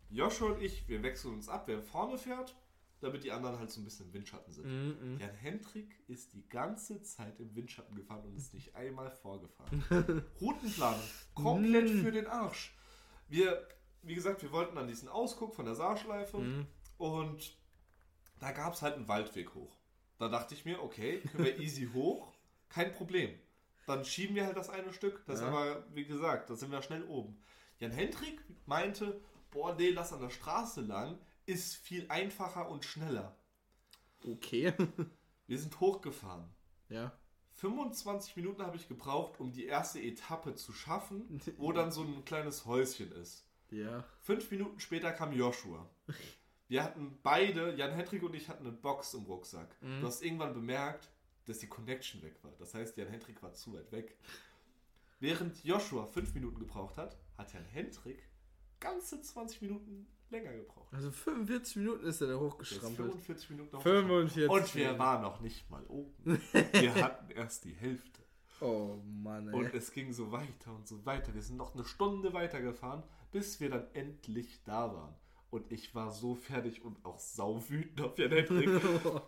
Joshua 0.10 0.52
und 0.52 0.62
ich, 0.62 0.88
wir 0.88 1.02
wechseln 1.02 1.34
uns 1.34 1.50
ab, 1.50 1.64
wer 1.68 1.82
vorne 1.82 2.18
fährt, 2.18 2.56
damit 3.00 3.24
die 3.24 3.32
anderen 3.32 3.60
halt 3.60 3.72
so 3.72 3.82
ein 3.82 3.84
bisschen 3.84 4.08
im 4.08 4.14
Windschatten 4.14 4.54
sind. 4.54 4.66
Mm 4.66 4.92
-mm. 4.92 5.20
Jan 5.20 5.36
Hendrik 5.36 6.04
ist 6.08 6.34
die 6.34 6.48
ganze 6.48 7.02
Zeit 7.02 7.40
im 7.40 7.56
Windschatten 7.56 7.96
gefahren 7.96 8.24
und 8.26 8.38
ist 8.38 8.54
nicht 8.54 8.76
einmal 8.76 9.12
vorgefahren. 9.12 9.84
Routenplanung, 10.42 11.02
komplett 11.34 11.94
mm. 11.94 12.02
für 12.02 12.12
den 12.12 12.28
Arsch. 12.28 12.76
Wir, 13.28 13.68
wie 14.04 14.16
gesagt, 14.16 14.42
wir 14.42 14.52
wollten 14.52 14.78
an 14.78 14.88
diesen 14.88 15.10
Ausguck 15.10 15.56
von 15.56 15.66
der 15.66 15.76
Saarschleife 15.76 16.38
mm. 16.38 16.68
und 16.98 17.58
da 18.40 18.52
gab 18.52 18.74
es 18.74 18.82
halt 18.82 18.96
einen 18.96 19.08
Waldweg 19.08 19.54
hoch. 19.54 19.78
Da 20.24 20.30
dachte 20.30 20.54
ich 20.54 20.64
mir, 20.64 20.82
okay, 20.82 21.20
können 21.20 21.44
wir 21.44 21.60
easy 21.60 21.90
hoch, 21.94 22.32
kein 22.70 22.94
Problem. 22.94 23.38
Dann 23.86 24.06
schieben 24.06 24.38
wir 24.38 24.46
halt 24.46 24.56
das 24.56 24.70
eine 24.70 24.94
Stück. 24.94 25.22
Das 25.26 25.42
ja. 25.42 25.48
ist 25.48 25.54
aber, 25.54 25.86
wie 25.94 26.06
gesagt, 26.06 26.50
da 26.50 26.56
sind 26.56 26.72
wir 26.72 26.82
schnell 26.82 27.04
oben. 27.04 27.38
Jan 27.80 27.92
Hendrik 27.92 28.40
meinte, 28.66 29.20
boah, 29.52 29.76
nee, 29.76 29.90
lass 29.90 30.14
an 30.14 30.22
der 30.22 30.30
Straße 30.30 30.80
lang, 30.80 31.20
ist 31.46 31.76
viel 31.76 32.06
einfacher 32.08 32.70
und 32.70 32.86
schneller. 32.86 33.36
Okay. 34.26 34.72
wir 35.48 35.60
sind 35.60 35.78
hochgefahren. 35.82 36.50
Ja. 36.88 37.12
25 37.56 38.38
Minuten 38.38 38.62
habe 38.62 38.78
ich 38.78 38.88
gebraucht, 38.88 39.42
um 39.42 39.52
die 39.52 39.66
erste 39.66 40.02
Etappe 40.02 40.56
zu 40.56 40.72
schaffen, 40.72 41.42
wo 41.58 41.74
dann 41.74 41.92
so 41.92 42.04
ein 42.04 42.24
kleines 42.24 42.66
Häuschen 42.66 43.12
ist. 43.12 43.46
Ja. 43.72 44.06
Fünf 44.22 44.50
Minuten 44.52 44.80
später 44.80 45.12
kam 45.12 45.34
Joshua. 45.34 45.90
Wir 46.74 46.84
hatten 46.84 47.20
beide, 47.22 47.76
Jan 47.76 47.92
Hendrik 47.92 48.24
und 48.24 48.34
ich 48.34 48.50
hatten 48.50 48.66
eine 48.66 48.76
Box 48.76 49.14
im 49.14 49.26
Rucksack. 49.26 49.78
Mhm. 49.82 50.02
Du 50.02 50.08
hast 50.08 50.24
irgendwann 50.24 50.56
bemerkt, 50.56 51.08
dass 51.46 51.60
die 51.60 51.68
Connection 51.68 52.24
weg 52.24 52.34
war. 52.42 52.52
Das 52.58 52.74
heißt, 52.74 52.98
Jan 52.98 53.10
Hendrik 53.10 53.44
war 53.44 53.54
zu 53.54 53.74
weit 53.74 53.92
weg. 53.92 54.18
Während 55.20 55.64
Joshua 55.64 56.08
fünf 56.08 56.34
Minuten 56.34 56.58
gebraucht 56.58 56.98
hat, 56.98 57.16
hat 57.38 57.54
Jan 57.54 57.66
Hendrik 57.66 58.28
ganze 58.80 59.22
20 59.22 59.62
Minuten 59.62 60.08
länger 60.32 60.52
gebraucht. 60.52 60.92
Also 60.92 61.12
45 61.12 61.76
Minuten 61.76 62.08
ist 62.08 62.22
er 62.22 62.30
da 62.30 62.40
hochgestrampelt. 62.40 63.12
45 63.12 63.50
Minuten 63.52 63.80
45 63.80 64.50
Und 64.50 64.74
wir 64.74 64.98
waren 64.98 65.22
noch 65.22 65.42
nicht 65.42 65.70
mal 65.70 65.86
oben. 65.86 66.12
wir 66.72 66.96
hatten 66.96 67.30
erst 67.34 67.66
die 67.66 67.74
Hälfte. 67.74 68.24
Oh 68.62 68.98
Mann, 69.06 69.48
ey. 69.50 69.54
Und 69.54 69.76
es 69.76 69.92
ging 69.92 70.12
so 70.12 70.32
weiter 70.32 70.74
und 70.74 70.88
so 70.88 71.06
weiter. 71.06 71.36
Wir 71.36 71.44
sind 71.44 71.58
noch 71.58 71.76
eine 71.76 71.86
Stunde 71.86 72.34
weitergefahren, 72.34 73.04
bis 73.32 73.60
wir 73.60 73.70
dann 73.70 73.86
endlich 73.94 74.64
da 74.64 74.92
waren. 74.92 75.14
Und 75.54 75.72
ich 75.72 75.94
war 75.94 76.10
so 76.10 76.34
fertig 76.34 76.84
und 76.84 77.06
auch 77.06 77.20
sauwütend 77.20 78.02
auf 78.02 78.18
Jan 78.18 78.32
Hendrik, 78.32 78.70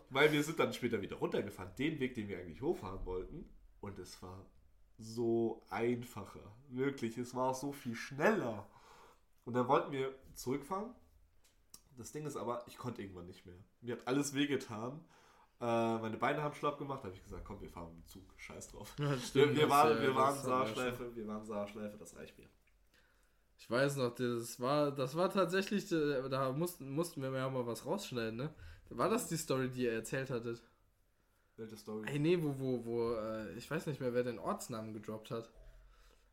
weil 0.09 0.31
wir 0.31 0.43
sind 0.43 0.57
dann 0.57 0.73
später 0.73 0.99
wieder 0.99 1.17
runtergefahren, 1.17 1.75
den 1.77 1.99
Weg, 1.99 2.15
den 2.15 2.27
wir 2.27 2.39
eigentlich 2.39 2.63
hochfahren 2.63 3.05
wollten. 3.05 3.47
Und 3.79 3.99
es 3.99 4.23
war 4.23 4.43
so 4.97 5.61
einfacher. 5.69 6.39
Wirklich, 6.69 7.19
es 7.19 7.35
war 7.35 7.53
so 7.53 7.71
viel 7.71 7.93
schneller. 7.93 8.67
Und 9.43 9.53
dann 9.53 9.67
wollten 9.67 9.91
wir 9.91 10.15
zurückfahren. 10.33 10.95
Das 11.95 12.11
Ding 12.11 12.25
ist 12.25 12.37
aber, 12.37 12.63
ich 12.65 12.79
konnte 12.79 13.03
irgendwann 13.03 13.27
nicht 13.27 13.45
mehr. 13.45 13.59
Mir 13.81 13.97
hat 13.97 14.07
alles 14.07 14.33
wehgetan. 14.33 15.05
Äh, 15.61 15.99
meine 15.99 16.17
Beine 16.17 16.41
haben 16.41 16.55
schlapp 16.55 16.79
gemacht. 16.79 17.01
Da 17.03 17.09
habe 17.09 17.15
ich 17.15 17.23
gesagt, 17.23 17.45
komm, 17.45 17.61
wir 17.61 17.69
fahren 17.69 17.93
mit 17.93 18.03
dem 18.03 18.07
Zug. 18.07 18.33
Scheiß 18.37 18.69
drauf. 18.69 18.95
Ja, 18.97 19.15
stimmt, 19.19 19.53
wir, 19.53 19.57
wir, 19.57 19.69
waren, 19.69 20.01
wir 20.01 20.15
waren 20.15 20.35
Saarschleife, 20.35 21.15
wir 21.15 21.27
waren 21.27 21.45
Saarschleife, 21.45 21.99
das 21.99 22.15
reicht 22.15 22.35
mir. 22.39 22.49
Ich 23.57 23.69
weiß 23.69 23.97
noch, 23.97 24.13
das 24.13 24.59
war, 24.59 24.91
das 24.91 25.15
war 25.15 25.31
tatsächlich, 25.31 25.91
äh, 25.91 26.27
da 26.29 26.51
mussten, 26.51 26.91
mussten 26.91 27.21
wir 27.21 27.31
ja 27.31 27.49
mal 27.49 27.65
was 27.65 27.85
rausschneiden, 27.85 28.35
ne? 28.35 28.53
War 28.89 29.09
das 29.09 29.27
die 29.27 29.37
Story, 29.37 29.69
die 29.69 29.83
ihr 29.83 29.93
erzählt 29.93 30.29
hattet? 30.29 30.61
Welche 31.57 31.77
Story? 31.77 32.07
Ey, 32.07 32.19
nee, 32.19 32.37
wo, 32.41 32.53
wo, 32.59 32.85
wo, 32.85 33.13
äh, 33.13 33.53
ich 33.53 33.69
weiß 33.69 33.87
nicht 33.87 33.99
mehr, 33.99 34.13
wer 34.13 34.23
den 34.23 34.39
Ortsnamen 34.39 34.93
gedroppt 34.93 35.31
hat. 35.31 35.49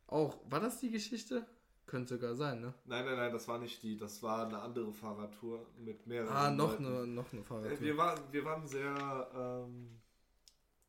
Auch, 0.06 0.38
war 0.50 0.61
das 0.61 0.80
die 0.80 0.90
Geschichte? 0.90 1.46
Könnte 1.87 2.14
sogar 2.14 2.35
sein, 2.35 2.61
ne? 2.61 2.74
Nein, 2.85 3.04
nein, 3.04 3.16
nein, 3.16 3.32
das 3.32 3.48
war 3.48 3.58
nicht 3.58 3.82
die, 3.82 3.96
das 3.96 4.22
war 4.22 4.46
eine 4.46 4.58
andere 4.58 4.92
Fahrradtour 4.92 5.66
mit 5.78 6.06
mehreren. 6.06 6.32
Ah, 6.32 6.50
noch 6.50 6.78
eine, 6.78 7.06
noch 7.06 7.32
eine 7.32 7.42
Fahrradtour. 7.42 7.80
Wir 7.80 7.96
waren, 7.96 8.20
wir 8.30 8.44
waren 8.44 8.66
sehr 8.66 9.30
ähm, 9.35 10.00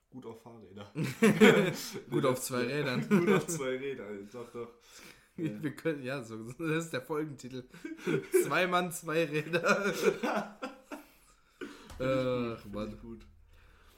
gut 0.10 0.26
auf 0.26 0.41
Fahrräder. 0.41 0.91
gut 2.10 2.26
auf 2.26 2.41
zwei 2.41 2.63
Rädern. 2.63 3.08
gut 3.08 3.30
auf 3.30 3.48
zwei 3.48 3.78
Rädern, 3.78 4.30
doch, 4.32 4.50
doch. 4.52 4.69
Wir 5.36 5.76
können, 5.76 6.04
ja, 6.04 6.22
so, 6.24 6.38
das 6.43 6.86
ist 6.86 6.93
der 6.93 7.02
Folgentitel. 7.02 7.63
zwei 8.46 8.67
Mann, 8.67 8.91
zwei 8.91 9.26
Räder. 9.26 9.93
Ach, 12.00 12.65
Mann. 12.65 12.98
Gut. 13.02 13.26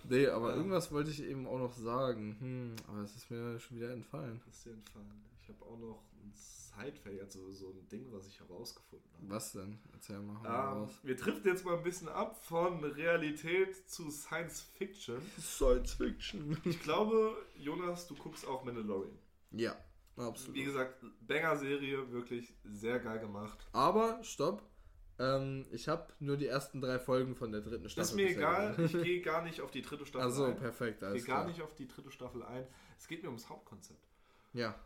Nee, 0.07 0.27
aber 0.27 0.51
ja. 0.51 0.57
irgendwas 0.57 0.91
wollte 0.91 1.09
ich 1.09 1.23
eben 1.23 1.47
auch 1.47 1.57
noch 1.57 1.73
sagen. 1.73 2.37
Hm, 2.39 2.75
aber 2.87 3.01
es 3.01 3.15
ist 3.15 3.31
mir 3.31 3.59
schon 3.59 3.77
wieder 3.77 3.91
entfallen. 3.91 4.39
Das 4.45 4.55
ist 4.55 4.65
dir 4.65 4.73
entfallen. 4.73 5.25
Ich 5.41 5.49
habe 5.49 5.65
auch 5.65 5.77
noch 5.77 6.03
ein 6.21 6.31
Sidefact, 6.33 7.21
also 7.21 7.51
so 7.51 7.69
ein 7.69 7.87
Ding, 7.89 8.05
was 8.11 8.27
ich 8.27 8.39
herausgefunden 8.39 9.09
habe. 9.13 9.29
Was 9.29 9.53
denn? 9.53 9.79
Erzähl 9.93 10.19
mal. 10.19 10.83
Ähm, 10.83 10.89
wir 11.03 11.15
driften 11.15 11.51
jetzt 11.51 11.65
mal 11.65 11.77
ein 11.77 11.83
bisschen 11.83 12.09
ab 12.09 12.37
von 12.43 12.83
Realität 12.83 13.89
zu 13.89 14.11
Science 14.11 14.61
Fiction. 14.61 15.21
Science 15.39 15.93
Fiction. 15.93 16.57
Ich 16.65 16.81
glaube, 16.81 17.35
Jonas, 17.57 18.07
du 18.07 18.15
guckst 18.15 18.47
auch 18.47 18.63
Mandalorian. 18.63 19.17
Ja. 19.51 19.75
Absolut. 20.17 20.55
Wie 20.55 20.63
gesagt, 20.63 21.03
Banger-Serie, 21.21 22.11
wirklich 22.11 22.53
sehr 22.63 22.99
geil 22.99 23.19
gemacht. 23.19 23.67
Aber, 23.73 24.23
stopp. 24.23 24.63
Ähm, 25.17 25.65
ich 25.71 25.87
habe 25.87 26.11
nur 26.19 26.35
die 26.35 26.47
ersten 26.47 26.81
drei 26.81 26.99
Folgen 26.99 27.35
von 27.35 27.51
der 27.51 27.61
dritten 27.61 27.89
Staffel. 27.89 28.09
Ist 28.09 28.15
mir 28.15 28.29
egal, 28.29 28.75
ich 28.77 28.91
gehe 28.91 29.21
gar 29.21 29.43
nicht 29.43 29.61
auf 29.61 29.71
die 29.71 29.81
dritte 29.81 30.05
Staffel 30.05 30.25
also, 30.25 30.43
ein. 30.43 30.51
Also 30.51 30.61
perfekt, 30.61 31.03
alles 31.03 31.21
Ich 31.21 31.25
gehe 31.25 31.35
gar 31.35 31.47
nicht 31.47 31.61
auf 31.61 31.73
die 31.75 31.87
dritte 31.87 32.11
Staffel 32.11 32.43
ein. 32.43 32.67
Es 32.97 33.07
geht 33.07 33.23
mir 33.23 33.29
ums 33.29 33.47
Hauptkonzept. 33.49 34.07
Ja. 34.53 34.77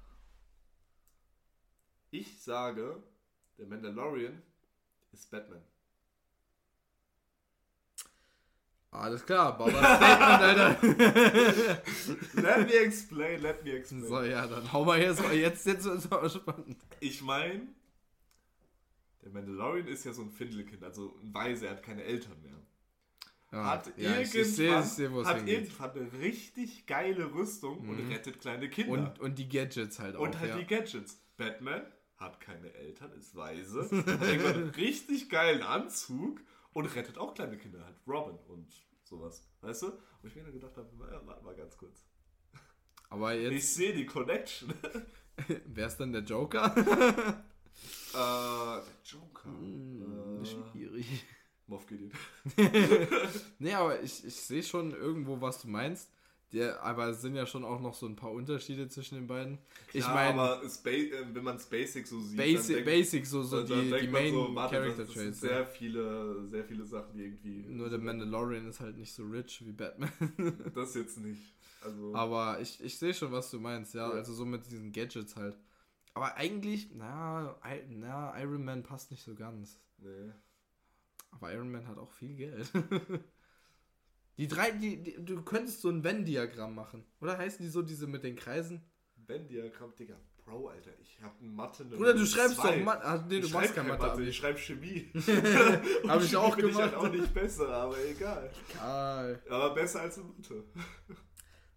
Ich 2.11 2.41
sage, 2.41 3.03
der 3.57 3.67
Mandalorian 3.67 4.41
ist 5.11 5.29
Batman. 5.31 5.63
Alles 8.91 9.23
klar, 9.23 9.55
Baba 9.55 9.71
Statement, 9.71 10.41
Alter. 10.41 10.77
let 12.41 12.67
me 12.67 12.73
explain, 12.73 13.41
let 13.41 13.63
me 13.63 13.71
explain. 13.73 14.07
So, 14.07 14.21
ja, 14.23 14.47
dann 14.47 14.73
hau 14.73 14.83
mal 14.83 14.99
jetzt, 14.99 15.21
jetzt, 15.31 15.67
jetzt 15.67 15.85
ist 15.85 16.11
es 16.11 16.33
spannend. 16.33 16.77
Ich 16.99 17.21
meine, 17.21 17.67
der 19.21 19.29
Mandalorian 19.31 19.87
ist 19.87 20.05
ja 20.05 20.13
so 20.13 20.23
ein 20.23 20.31
Findelkind, 20.31 20.83
also 20.83 21.15
ein 21.21 21.33
Weise, 21.33 21.67
er 21.67 21.73
hat 21.73 21.83
keine 21.83 22.03
Eltern 22.03 22.41
mehr. 22.41 22.55
Ah, 23.51 23.71
hat 23.71 23.87
ja, 23.97 24.11
irgendwann, 24.11 24.21
ich 24.21 24.31
seh, 24.31 24.41
ich 24.41 24.85
seh, 24.85 25.09
hat 25.23 25.47
irgendwann 25.47 25.91
eine 25.91 26.13
richtig 26.19 26.85
geile 26.87 27.33
Rüstung 27.33 27.83
mhm. 27.83 27.89
und 27.89 28.11
rettet 28.11 28.39
kleine 28.41 28.69
Kinder. 28.69 28.91
Und, 28.93 29.19
und 29.19 29.39
die 29.39 29.49
Gadgets 29.49 29.99
halt 29.99 30.15
auch. 30.15 30.21
Und 30.21 30.39
halt 30.39 30.51
ja. 30.51 30.57
die 30.57 30.65
Gadgets. 30.65 31.21
Batman 31.37 31.83
hat 32.17 32.41
keine 32.41 32.73
Eltern, 32.73 33.13
ist 33.13 33.35
weise, 33.35 33.83
hat 33.83 34.27
irgendwann 34.27 34.55
einen 34.55 34.69
richtig 34.75 35.29
geilen 35.29 35.63
Anzug 35.63 36.41
und 36.73 36.85
rettet 36.95 37.17
auch 37.17 37.33
kleine 37.33 37.57
Kinder, 37.57 37.83
halt 37.83 37.97
Robin 38.07 38.37
und 38.47 38.73
sowas. 39.03 39.47
Weißt 39.61 39.83
du? 39.83 39.91
Wo 40.21 40.27
ich 40.27 40.35
mir 40.35 40.43
dann 40.43 40.53
gedacht 40.53 40.77
habe, 40.77 40.89
naja, 40.97 41.21
warte 41.25 41.43
mal 41.43 41.55
ganz 41.55 41.77
kurz. 41.77 42.05
Aber 43.09 43.33
jetzt. 43.33 43.53
Ich 43.53 43.73
sehe 43.73 43.93
die 43.93 44.05
Connection. 44.05 44.73
Wer 45.65 45.87
ist 45.87 45.97
denn 45.97 46.11
der 46.11 46.21
Joker? 46.21 46.75
äh, 46.77 48.13
der 48.13 48.83
Joker. 49.03 49.49
Hm, 49.49 50.41
äh, 50.41 50.45
schwierig. 50.45 51.25
Moff 51.67 51.85
Gideon. 51.85 52.11
nee, 53.59 53.73
aber 53.73 54.01
ich, 54.01 54.25
ich 54.25 54.35
sehe 54.35 54.63
schon 54.63 54.91
irgendwo, 54.91 55.39
was 55.39 55.61
du 55.61 55.67
meinst. 55.67 56.09
Der, 56.51 56.81
aber 56.81 57.09
es 57.09 57.21
sind 57.21 57.35
ja 57.35 57.45
schon 57.45 57.63
auch 57.63 57.79
noch 57.79 57.93
so 57.93 58.07
ein 58.07 58.15
paar 58.15 58.31
Unterschiede 58.31 58.87
zwischen 58.87 59.15
den 59.15 59.27
beiden. 59.27 59.59
Klar, 59.87 59.93
ich 59.93 60.07
meine, 60.07 60.41
aber 60.41 60.63
äh, 60.63 61.11
wenn 61.33 61.43
man 61.43 61.57
es 61.57 61.67
Basic 61.67 62.07
so 62.07 62.19
sieht, 62.19 62.37
Basic, 62.37 62.75
denkt, 62.77 62.85
Basic 62.85 63.25
so, 63.25 63.43
so 63.43 63.63
die, 63.63 63.91
die 64.01 64.07
Main 64.07 64.33
so, 64.33 64.55
warte, 64.55 64.75
Character 64.75 65.03
das, 65.03 65.13
das 65.13 65.15
Traits. 65.15 65.41
Sehr 65.41 65.65
viele, 65.67 66.47
sehr 66.49 66.63
viele 66.65 66.85
Sachen, 66.85 67.15
die 67.15 67.25
irgendwie. 67.25 67.65
Nur 67.67 67.89
der 67.89 67.99
Mandalorian 67.99 68.67
ist 68.67 68.79
halt 68.79 68.97
nicht 68.97 69.13
so 69.13 69.25
rich 69.25 69.63
wie 69.63 69.73
Batman. 69.73 70.11
das 70.73 70.95
jetzt 70.95 71.19
nicht. 71.19 71.53
Also 71.83 72.15
aber 72.15 72.59
ich, 72.59 72.83
ich 72.83 72.97
sehe 72.97 73.13
schon, 73.13 73.31
was 73.31 73.51
du 73.51 73.59
meinst, 73.59 73.93
ja? 73.93 74.09
ja. 74.09 74.13
Also 74.15 74.33
so 74.33 74.43
mit 74.43 74.65
diesen 74.65 74.91
Gadgets 74.91 75.35
halt. 75.35 75.55
Aber 76.15 76.35
eigentlich, 76.35 76.89
na, 76.95 77.55
na, 77.89 78.41
Iron 78.41 78.65
Man 78.65 78.81
passt 78.81 79.11
nicht 79.11 79.23
so 79.23 79.35
ganz. 79.35 79.79
Nee. 79.99 80.31
Aber 81.29 81.53
Iron 81.53 81.71
Man 81.71 81.87
hat 81.87 81.99
auch 81.99 82.11
viel 82.11 82.35
Geld. 82.35 82.71
Die 84.39 84.47
drei, 84.47 84.71
die, 84.71 85.03
die, 85.03 85.17
du 85.19 85.41
könntest 85.41 85.81
so 85.81 85.89
ein 85.89 86.01
Venn-Diagramm 86.01 86.73
machen. 86.73 87.03
Oder 87.19 87.37
heißen 87.37 87.61
die 87.61 87.69
so 87.69 87.81
diese 87.81 88.07
mit 88.07 88.23
den 88.23 88.37
Kreisen? 88.37 88.81
Venn-Diagramm, 89.27 89.93
Digga. 89.99 90.15
Bro, 90.45 90.69
Alter, 90.69 90.91
ich 91.01 91.21
hab 91.21 91.41
Mathe. 91.41 91.85
Oder 91.97 92.13
du 92.13 92.25
schreibst 92.25 92.55
zwei. 92.55 92.77
doch 92.77 92.85
Mathe. 92.85 93.03
Ah, 93.03 93.25
nee, 93.27 93.41
du 93.41 93.47
ich 93.47 93.53
machst 93.53 93.75
kein 93.75 93.89
Mathe, 93.89 94.07
Mathe 94.07 94.23
ich 94.23 94.37
schreib 94.37 94.57
Chemie. 94.57 95.11
hab 96.07 96.23
ich 96.23 96.37
auch 96.37 96.55
bin 96.55 96.67
gemacht. 96.67 96.85
Ich 96.87 96.93
halt 96.93 96.95
auch 96.95 97.11
nicht 97.11 97.33
besser, 97.33 97.67
aber 97.67 97.97
egal. 98.05 98.49
Egal. 98.71 99.43
Aber 99.49 99.73
besser 99.75 100.01
als 100.03 100.15
Mathe. 100.17 100.63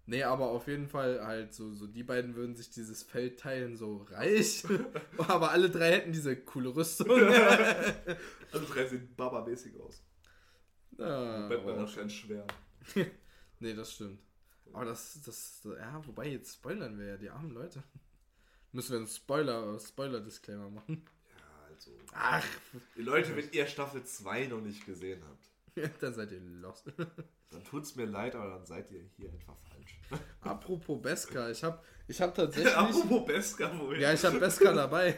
Nee, 0.06 0.22
aber 0.22 0.46
auf 0.46 0.68
jeden 0.68 0.88
Fall 0.88 1.20
halt 1.20 1.52
so, 1.52 1.72
so 1.74 1.88
die 1.88 2.04
beiden 2.04 2.36
würden 2.36 2.54
sich 2.54 2.70
dieses 2.70 3.02
Feld 3.02 3.40
teilen, 3.40 3.76
so 3.76 4.06
reich. 4.10 4.64
aber 5.18 5.50
alle 5.50 5.68
drei 5.68 5.90
hätten 5.90 6.12
diese 6.12 6.36
coole 6.36 6.76
Rüstung. 6.76 7.10
alle 7.10 8.66
drei 8.68 8.86
sehen 8.86 9.12
baba-mäßig 9.16 9.80
aus. 9.80 10.00
Ja, 11.02 11.48
Batman 11.48 11.80
hat 11.80 11.94
kein 11.94 12.10
Schwert. 12.10 12.52
nee, 13.60 13.74
das 13.74 13.92
stimmt. 13.92 14.20
Aber 14.72 14.86
das, 14.86 15.20
das, 15.24 15.60
ja, 15.64 16.00
wobei 16.06 16.28
jetzt 16.28 16.54
spoilern 16.54 16.98
wir 16.98 17.06
ja 17.06 17.16
die 17.16 17.30
armen 17.30 17.50
Leute. 17.50 17.82
Müssen 18.72 18.92
wir 18.92 18.98
einen 18.98 19.08
Spoiler, 19.08 19.78
Spoiler-Disclaimer 19.78 20.70
machen. 20.70 21.04
Ja, 21.36 21.68
also. 21.68 21.90
Ach. 22.14 22.46
Die 22.96 23.02
Leute, 23.02 23.36
wenn 23.36 23.50
ihr 23.52 23.66
Staffel 23.66 24.02
2 24.02 24.46
noch 24.46 24.62
nicht 24.62 24.86
gesehen 24.86 25.22
habt. 25.28 26.02
dann 26.02 26.14
seid 26.14 26.32
ihr 26.32 26.40
lost. 26.40 26.90
dann 27.50 27.64
tut's 27.64 27.96
mir 27.96 28.06
leid, 28.06 28.34
aber 28.34 28.50
dann 28.50 28.64
seid 28.64 28.90
ihr 28.90 29.04
hier 29.16 29.30
einfach 29.30 29.56
falsch. 29.70 29.98
Apropos 30.40 31.02
Beska, 31.02 31.50
ich 31.50 31.62
hab, 31.62 31.84
ich 32.08 32.20
hab 32.20 32.34
tatsächlich. 32.34 32.74
Apropos 32.74 33.26
Beska, 33.26 33.78
wohin? 33.78 34.00
Ja, 34.00 34.12
ich 34.12 34.24
hab 34.24 34.38
Beska 34.38 34.72
dabei. 34.72 35.14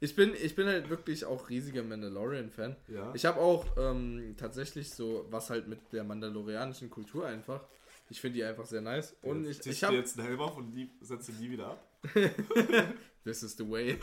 Ich 0.00 0.14
bin, 0.14 0.34
ich 0.34 0.54
bin 0.54 0.66
halt 0.66 0.90
wirklich 0.90 1.24
auch 1.24 1.48
riesiger 1.48 1.82
Mandalorian-Fan. 1.82 2.76
Ja. 2.88 3.12
Ich 3.14 3.24
habe 3.24 3.40
auch 3.40 3.64
ähm, 3.78 4.34
tatsächlich 4.36 4.90
so, 4.90 5.26
was 5.30 5.50
halt 5.50 5.68
mit 5.68 5.80
der 5.92 6.04
mandalorianischen 6.04 6.90
Kultur 6.90 7.26
einfach. 7.26 7.64
Ich 8.08 8.20
finde 8.20 8.36
die 8.36 8.44
einfach 8.44 8.66
sehr 8.66 8.82
nice. 8.82 9.16
Und 9.22 9.44
ja, 9.44 9.50
ich, 9.50 9.66
ich 9.66 9.84
habe 9.84 9.96
jetzt 9.96 10.18
einen 10.18 10.28
Helm 10.28 10.40
auf 10.40 10.56
und 10.56 10.72
die 10.72 10.90
setze 11.00 11.32
die 11.32 11.50
wieder 11.50 11.68
ab. 11.68 11.88
this 13.24 13.42
is 13.42 13.56
the 13.56 13.68
way. 13.68 13.98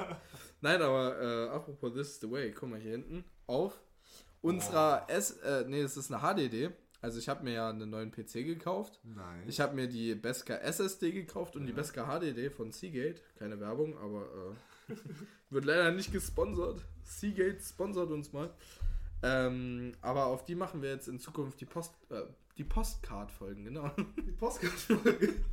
Nein, 0.60 0.82
aber 0.82 1.20
äh, 1.20 1.48
apropos 1.48 1.92
this 1.94 2.10
is 2.10 2.20
the 2.20 2.30
way, 2.30 2.52
guck 2.52 2.68
mal 2.68 2.78
hier 2.78 2.92
hinten 2.92 3.24
auf 3.46 3.80
unserer 4.42 5.06
oh. 5.08 5.12
S, 5.12 5.32
äh, 5.38 5.64
nee, 5.66 5.80
es 5.80 5.96
ist 5.96 6.12
eine 6.12 6.20
HDD. 6.22 6.70
Also 7.02 7.18
ich 7.18 7.28
habe 7.28 7.42
mir 7.44 7.54
ja 7.54 7.70
einen 7.70 7.88
neuen 7.88 8.10
PC 8.10 8.44
gekauft. 8.44 9.00
Nein. 9.04 9.44
Ich 9.46 9.58
habe 9.58 9.74
mir 9.74 9.88
die 9.88 10.14
Beska 10.14 10.56
SSD 10.56 11.12
gekauft 11.12 11.56
und 11.56 11.62
ja. 11.62 11.68
die 11.68 11.72
Beska 11.72 12.04
HDD 12.04 12.50
von 12.50 12.72
Seagate. 12.72 13.22
Keine 13.38 13.58
Werbung, 13.58 13.96
aber 13.98 14.22
äh, 14.22 14.54
Wird 15.50 15.64
leider 15.64 15.90
nicht 15.92 16.12
gesponsert. 16.12 16.84
Seagate 17.04 17.60
sponsert 17.60 18.10
uns 18.10 18.32
mal. 18.32 18.50
Ähm, 19.22 19.92
aber 20.00 20.26
auf 20.26 20.44
die 20.44 20.54
machen 20.54 20.82
wir 20.82 20.90
jetzt 20.90 21.08
in 21.08 21.18
Zukunft 21.18 21.60
die 21.60 21.66
Post, 21.66 21.92
äh, 22.10 22.22
die 22.56 22.64
Postcard-Folgen, 22.64 23.64
genau. 23.64 23.90
Die 24.16 24.32
Postcard-Folgen. 24.32 25.44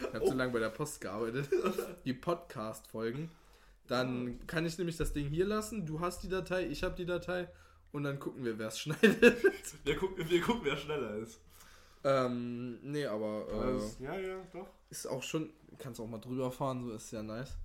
Ich 0.00 0.14
habe 0.14 0.24
oh. 0.24 0.28
zu 0.28 0.34
lange 0.34 0.52
bei 0.52 0.58
der 0.58 0.70
Post 0.70 1.00
gearbeitet. 1.00 1.48
Die 2.04 2.14
Podcast-Folgen. 2.14 3.30
Dann 3.86 4.44
kann 4.46 4.64
ich 4.64 4.78
nämlich 4.78 4.96
das 4.96 5.12
Ding 5.12 5.28
hier 5.28 5.44
lassen. 5.44 5.84
Du 5.84 6.00
hast 6.00 6.22
die 6.22 6.28
Datei, 6.28 6.66
ich 6.66 6.82
habe 6.82 6.94
die 6.94 7.04
Datei. 7.04 7.48
Und 7.92 8.04
dann 8.04 8.18
gucken 8.18 8.44
wir, 8.44 8.58
wer 8.58 8.68
es 8.68 8.78
schneidet. 8.80 9.36
Wir 9.84 9.96
gucken, 9.96 10.28
wir 10.28 10.40
gucken, 10.40 10.62
wer 10.64 10.76
schneller 10.76 11.16
ist. 11.16 11.38
Ähm, 12.02 12.78
nee, 12.82 13.06
aber. 13.06 13.46
Äh, 14.00 14.04
ja, 14.04 14.18
ja, 14.18 14.36
doch. 14.52 14.68
Ist 14.90 15.06
auch 15.06 15.22
schon. 15.22 15.50
Kannst 15.78 16.00
auch 16.00 16.08
mal 16.08 16.18
drüber 16.18 16.50
fahren, 16.50 16.84
so 16.84 16.92
ist 16.92 17.10
ja 17.10 17.22
nice. 17.22 17.56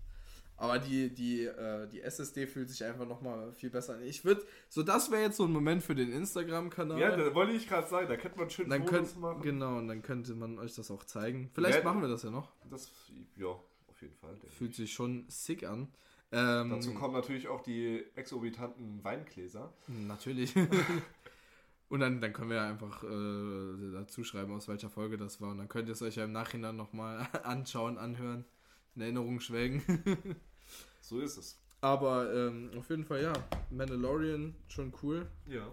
Aber 0.60 0.78
die, 0.78 1.14
die, 1.14 1.46
äh, 1.46 1.88
die 1.88 2.02
SSD 2.02 2.46
fühlt 2.46 2.70
sich 2.70 2.84
einfach 2.84 3.08
nochmal 3.08 3.54
viel 3.54 3.70
besser 3.70 3.94
an. 3.94 4.04
Ich 4.04 4.26
würde, 4.26 4.44
so 4.68 4.84
das 4.84 5.10
wäre 5.10 5.22
jetzt 5.22 5.38
so 5.38 5.46
ein 5.46 5.54
Moment 5.54 5.82
für 5.82 5.96
den 5.96 6.12
Instagram-Kanal. 6.12 7.00
Ja, 7.00 7.16
da 7.16 7.34
wollte 7.34 7.54
ich 7.54 7.66
gerade 7.68 7.88
sagen, 7.88 8.10
da 8.10 8.18
könnte 8.18 8.38
man 8.38 8.50
schön 8.50 8.70
dann 8.70 8.86
könnt, 8.86 9.18
machen. 9.22 9.42
Genau, 9.42 9.78
und 9.78 9.88
dann 9.88 10.02
könnte 10.02 10.36
man 10.36 10.60
euch 10.60 10.76
das 10.76 10.92
auch 10.92 11.06
zeigen. 11.06 11.50
Vielleicht 11.54 11.78
ja, 11.78 11.84
machen 11.86 12.02
wir 12.02 12.10
das 12.10 12.24
ja 12.24 12.30
noch. 12.30 12.52
Das, 12.70 12.92
ja, 13.38 13.48
auf 13.48 14.02
jeden 14.02 14.16
Fall. 14.16 14.36
Fühlt 14.50 14.76
sich 14.76 14.92
schon 14.92 15.24
sick 15.30 15.64
an. 15.64 15.88
Ähm, 16.34 16.72
Dazu 16.72 16.94
kommen 16.94 17.14
natürlich 17.14 17.48
auch 17.48 17.62
die 17.62 18.04
exorbitanten 18.16 19.02
Weingläser. 19.02 19.74
Natürlich. 19.88 20.54
und 21.90 22.02
dann, 22.02 22.20
dann 22.20 22.34
können 22.34 22.50
wir 22.50 22.62
einfach 22.62 23.02
äh, 23.06 23.94
dazu 23.94 24.26
schreiben, 24.26 24.52
aus 24.54 24.68
welcher 24.68 24.90
Folge 24.90 25.16
das 25.18 25.40
war. 25.40 25.52
Und 25.52 25.60
dann 25.60 25.70
könnt 25.70 25.88
ihr 25.88 25.94
es 25.94 26.02
euch 26.02 26.18
ja 26.18 26.26
im 26.26 26.34
Nachhinein 26.34 26.76
nochmal 26.76 27.30
anschauen, 27.44 27.98
anhören, 27.98 28.44
in 28.96 29.04
Erinnerung 29.04 29.40
schwelgen. 29.40 30.36
So 31.10 31.20
ist 31.20 31.38
es. 31.38 31.60
Aber 31.82 32.32
ähm, 32.32 32.70
auf 32.78 32.88
jeden 32.92 33.04
Fall 33.04 33.24
ja, 33.24 33.34
Mandalorian 33.72 34.54
schon 34.68 34.94
cool. 35.02 35.26
Ja. 35.48 35.68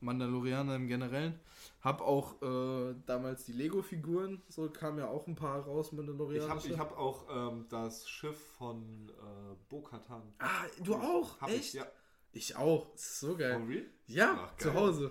Mandalorianer 0.00 0.76
im 0.76 0.86
Generellen. 0.86 1.40
Hab 1.80 2.02
auch 2.02 2.42
äh, 2.42 2.94
damals 3.06 3.44
die 3.46 3.52
Lego-Figuren, 3.52 4.42
so 4.48 4.68
kamen 4.68 4.98
ja 4.98 5.08
auch 5.08 5.26
ein 5.26 5.34
paar 5.34 5.60
raus, 5.60 5.92
Mandalorianer. 5.92 6.44
Ich 6.44 6.50
habe 6.50 6.68
ich 6.68 6.78
hab 6.78 6.98
auch 6.98 7.26
ähm, 7.30 7.64
das 7.70 8.06
Schiff 8.06 8.36
von 8.58 9.08
äh, 9.08 9.54
Bo-Katan. 9.70 10.34
Ah, 10.38 10.64
du 10.84 10.94
auch? 10.94 11.40
Echt? 11.48 11.58
Ich, 11.58 11.72
ja. 11.72 11.86
Ich 12.32 12.56
auch. 12.56 12.94
Ist 12.94 13.20
so 13.20 13.34
geil. 13.34 13.62
Really? 13.66 13.86
Ja, 14.06 14.50
Ach, 14.50 14.56
zu 14.58 14.74
Hause. 14.74 15.10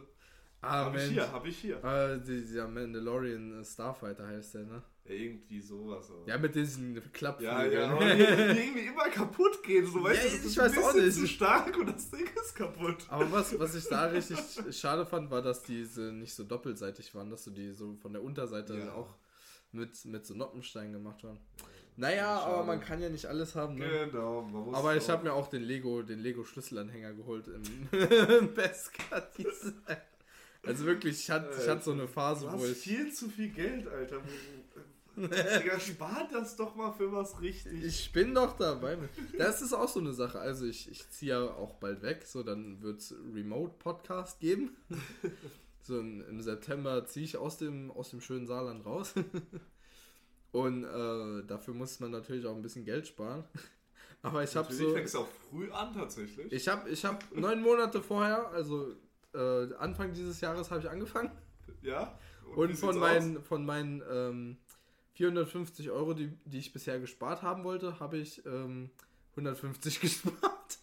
Ah, 0.61 0.85
hab 0.85 0.93
Mensch. 0.93 1.05
ich 1.07 1.13
hier, 1.13 1.31
hab 1.31 1.45
ich 1.45 1.57
hier. 1.57 1.83
Ah, 1.83 2.17
dieser 2.17 2.67
Mandalorian 2.67 3.63
Starfighter 3.65 4.27
heißt 4.27 4.53
der, 4.55 4.65
ne? 4.65 4.83
Irgendwie 5.03 5.59
sowas. 5.59 6.09
Aber. 6.11 6.27
Ja, 6.27 6.37
mit 6.37 6.55
diesen 6.55 7.01
Klappflügeln. 7.11 7.71
Ja, 7.71 7.97
ja, 7.97 8.15
die 8.53 8.59
irgendwie 8.59 8.85
immer 8.85 9.09
kaputt 9.09 9.63
gehen. 9.63 9.85
So, 9.85 10.03
weißt 10.03 10.23
ja, 10.23 10.29
du, 10.29 10.35
das 10.37 10.45
ich 10.45 10.45
ist 10.45 10.57
weiß 10.57 10.77
auch 10.77 10.93
nicht. 10.93 11.13
zu 11.13 11.27
stark 11.27 11.77
und 11.77 11.87
das 11.87 12.09
Ding 12.11 12.27
ist 12.41 12.55
kaputt. 12.55 12.97
Aber 13.09 13.31
was, 13.31 13.57
was 13.59 13.75
ich 13.75 13.85
da 13.85 14.05
richtig 14.05 14.37
schade 14.71 15.05
fand, 15.05 15.31
war, 15.31 15.41
dass 15.41 15.63
diese 15.63 16.13
nicht 16.13 16.33
so 16.33 16.43
doppelseitig 16.43 17.13
waren, 17.15 17.29
dass 17.29 17.43
du 17.43 17.51
die 17.51 17.71
so 17.71 17.95
von 17.95 18.13
der 18.13 18.23
Unterseite 18.23 18.77
ja. 18.77 18.93
auch 18.93 19.15
mit, 19.71 20.05
mit 20.05 20.25
so 20.25 20.33
Noppensteinen 20.35 20.93
gemacht 20.93 21.23
haben. 21.23 21.39
Naja, 21.97 22.39
aber 22.39 22.63
man 22.63 22.79
kann 22.79 23.01
ja 23.01 23.09
nicht 23.09 23.25
alles 23.25 23.55
haben. 23.55 23.75
Ne? 23.75 24.09
Genau, 24.11 24.41
man 24.41 24.63
muss 24.65 24.75
Aber 24.75 24.95
ich 24.95 25.09
habe 25.09 25.23
mir 25.23 25.33
auch 25.33 25.47
den 25.47 25.63
Lego, 25.63 26.01
den 26.01 26.19
Lego 26.19 26.43
Schlüsselanhänger 26.43 27.13
geholt 27.13 27.47
im 27.47 28.53
Bestcard 28.53 29.29
Also 30.63 30.85
wirklich, 30.85 31.19
ich 31.19 31.29
hatte, 31.29 31.49
ich 31.61 31.67
hatte 31.67 31.83
so 31.83 31.91
eine 31.91 32.07
Phase, 32.07 32.47
du 32.47 32.59
wo 32.59 32.65
ich. 32.65 32.77
viel 32.77 33.11
zu 33.11 33.29
viel 33.29 33.49
Geld, 33.49 33.87
Alter. 33.87 34.21
Digga, 35.15 35.79
spart 35.79 36.33
das 36.33 36.55
doch 36.55 36.75
mal 36.75 36.91
für 36.91 37.11
was 37.11 37.41
richtig. 37.41 37.83
Ich 37.83 38.11
bin 38.11 38.33
doch 38.33 38.57
dabei. 38.57 38.97
Das 39.37 39.61
ist 39.61 39.73
auch 39.73 39.89
so 39.89 39.99
eine 39.99 40.13
Sache. 40.13 40.39
Also 40.39 40.65
ich, 40.65 40.89
ich 40.89 41.09
ziehe 41.09 41.31
ja 41.31 41.41
auch 41.41 41.75
bald 41.75 42.01
weg, 42.01 42.23
so 42.25 42.43
dann 42.43 42.81
wird 42.81 42.99
es 42.99 43.13
Remote-Podcast 43.33 44.39
geben. 44.39 44.77
So 45.83 45.99
im, 45.99 46.21
im 46.29 46.41
September 46.41 47.05
ziehe 47.07 47.25
ich 47.25 47.37
aus 47.37 47.57
dem, 47.57 47.89
aus 47.91 48.11
dem 48.11 48.21
schönen 48.21 48.45
Saarland 48.45 48.85
raus. 48.85 49.15
Und 50.51 50.83
äh, 50.83 51.43
dafür 51.47 51.73
muss 51.73 51.99
man 51.99 52.11
natürlich 52.11 52.45
auch 52.45 52.55
ein 52.55 52.61
bisschen 52.61 52.85
Geld 52.85 53.07
sparen. 53.07 53.43
Aber 54.21 54.43
ich 54.43 54.55
habe 54.55 54.71
so. 54.71 54.93
fängst 54.93 55.15
auch 55.15 55.27
früh 55.49 55.71
an 55.71 55.93
tatsächlich. 55.93 56.51
Ich 56.51 56.67
habe 56.67 56.89
ich 56.89 57.03
hab 57.03 57.35
neun 57.35 57.61
Monate 57.61 58.01
vorher, 58.01 58.47
also 58.49 58.93
äh, 59.33 59.73
Anfang 59.75 60.13
dieses 60.13 60.39
Jahres 60.41 60.69
habe 60.69 60.81
ich 60.81 60.89
angefangen. 60.89 61.31
Ja. 61.81 62.17
Und, 62.55 62.57
Und 62.57 62.75
von, 62.75 62.99
meinen, 62.99 63.41
von 63.41 63.65
meinen 63.65 64.03
ähm, 64.11 64.57
450 65.21 65.91
Euro, 65.91 66.13
die, 66.15 66.29
die 66.45 66.57
ich 66.57 66.73
bisher 66.73 66.99
gespart 66.99 67.43
haben 67.43 67.63
wollte, 67.63 67.99
habe 67.99 68.17
ich 68.17 68.43
ähm, 68.45 68.89
150 69.35 69.99
gespart. 70.01 70.79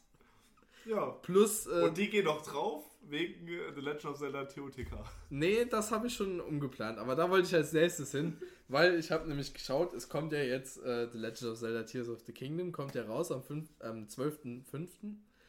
Ja. 0.87 1.07
Plus. 1.23 1.67
Äh, 1.67 1.87
Und 1.87 1.99
die 1.99 2.09
gehen 2.09 2.25
noch 2.25 2.43
drauf 2.43 2.85
wegen 3.03 3.49
äh, 3.49 3.73
The 3.75 3.81
Legend 3.81 4.05
of 4.05 4.19
Zelda 4.19 4.45
TOTK. 4.45 4.93
Nee, 5.31 5.65
das 5.65 5.91
habe 5.91 6.07
ich 6.07 6.15
schon 6.15 6.41
umgeplant. 6.41 6.99
Aber 6.99 7.17
da 7.17 7.29
wollte 7.29 7.49
ich 7.49 7.55
als 7.55 7.73
nächstes 7.73 8.13
hin, 8.13 8.37
weil 8.69 8.97
ich 8.99 9.11
habe 9.11 9.29
nämlich 9.29 9.53
geschaut, 9.53 9.93
es 9.93 10.09
kommt 10.09 10.33
ja 10.33 10.39
jetzt 10.41 10.81
äh, 10.85 11.09
The 11.11 11.19
Legend 11.19 11.53
of 11.53 11.59
Zelda 11.59 11.83
Tears 11.83 12.09
of 12.09 12.21
the 12.21 12.33
Kingdom, 12.33 12.71
kommt 12.71 12.95
ja 12.95 13.03
raus 13.05 13.33
am, 13.33 13.43
am 13.81 14.05
12.05. 14.05 14.89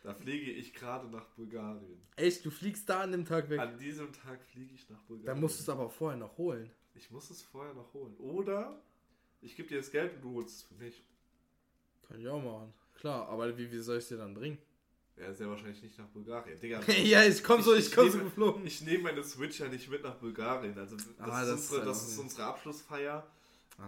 Da 0.02 0.16
fliege 0.16 0.50
ich 0.52 0.74
gerade 0.74 1.08
nach 1.10 1.26
Bulgarien. 1.36 2.02
Echt? 2.16 2.44
Du 2.44 2.50
fliegst 2.50 2.90
da 2.90 3.02
an 3.02 3.12
dem 3.12 3.26
Tag 3.26 3.50
weg? 3.52 3.60
An 3.60 3.78
diesem 3.78 4.12
Tag 4.14 4.42
fliege 4.52 4.74
ich 4.74 4.90
nach 4.90 5.02
Bulgarien. 5.04 5.36
Da 5.36 5.40
musst 5.40 5.60
du 5.60 5.62
es 5.64 5.70
aber 5.70 5.90
vorher 5.90 6.18
noch 6.18 6.38
holen. 6.40 6.72
Ich 7.00 7.12
muss 7.12 7.30
es 7.30 7.42
vorher 7.42 7.74
noch 7.74 7.94
holen. 7.94 8.14
Oder 8.18 8.82
ich 9.42 9.56
gebe 9.56 9.70
dir 9.70 9.78
das 9.78 9.90
Geld 9.90 10.16
und 10.16 10.22
du 10.22 10.34
holst 10.36 10.58
es 10.58 10.64
für 10.64 10.74
mich. 10.76 11.02
Kann 12.06 12.20
ich 12.20 12.28
auch 12.28 12.44
machen. 12.44 12.74
Klar, 13.00 13.30
aber 13.30 13.58
wie, 13.58 13.72
wie 13.72 13.80
soll 13.80 13.98
ich 13.98 14.04
es 14.04 14.10
dir 14.10 14.18
dann 14.18 14.34
bringen? 14.34 14.58
Ja, 15.16 15.34
sehr 15.34 15.50
wahrscheinlich 15.50 15.82
nicht 15.82 15.98
nach 15.98 16.08
Bulgarien. 16.08 16.60
Digga, 16.60 16.82
ja, 17.04 17.24
ich 17.24 17.42
komme 17.42 17.64
so, 17.64 17.74
ich, 17.74 17.88
ich 17.88 17.96
komm 17.96 18.10
so 18.10 18.20
geflogen. 18.20 18.66
Ich 18.66 18.82
nehme 18.82 19.04
meine 19.04 19.24
Switch 19.24 19.60
ja 19.62 19.70
nicht 19.70 19.90
mit 19.90 20.04
nach 20.04 20.16
Bulgarien. 20.16 20.78
Also 20.78 20.98
das, 20.98 21.08
ah, 21.20 21.42
ist, 21.42 21.50
das, 21.50 21.62
unsere, 21.62 21.86
das 21.86 22.08
ist 22.10 22.20
unsere 22.20 22.44
Abschlussfeier. 22.44 23.26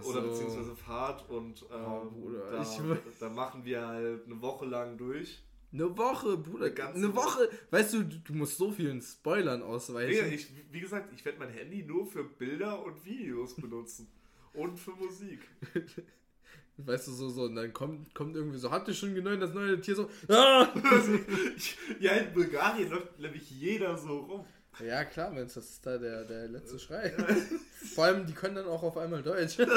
So. 0.02 0.10
Oder 0.10 0.22
beziehungsweise 0.22 0.74
Fahrt 0.74 1.30
und 1.30 1.66
ähm, 1.70 1.86
oh, 1.86 2.32
da, 2.32 2.66
da, 3.20 3.30
machen 3.30 3.66
wir 3.66 3.86
halt 3.86 4.26
eine 4.26 4.42
Woche 4.42 4.66
lang 4.66 4.98
durch. 4.98 5.44
Eine 5.74 5.98
Woche, 5.98 6.38
Bruder. 6.38 6.72
Eine 6.94 7.16
Woche. 7.16 7.50
Weißt 7.70 7.94
du, 7.94 8.04
du 8.04 8.34
musst 8.34 8.58
so 8.58 8.72
vielen 8.72 9.02
Spoilern 9.02 9.62
ausweichen. 9.64 10.18
Ja, 10.18 10.26
ich, 10.26 10.48
wie 10.72 10.82
gesagt, 10.82 11.14
ich 11.16 11.24
werde 11.24 11.40
mein 11.40 11.50
Handy 11.50 11.84
nur 11.84 12.06
für 12.06 12.24
Bilder 12.24 12.84
und 12.84 13.06
Videos 13.06 13.56
benutzen. 13.56 14.08
und 14.54 14.78
für 14.78 14.92
Musik. 14.92 15.40
Weißt 16.78 17.08
du, 17.08 17.12
so, 17.12 17.30
so, 17.30 17.44
und 17.44 17.56
dann 17.56 17.74
kommt, 17.74 18.14
kommt 18.16 18.36
irgendwie 18.36 18.58
so, 18.58 18.72
habt 18.72 18.88
ihr 18.88 18.94
schon 18.94 19.14
genau 19.14 19.36
das 19.36 19.54
neue 19.54 19.80
Tier 19.80 19.96
so, 19.96 20.10
ah! 20.30 20.68
ja, 22.00 22.14
in 22.14 22.34
Bulgarien 22.34 22.90
läuft 22.90 23.20
nämlich 23.20 23.50
jeder 23.52 23.98
so 23.98 24.20
rum. 24.20 24.46
Ja, 24.80 25.04
klar, 25.04 25.32
Mensch, 25.32 25.54
das 25.54 25.70
ist 25.70 25.86
da 25.86 25.98
der, 25.98 26.24
der 26.24 26.48
letzte 26.48 26.80
Schrei. 26.80 27.10
Vor 27.94 28.06
allem, 28.06 28.26
die 28.26 28.34
können 28.34 28.56
dann 28.56 28.68
auch 28.68 28.82
auf 28.84 28.98
einmal 28.98 29.22
Deutsch. 29.22 29.60
Ey, 29.60 29.68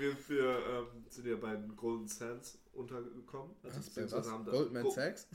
wir 0.00 0.16
wir 0.28 0.58
ähm, 0.68 1.04
sind 1.08 1.26
ja 1.26 1.36
bei 1.36 1.56
den 1.56 1.76
Golden 1.76 2.06
Sands 2.06 2.58
untergekommen. 2.72 3.56
Also 3.62 3.80
was, 4.16 4.30
Haben 4.30 4.44
Goldman 4.46 4.82
Go 4.84 4.90
Sachs? 4.90 5.26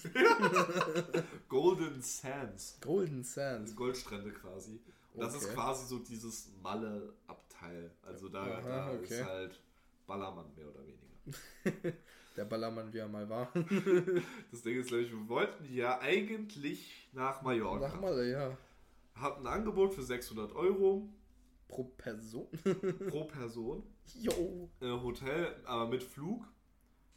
Golden 1.49 2.01
Sands. 2.01 2.77
Golden 2.81 3.23
Sands. 3.23 3.75
Goldstrände 3.75 4.31
quasi. 4.31 4.79
Und 5.13 5.21
das 5.21 5.35
ist 5.35 5.53
quasi 5.53 5.87
so 5.87 5.99
dieses 5.99 6.49
Malle-Abteil. 6.63 7.91
Also 8.01 8.29
da, 8.29 8.43
Aha, 8.43 8.61
da 8.61 8.91
okay. 8.93 9.03
ist 9.03 9.25
halt 9.25 9.59
Ballermann 10.07 10.55
mehr 10.55 10.67
oder 10.69 10.83
weniger. 10.85 11.97
Der 12.41 12.45
Ballermann, 12.47 12.91
wie 12.91 12.97
er 12.97 13.07
mal 13.07 13.29
war. 13.29 13.51
das 14.51 14.63
Ding 14.63 14.79
ist, 14.79 14.89
nämlich, 14.89 15.11
wir 15.11 15.29
wollten 15.29 15.71
ja 15.71 15.99
eigentlich 15.99 17.07
nach 17.13 17.43
Mallorca. 17.43 17.87
Nach 17.87 18.01
Malle, 18.01 18.31
ja. 18.31 18.57
Hatten 19.13 19.45
ein 19.45 19.53
Angebot 19.59 19.93
für 19.93 20.01
600 20.01 20.51
Euro 20.55 21.07
Pro 21.67 21.83
Person? 21.83 22.47
pro 23.09 23.25
Person. 23.25 23.83
Jo. 24.19 24.67
Äh, 24.81 24.89
Hotel, 24.89 25.55
aber 25.65 25.87
mit 25.87 26.01
Flug 26.01 26.47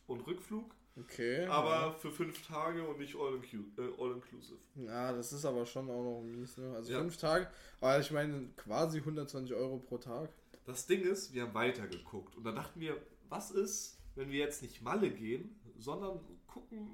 und 0.09 0.21
Rückflug. 0.27 0.71
Okay. 1.01 1.47
Aber 1.47 1.71
ja. 1.71 1.93
für 1.93 2.11
fünf 2.11 2.47
Tage 2.47 2.87
und 2.87 2.99
nicht 2.99 3.17
all, 3.17 3.37
äh, 3.83 3.91
all 3.99 4.13
inclusive. 4.13 4.59
Ja, 4.75 5.11
das 5.11 5.33
ist 5.33 5.47
aber 5.47 5.65
schon 5.65 5.89
auch 5.89 6.05
noch 6.05 6.21
mies, 6.21 6.59
ne? 6.59 6.71
Also 6.77 6.93
Ja. 6.93 6.99
fünf 6.99 7.17
Tage, 7.17 7.49
aber 7.81 7.99
ich 7.99 8.11
meine 8.11 8.51
quasi 8.59 8.99
120 8.99 9.57
Euro 9.57 9.79
pro 9.79 9.97
Tag. 9.97 10.29
Das 10.67 10.87
Ding 10.87 11.01
ist, 11.01 11.33
wir 11.33 11.45
haben 11.45 11.55
weitergeguckt 11.55 12.37
und 12.37 12.45
dann 12.45 12.57
dachten 12.57 12.79
wir, 12.79 12.99
was 13.31 13.51
ist, 13.51 13.99
wenn 14.15 14.31
wir 14.31 14.39
jetzt 14.39 14.63
nicht 14.63 14.83
Malle 14.83 15.11
gehen, 15.11 15.61
sondern 15.79 16.21
gucken, 16.47 16.89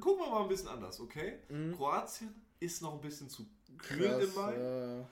gucken 0.00 0.24
wir 0.24 0.30
mal 0.30 0.42
ein 0.42 0.48
bisschen 0.48 0.68
anders, 0.68 1.00
okay? 1.00 1.38
Mhm. 1.48 1.74
Kroatien 1.76 2.34
ist 2.58 2.82
noch 2.82 2.94
ein 2.94 3.00
bisschen 3.00 3.28
zu 3.28 3.46
kühl 3.78 4.04
im 4.04 4.34
Mai. 4.34 4.54
äh, 4.54 5.04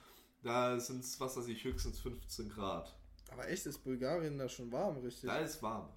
Da 0.43 0.79
sind 0.79 1.01
es, 1.05 1.19
was 1.21 1.37
weiß 1.37 1.49
ich, 1.49 1.65
höchstens 1.65 2.01
15 2.01 2.49
Grad. 2.49 2.95
aber 3.31 3.49
echt 3.49 3.67
ist 3.67 3.79
Bulgarien 3.79 4.39
da 4.39 4.49
schon 4.49 4.71
warm, 4.73 4.99
richtig? 4.99 5.29
Da 5.29 5.39
ist 5.39 5.63
warm, 5.63 5.89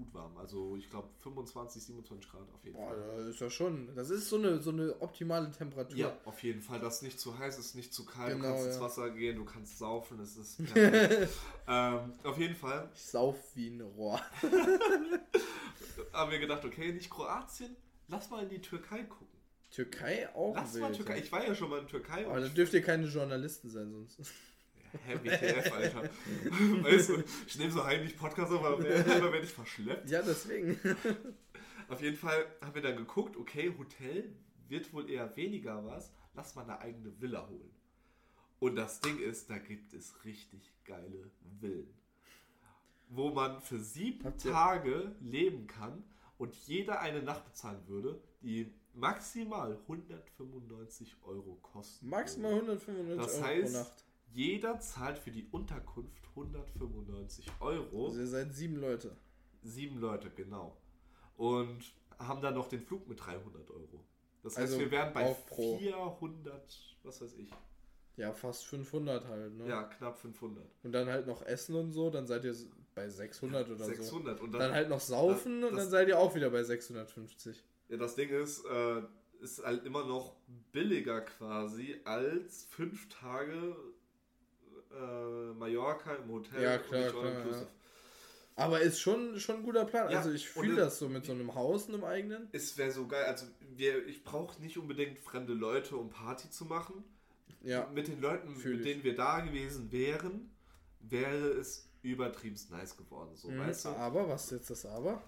gut 0.00 0.14
warm. 0.14 0.36
Also 0.36 0.76
ich 0.76 0.88
glaube 0.90 1.08
25, 1.22 1.82
27 1.82 2.30
Grad 2.30 2.42
auf 2.52 2.64
jeden 2.64 2.76
Boah, 2.76 2.88
Fall. 2.88 3.16
das 3.16 3.26
ist 3.28 3.40
ja 3.40 3.50
schon. 3.50 3.94
Das 3.94 4.10
ist 4.10 4.28
so 4.28 4.36
eine, 4.36 4.60
so 4.60 4.70
eine 4.70 5.00
optimale 5.00 5.50
Temperatur. 5.50 5.96
Ja, 5.96 6.16
auf 6.24 6.42
jeden 6.42 6.62
Fall. 6.62 6.80
Das 6.80 6.96
ist 6.96 7.02
nicht 7.02 7.20
zu 7.20 7.38
heiß, 7.38 7.58
ist 7.58 7.74
nicht 7.74 7.92
zu 7.92 8.04
kalt. 8.04 8.32
Genau, 8.32 8.42
du 8.42 8.48
kannst 8.48 8.64
ja. 8.64 8.72
ins 8.72 8.80
Wasser 8.80 9.10
gehen, 9.10 9.36
du 9.36 9.44
kannst 9.44 9.78
saufen, 9.78 10.20
es 10.20 10.36
ist 10.36 10.60
ähm, 11.68 12.12
auf 12.24 12.38
jeden 12.38 12.56
Fall 12.56 12.90
Ich 12.94 13.04
sauf 13.04 13.36
wie 13.54 13.68
ein 13.68 13.80
Rohr. 13.80 14.20
haben 16.12 16.30
wir 16.30 16.38
gedacht, 16.38 16.64
okay, 16.64 16.92
nicht 16.92 17.10
Kroatien, 17.10 17.76
lass 18.08 18.30
mal 18.30 18.42
in 18.42 18.48
die 18.48 18.60
Türkei 18.60 19.02
gucken. 19.04 19.26
Türkei 19.70 20.28
auch 20.34 20.54
Lass 20.56 20.74
wild, 20.74 20.82
mal 20.82 20.92
Türkei. 20.92 21.18
Ich 21.18 21.30
war 21.30 21.46
ja 21.46 21.54
schon 21.54 21.70
mal 21.70 21.78
in 21.78 21.86
Türkei. 21.86 22.26
Aber 22.26 22.40
da 22.40 22.48
dürft 22.48 22.72
ihr 22.72 22.82
keine 22.82 23.06
Journalisten 23.06 23.70
sein, 23.70 23.92
sonst. 23.92 24.20
Hä, 25.06 25.18
WTF, 25.22 25.72
Alter. 25.72 26.02
weißt 26.82 27.08
du, 27.10 27.24
ich 27.46 27.58
nehme 27.58 27.70
so 27.70 27.84
heimlich 27.84 28.16
Podcast 28.16 28.52
auf, 28.52 28.64
aber 28.64 28.82
werde 28.82 29.40
ich 29.44 29.52
verschleppt. 29.52 30.08
Ja, 30.10 30.22
deswegen. 30.22 30.78
Auf 31.88 32.00
jeden 32.02 32.16
Fall 32.16 32.46
haben 32.60 32.74
wir 32.74 32.82
dann 32.82 32.96
geguckt, 32.96 33.36
okay, 33.36 33.74
Hotel 33.76 34.32
wird 34.68 34.92
wohl 34.92 35.10
eher 35.10 35.36
weniger 35.36 35.84
was, 35.84 36.12
lass 36.34 36.54
mal 36.54 36.62
eine 36.62 36.80
eigene 36.80 37.20
Villa 37.20 37.48
holen. 37.48 37.70
Und 38.60 38.76
das 38.76 39.00
Ding 39.00 39.18
ist, 39.18 39.50
da 39.50 39.58
gibt 39.58 39.92
es 39.94 40.24
richtig 40.24 40.72
geile 40.84 41.30
Villen. 41.60 41.92
Wo 43.08 43.30
man 43.30 43.60
für 43.60 43.80
sieben 43.80 44.36
Tage 44.38 45.16
leben 45.20 45.66
kann 45.66 46.04
und 46.38 46.54
jeder 46.54 47.00
eine 47.00 47.22
Nacht 47.22 47.44
bezahlen 47.44 47.82
würde, 47.88 48.22
die 48.42 48.72
maximal 48.94 49.76
195 49.88 51.16
Euro 51.22 51.58
kosten. 51.62 52.08
Maximal 52.08 52.52
würde. 52.52 52.72
195 52.72 53.16
Das 53.18 53.34
Euro 53.34 53.44
heißt, 53.44 53.72
pro 53.72 53.78
Nacht. 53.80 54.04
Jeder 54.32 54.78
zahlt 54.80 55.18
für 55.18 55.30
die 55.30 55.46
Unterkunft 55.50 56.26
195 56.36 57.46
Euro. 57.60 58.06
Also 58.06 58.20
ihr 58.20 58.26
seid 58.26 58.54
sieben 58.54 58.76
Leute. 58.76 59.16
Sieben 59.62 59.98
Leute, 60.00 60.30
genau. 60.30 60.76
Und 61.36 61.78
haben 62.18 62.40
dann 62.40 62.54
noch 62.54 62.68
den 62.68 62.80
Flug 62.80 63.06
mit 63.08 63.20
300 63.24 63.70
Euro. 63.70 64.04
Das 64.42 64.56
heißt, 64.56 64.72
Also 64.72 64.80
wir 64.80 64.90
wären 64.90 65.12
bei 65.12 65.26
auch 65.26 65.46
pro- 65.46 65.76
400, 65.78 66.96
was 67.02 67.20
weiß 67.20 67.34
ich. 67.34 67.50
Ja, 68.16 68.32
fast 68.32 68.64
500 68.66 69.26
halt, 69.26 69.54
ne? 69.56 69.68
Ja, 69.68 69.84
knapp 69.84 70.18
500. 70.18 70.64
Und 70.82 70.92
dann 70.92 71.08
halt 71.08 71.26
noch 71.26 71.42
Essen 71.42 71.74
und 71.74 71.92
so, 71.92 72.10
dann 72.10 72.26
seid 72.26 72.44
ihr 72.44 72.54
bei 72.94 73.08
600 73.08 73.68
oder 73.70 73.78
so. 73.84 73.84
600. 73.84 74.40
Und 74.40 74.52
Dann, 74.52 74.60
dann, 74.60 74.72
halt 74.72 74.88
noch 74.88 75.00
saufen 75.00 75.60
das- 75.62 75.70
und 75.70 75.76
dann 75.76 75.88
seid 75.90 76.08
ihr 76.08 76.18
auch 76.18 76.34
wieder 76.34 76.50
bei 76.50 76.62
650. 76.62 77.62
ja, 77.88 77.96
das 77.96 78.14
Ding 78.16 78.28
ist, 78.30 78.64
äh, 78.66 79.02
ist 79.40 79.64
halt 79.64 79.84
immer 79.86 80.04
noch 80.04 80.36
billiger 80.72 81.22
quasi 81.22 81.96
als 82.04 82.64
fünf 82.64 83.08
Tage 83.08 83.74
äh, 84.92 85.52
Mallorca 85.54 86.14
im 86.14 86.30
Hotel 86.30 86.62
Ja, 86.62 86.78
klar, 86.78 87.10
klar, 87.10 87.36
inclusive. 87.38 87.66
Aber 88.56 88.80
ist 88.80 89.00
schon, 89.00 89.38
schon 89.40 89.56
ein 89.58 89.62
guter 89.62 89.84
Plan. 89.86 90.10
Ja, 90.10 90.18
also 90.18 90.32
ich 90.32 90.48
fühle 90.48 90.76
das- 90.76 90.98
so 90.98 91.08
mit 91.08 91.24
so 91.24 91.32
einem 91.32 91.54
Haus, 91.54 91.88
einem 91.88 92.04
eigenen. 92.04 92.48
Es 92.52 92.76
wäre 92.76 92.90
so 92.90 93.06
geil, 93.06 93.24
also 93.24 93.46
wir, 93.76 94.06
ich 94.06 94.22
brauche 94.22 94.60
nicht 94.60 94.76
unbedingt 94.76 95.18
fremde 95.18 95.54
Leute, 95.54 95.96
um 95.96 96.10
Party 96.10 96.50
zu 96.50 96.66
machen. 96.66 97.04
Ja. 97.62 97.86
Mit 97.94 98.08
den 98.08 98.20
Leuten, 98.20 98.52
mit 98.56 98.64
ich. 98.64 98.82
denen 98.82 99.04
wir 99.04 99.14
da 99.14 99.40
gewesen 99.40 99.90
wären, 99.92 100.50
wäre 101.00 101.36
es 101.52 101.88
übertrieben 102.02 102.56
nice 102.70 102.96
geworden. 102.96 103.30
So, 103.34 103.50
Mhm, 103.50 103.60
weißt 103.60 103.84
du? 103.86 103.88
Aber, 103.90 104.28
was 104.28 104.44
ist 104.44 104.50
jetzt 104.52 104.70
das 104.70 104.86
Aber? 104.86 105.22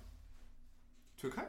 Türkei? 1.17 1.47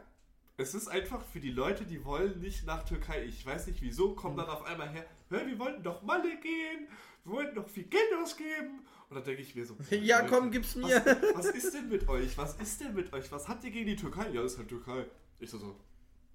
Es 0.57 0.73
ist 0.75 0.87
einfach 0.87 1.25
für 1.25 1.39
die 1.39 1.51
Leute, 1.51 1.83
die 1.85 2.05
wollen 2.05 2.39
nicht 2.39 2.65
nach 2.65 2.83
Türkei. 2.83 3.23
Ich 3.25 3.45
weiß 3.45 3.67
nicht 3.67 3.81
wieso, 3.81 4.13
kommen 4.13 4.37
dann 4.37 4.47
auf 4.47 4.63
einmal 4.65 4.89
her, 4.89 5.05
hör, 5.29 5.45
wir 5.47 5.57
wollten 5.57 5.81
doch 5.83 6.03
Malle 6.03 6.37
gehen, 6.39 6.87
wir 7.25 7.33
wollten 7.33 7.55
doch 7.55 7.67
viel 7.67 7.85
Geld 7.85 8.13
ausgeben. 8.21 8.85
Und 9.09 9.15
dann 9.15 9.23
denke 9.23 9.41
ich 9.41 9.55
mir 9.55 9.65
so, 9.65 9.75
Ja, 9.91 10.19
Leute, 10.19 10.29
komm, 10.31 10.51
gib's 10.51 10.75
mir. 10.75 11.03
Was, 11.33 11.45
was 11.45 11.45
ist 11.47 11.73
denn 11.73 11.89
mit 11.89 12.07
euch? 12.07 12.37
Was 12.37 12.55
ist 12.55 12.81
denn 12.81 12.93
mit 12.93 13.13
euch? 13.13 13.31
Was 13.31 13.47
habt 13.47 13.63
ihr 13.63 13.71
gegen 13.71 13.87
die 13.87 13.95
Türkei? 13.95 14.29
Ja, 14.29 14.43
ist 14.43 14.57
halt 14.57 14.69
Türkei. 14.69 15.05
Ich 15.39 15.49
so, 15.49 15.57
so 15.57 15.75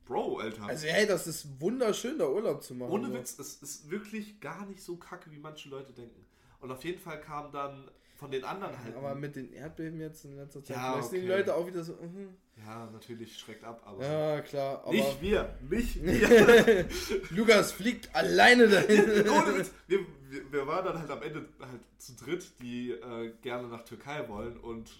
Bro, 0.05 0.39
Alter. 0.39 0.64
Also 0.64 0.86
hey, 0.86 1.07
das 1.07 1.26
ist 1.26 1.61
wunderschön, 1.61 2.18
da 2.18 2.26
Urlaub 2.26 2.62
zu 2.62 2.74
machen. 2.74 2.91
Ohne 2.93 3.09
so. 3.09 3.14
Witz, 3.14 3.39
es 3.39 3.57
ist 3.57 3.91
wirklich 3.91 4.41
gar 4.41 4.64
nicht 4.66 4.82
so 4.82 4.97
kacke, 4.97 5.30
wie 5.30 5.39
manche 5.39 5.68
Leute 5.68 5.93
denken. 5.93 6.24
Und 6.61 6.72
auf 6.72 6.82
jeden 6.82 6.99
Fall 6.99 7.20
kam 7.20 7.53
dann 7.53 7.91
von 8.16 8.30
den 8.30 8.43
anderen 8.43 8.76
halt. 8.82 8.97
Aber 8.97 9.14
mit 9.14 9.36
den 9.36 9.53
Erdbeben 9.53 10.01
jetzt 10.01 10.24
in 10.24 10.36
letzter 10.36 10.64
Zeit, 10.64 10.76
Ja, 10.76 11.01
sind 11.03 11.12
die 11.12 11.18
okay. 11.18 11.39
Leute 11.39 11.55
auch 11.55 11.66
wieder 11.66 11.84
so, 11.84 11.93
mhm. 11.93 12.30
ja, 12.57 12.89
natürlich 12.91 13.39
schreckt 13.39 13.62
ab, 13.62 13.82
aber. 13.84 14.05
ja 14.05 14.41
klar, 14.41 14.80
aber 14.82 14.93
Nicht 14.93 15.20
wir, 15.22 15.55
nicht 15.68 16.03
wir. 16.03 16.89
Lukas 17.30 17.70
fliegt 17.72 18.12
alleine 18.14 18.66
dahin. 18.66 19.05
Ohne 19.28 19.59
Witz. 19.59 19.70
Wir, 19.86 20.01
wir, 20.30 20.52
wir 20.52 20.66
waren 20.66 20.84
dann 20.84 20.98
halt 20.98 21.10
am 21.10 21.22
Ende 21.22 21.48
halt 21.60 21.80
zu 21.98 22.14
dritt, 22.16 22.52
die 22.60 22.90
äh, 22.90 23.32
gerne 23.42 23.68
nach 23.68 23.84
Türkei 23.84 24.28
wollen 24.28 24.56
und 24.58 24.90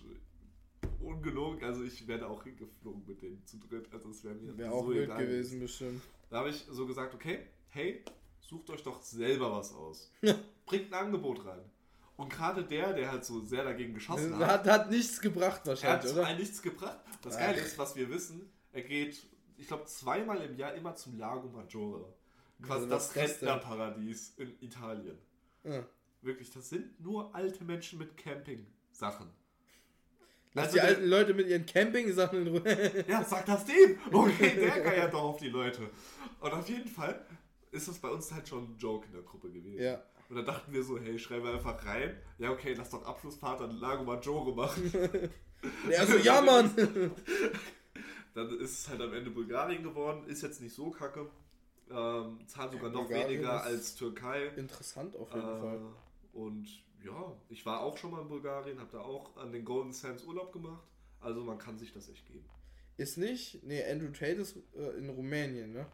ungelogen, 1.00 1.62
also 1.64 1.82
ich 1.84 2.06
wäre 2.06 2.26
auch 2.26 2.42
hingeflogen 2.44 3.04
mit 3.06 3.22
denen 3.22 3.44
zu 3.46 3.58
dritt, 3.58 3.92
also 3.92 4.10
es 4.10 4.24
wäre 4.24 4.34
mir 4.34 4.56
Wäre 4.56 4.70
so 4.70 4.76
auch 4.76 4.88
wild 4.88 5.04
egal 5.04 5.26
gewesen, 5.26 5.60
bestimmt. 5.60 6.02
Da 6.30 6.38
habe 6.38 6.50
ich 6.50 6.66
so 6.70 6.86
gesagt, 6.86 7.14
okay, 7.14 7.46
hey, 7.68 8.04
sucht 8.40 8.70
euch 8.70 8.82
doch 8.82 9.00
selber 9.02 9.52
was 9.52 9.72
aus. 9.72 10.10
Bringt 10.66 10.92
ein 10.92 11.06
Angebot 11.06 11.44
rein. 11.44 11.60
Und 12.16 12.30
gerade 12.30 12.64
der, 12.64 12.92
der 12.94 13.12
halt 13.12 13.24
so 13.24 13.40
sehr 13.40 13.64
dagegen 13.64 13.94
geschossen 13.94 14.36
hat, 14.38 14.66
Hat, 14.66 14.66
hat 14.66 14.90
nichts 14.90 15.20
gebracht 15.20 15.60
er 15.66 15.72
hat 15.72 15.82
wahrscheinlich, 15.82 16.10
zum 16.10 16.18
oder? 16.18 16.26
einen 16.26 16.38
nichts 16.40 16.62
gebracht. 16.62 16.98
Das. 17.22 17.36
Geile 17.36 17.60
ist, 17.60 17.78
was 17.78 17.94
wir 17.96 18.10
wissen, 18.10 18.50
er 18.72 18.82
geht, 18.82 19.26
ich 19.56 19.66
glaube, 19.68 19.84
zweimal 19.84 20.42
im 20.42 20.56
Jahr 20.56 20.74
immer 20.74 20.94
zum 20.94 21.16
Lago 21.16 21.48
Maggiore. 21.48 22.12
Quasi 22.62 22.72
Also 22.84 22.88
das 22.88 23.12
das? 23.12 23.16
Rentnerparadies 23.16 24.34
in 24.38 24.61
Italien. 24.61 25.18
Ja. 25.64 25.84
Wirklich, 26.22 26.50
das 26.50 26.68
sind 26.68 27.00
nur 27.00 27.34
alte 27.34 27.64
Menschen 27.64 27.98
mit 27.98 28.16
Camping-Sachen. 28.16 29.30
Lass 30.54 30.66
Also 30.66 30.76
die 30.76 30.80
der- 30.80 30.88
alten 30.88 31.04
Leute 31.09 31.34
mit 31.34 31.46
ihren 31.46 31.66
Camping-Sachen 31.66 32.46
in 32.46 32.56
Ruhe. 32.56 33.04
Ja, 33.06 33.22
sag 33.22 33.46
das 33.46 33.64
dem! 33.66 33.98
Okay, 34.11 34.56
der 34.56 34.80
geiert 34.80 35.12
doch 35.12 35.22
auf 35.22 35.36
die 35.38 35.48
Leute. 35.50 35.88
Und 36.40 36.52
auf 36.52 36.68
jeden 36.68 36.88
Fall 36.88 37.24
ist 37.70 37.86
das 37.86 37.98
bei 37.98 38.09
uns 38.09 38.32
halt 38.32 38.48
schon 38.48 38.64
ein 38.72 38.76
Joke 38.78 39.06
in 39.06 39.12
der 39.12 39.22
Gruppe 39.22 39.50
gewesen. 39.50 39.80
Ja. 39.82 40.02
Und 40.28 40.36
dann 40.36 40.44
dachten 40.46 40.72
wir 40.72 40.82
so, 40.82 40.98
hey, 40.98 41.18
schreiben 41.18 41.44
wir 41.44 41.52
einfach 41.54 41.84
rein. 41.86 42.16
Ja, 42.38 42.50
okay, 42.50 42.74
lass 42.76 42.90
doch 42.90 43.04
Abschlussfahrt 43.04 43.61
an 43.61 43.70
Lago 43.78 44.04
Maggiore 44.04 44.54
machen. 44.54 44.90
Er 45.90 46.06
so, 46.06 46.16
ja 46.18 46.40
Mann! 46.40 46.70
Dann 48.34 48.61
ist 48.61 48.78
es 48.80 48.88
halt 48.88 49.00
am 49.00 49.12
Ende 49.12 49.30
Bulgarien 49.30 49.82
geworden. 49.82 50.24
Ist 50.28 50.42
jetzt 50.42 50.61
nicht 50.61 50.72
so 50.72 50.90
kacke. 50.90 51.28
Ähm, 51.91 52.39
zahlen 52.47 52.72
sogar 52.72 52.91
noch 52.91 53.03
Bulgarien 53.07 53.28
weniger 53.30 53.62
als 53.62 53.95
Türkei. 53.95 54.47
Interessant 54.57 55.16
auf 55.16 55.32
jeden 55.34 55.41
Äh, 55.49 55.61
Fall. 55.61 55.80
und 56.32 56.68
ja, 57.05 57.32
ich 57.49 57.64
war 57.64 57.80
auch 57.80 57.97
schon 57.97 58.11
mal 58.11 58.22
in 58.22 58.28
Bulgarien, 58.28 58.78
habe 58.80 58.91
da 58.93 59.01
auch 59.01 59.36
an 59.36 59.53
den 59.53 59.64
Golden 59.64 59.93
Sands 59.93 60.24
Urlaub 60.24 60.53
gemacht. 60.53 60.82
Also 61.20 61.43
man 61.43 61.59
kann 61.59 61.78
sich 61.78 61.93
das 61.93 62.09
echt 62.09 62.26
geben. 62.26 62.45
Ist 62.97 63.16
nicht, 63.18 63.62
nee, 63.64 63.82
Andrew 63.84 64.09
Tate 64.09 64.41
ist 64.41 64.57
äh, 64.76 64.99
in 64.99 65.09
Rumänien, 65.09 65.72
ne? 65.72 65.86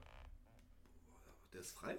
Der 1.53 1.61
ist 1.61 1.73
frei? 1.73 1.97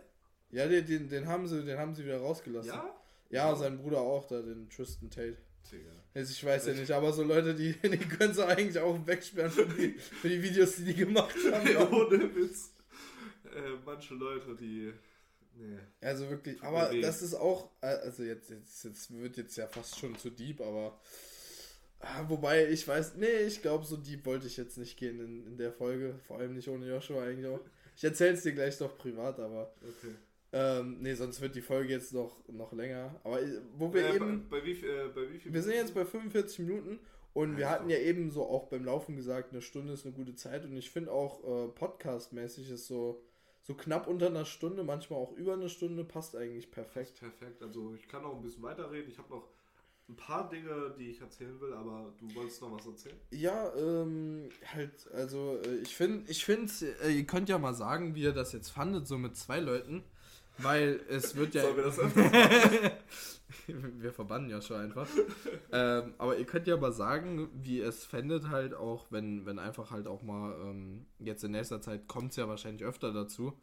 Ja, 0.51 0.67
den, 0.67 0.85
den, 0.85 1.07
den, 1.09 1.27
haben 1.27 1.47
sie, 1.47 1.63
den 1.63 1.77
haben 1.77 1.93
sie 1.95 2.03
wieder 2.05 2.19
rausgelassen. 2.19 2.71
Ja? 2.71 2.95
Ja, 3.29 3.55
sein 3.55 3.77
Bruder 3.77 4.01
auch 4.01 4.25
da, 4.27 4.41
den 4.41 4.69
Tristan 4.69 5.09
Tate. 5.09 5.37
Digga. 5.71 5.89
Also 6.13 6.31
ich 6.31 6.45
weiß 6.45 6.67
ja 6.67 6.73
nicht, 6.73 6.91
aber 6.91 7.11
so 7.11 7.23
Leute, 7.23 7.55
die, 7.55 7.73
die 7.83 7.97
können 7.97 8.33
sie 8.33 8.45
eigentlich 8.45 8.77
auch 8.79 8.97
wegsperren 9.07 9.51
für 9.51 9.65
die, 9.65 9.93
für 9.93 10.29
die 10.29 10.41
Videos, 10.43 10.75
die 10.75 10.85
die 10.85 10.93
gemacht 10.95 11.35
haben. 11.51 11.93
Ohne 11.93 12.35
Witz. 12.35 12.71
Äh, 13.55 13.77
manche 13.85 14.13
Leute, 14.15 14.55
die. 14.55 14.93
Nee. 15.57 15.79
Also 16.01 16.29
wirklich, 16.29 16.57
Tut 16.57 16.65
aber 16.65 16.93
das 16.99 17.21
ist 17.21 17.33
auch, 17.33 17.71
äh, 17.81 17.87
also 17.87 18.23
jetzt, 18.23 18.49
jetzt, 18.49 18.83
jetzt 18.83 19.17
wird 19.17 19.37
jetzt 19.37 19.55
ja 19.55 19.67
fast 19.67 19.97
schon 19.97 20.17
zu 20.17 20.29
deep, 20.29 20.59
aber 20.61 20.99
ah, 21.99 22.25
wobei 22.27 22.67
ich 22.69 22.85
weiß, 22.87 23.15
nee, 23.15 23.43
ich 23.47 23.61
glaube, 23.61 23.85
so 23.85 23.95
deep 23.97 24.25
wollte 24.25 24.47
ich 24.47 24.57
jetzt 24.57 24.77
nicht 24.77 24.97
gehen 24.97 25.19
in, 25.19 25.47
in 25.47 25.57
der 25.57 25.71
Folge, 25.71 26.15
vor 26.27 26.39
allem 26.39 26.53
nicht 26.55 26.67
ohne 26.67 26.87
Joshua 26.87 27.23
eigentlich 27.23 27.47
auch. 27.47 27.61
Ich 27.95 28.03
erzähl's 28.03 28.43
dir 28.43 28.51
gleich 28.51 28.77
doch 28.77 28.97
privat, 28.97 29.39
aber 29.39 29.73
Okay. 29.81 30.13
ähm, 30.51 30.97
nee, 30.99 31.13
sonst 31.13 31.39
wird 31.39 31.55
die 31.55 31.61
Folge 31.61 31.93
jetzt 31.93 32.13
noch, 32.13 32.45
noch 32.49 32.73
länger. 32.73 33.17
Aber 33.23 33.41
äh, 33.41 33.61
wo 33.77 33.93
wir 33.93 34.05
Äh, 34.09 34.15
eben, 34.17 34.49
bei, 34.49 34.59
bei, 34.59 34.65
wie, 34.65 34.71
äh, 34.85 35.07
bei 35.15 35.31
wie 35.31 35.39
viel? 35.39 35.53
wir 35.53 35.63
sind 35.63 35.73
jetzt 35.75 35.93
bei 35.93 36.03
45 36.03 36.59
Minuten 36.59 36.99
und 37.33 37.55
wir 37.57 37.69
hatten 37.69 37.89
ja 37.89 37.97
eben 37.97 38.29
so 38.29 38.43
auch 38.45 38.67
beim 38.67 38.83
Laufen 38.83 39.15
gesagt, 39.15 39.53
eine 39.53 39.61
Stunde 39.61 39.93
ist 39.93 40.05
eine 40.05 40.13
gute 40.15 40.35
Zeit 40.35 40.65
und 40.65 40.75
ich 40.75 40.91
finde 40.91 41.11
auch 41.13 41.43
äh, 41.43 41.67
Podcast-mäßig 41.69 42.71
ist 42.71 42.87
so 42.87 43.23
so 43.65 43.73
knapp 43.73 44.07
unter 44.07 44.27
einer 44.27 44.45
Stunde, 44.45 44.83
manchmal 44.83 45.19
auch 45.19 45.31
über 45.33 45.53
eine 45.53 45.69
Stunde, 45.69 46.03
passt 46.03 46.35
eigentlich 46.35 46.69
perfekt. 46.69 47.19
Perfekt. 47.19 47.63
Also 47.63 47.95
ich 47.95 48.07
kann 48.07 48.21
noch 48.21 48.35
ein 48.35 48.41
bisschen 48.41 48.61
weiterreden. 48.63 49.09
Ich 49.09 49.17
habe 49.17 49.29
noch 49.29 49.49
ein 50.07 50.15
paar 50.15 50.47
Dinge, 50.49 50.93
die 50.99 51.09
ich 51.09 51.21
erzählen 51.21 51.59
will, 51.59 51.73
aber 51.73 52.13
du 52.19 52.33
wolltest 52.35 52.61
noch 52.61 52.71
was 52.71 52.85
erzählen? 52.85 53.19
Ja, 53.31 53.73
ähm, 53.75 54.49
halt, 54.73 55.11
also 55.11 55.59
äh, 55.65 55.77
ich 55.77 55.95
finde, 55.95 56.29
ich 56.29 56.45
finde, 56.45 56.71
äh, 57.03 57.11
ihr 57.11 57.25
könnt 57.25 57.49
ja 57.49 57.57
mal 57.57 57.73
sagen, 57.73 58.13
wie 58.13 58.21
ihr 58.21 58.33
das 58.33 58.53
jetzt 58.53 58.69
fandet, 58.69 59.07
so 59.07 59.17
mit 59.17 59.35
zwei 59.35 59.59
Leuten. 59.59 60.03
Weil 60.57 61.01
es 61.09 61.35
wird 61.35 61.53
ja. 61.53 61.63
Sollen 61.63 61.75
wir 61.77 61.83
das 61.83 61.99
Wir 63.67 64.11
verbannen 64.11 64.49
ja 64.49 64.61
schon 64.61 64.77
einfach. 64.77 65.07
ähm, 65.71 66.13
aber 66.17 66.37
ihr 66.37 66.45
könnt 66.45 66.67
ja 66.67 66.77
mal 66.77 66.91
sagen, 66.91 67.49
wie 67.53 67.79
ihr 67.79 67.87
es 67.87 68.05
fändet, 68.05 68.49
halt 68.49 68.73
auch, 68.73 69.07
wenn, 69.11 69.45
wenn 69.45 69.59
einfach 69.59 69.91
halt 69.91 70.07
auch 70.07 70.23
mal, 70.23 70.53
ähm, 70.61 71.05
jetzt 71.19 71.43
in 71.43 71.51
nächster 71.51 71.81
Zeit 71.81 72.07
kommt 72.07 72.31
es 72.31 72.37
ja 72.37 72.47
wahrscheinlich 72.47 72.83
öfter 72.83 73.11
dazu, 73.11 73.53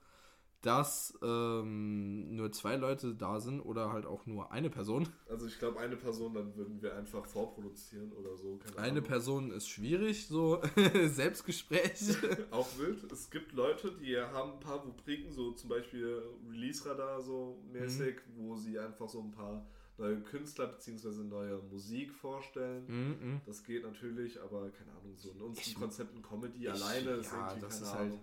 dass 0.62 1.18
ähm, 1.22 2.36
nur 2.36 2.52
zwei 2.52 2.76
Leute 2.76 3.14
da 3.14 3.40
sind 3.40 3.60
oder 3.60 3.92
halt 3.92 4.06
auch 4.06 4.26
nur 4.26 4.52
eine 4.52 4.70
Person. 4.70 5.08
Also 5.28 5.46
ich 5.46 5.58
glaube, 5.58 5.80
eine 5.80 5.96
Person, 5.96 6.34
dann 6.34 6.54
würden 6.56 6.82
wir 6.82 6.94
einfach 6.94 7.24
vorproduzieren 7.24 8.12
oder 8.12 8.36
so. 8.36 8.58
eine. 8.76 9.00
Person 9.00 9.50
ist 9.50 9.66
schwierig, 9.66 10.26
so 10.26 10.60
Selbstgespräch. 11.06 12.18
auch 12.50 12.68
wild. 12.76 13.10
Es 13.10 13.30
gibt 13.30 13.52
Leute, 13.52 13.92
die 13.92 14.18
haben 14.18 14.52
ein 14.52 14.60
paar 14.60 14.80
Rubriken, 14.80 15.32
so 15.32 15.52
zum 15.52 15.70
Beispiel 15.70 16.22
Release-Radar 16.50 17.22
so 17.22 17.62
mäßig, 17.72 18.16
mhm. 18.16 18.32
wo 18.36 18.56
sie 18.56 18.78
einfach 18.78 19.08
so 19.08 19.20
ein 19.20 19.30
paar 19.30 19.66
neue 19.96 20.20
Künstler 20.20 20.66
bzw. 20.66 21.22
neue 21.22 21.58
Musik 21.70 22.12
vorstellen. 22.12 22.84
Mhm, 22.86 23.28
mhm. 23.28 23.40
Das 23.46 23.64
geht 23.64 23.84
natürlich, 23.84 24.40
aber 24.40 24.68
keine 24.70 24.90
Ahnung, 24.92 25.16
so 25.16 25.30
in 25.30 25.40
unseren 25.40 25.74
Konzepten 25.74 26.22
Comedy 26.22 26.64
ich, 26.64 26.70
alleine 26.70 27.10
ist 27.12 27.32
ja, 27.32 27.54
irgendwie 27.54 27.68
keine 27.68 27.86
Ahnung. 27.90 28.10
Halt 28.10 28.20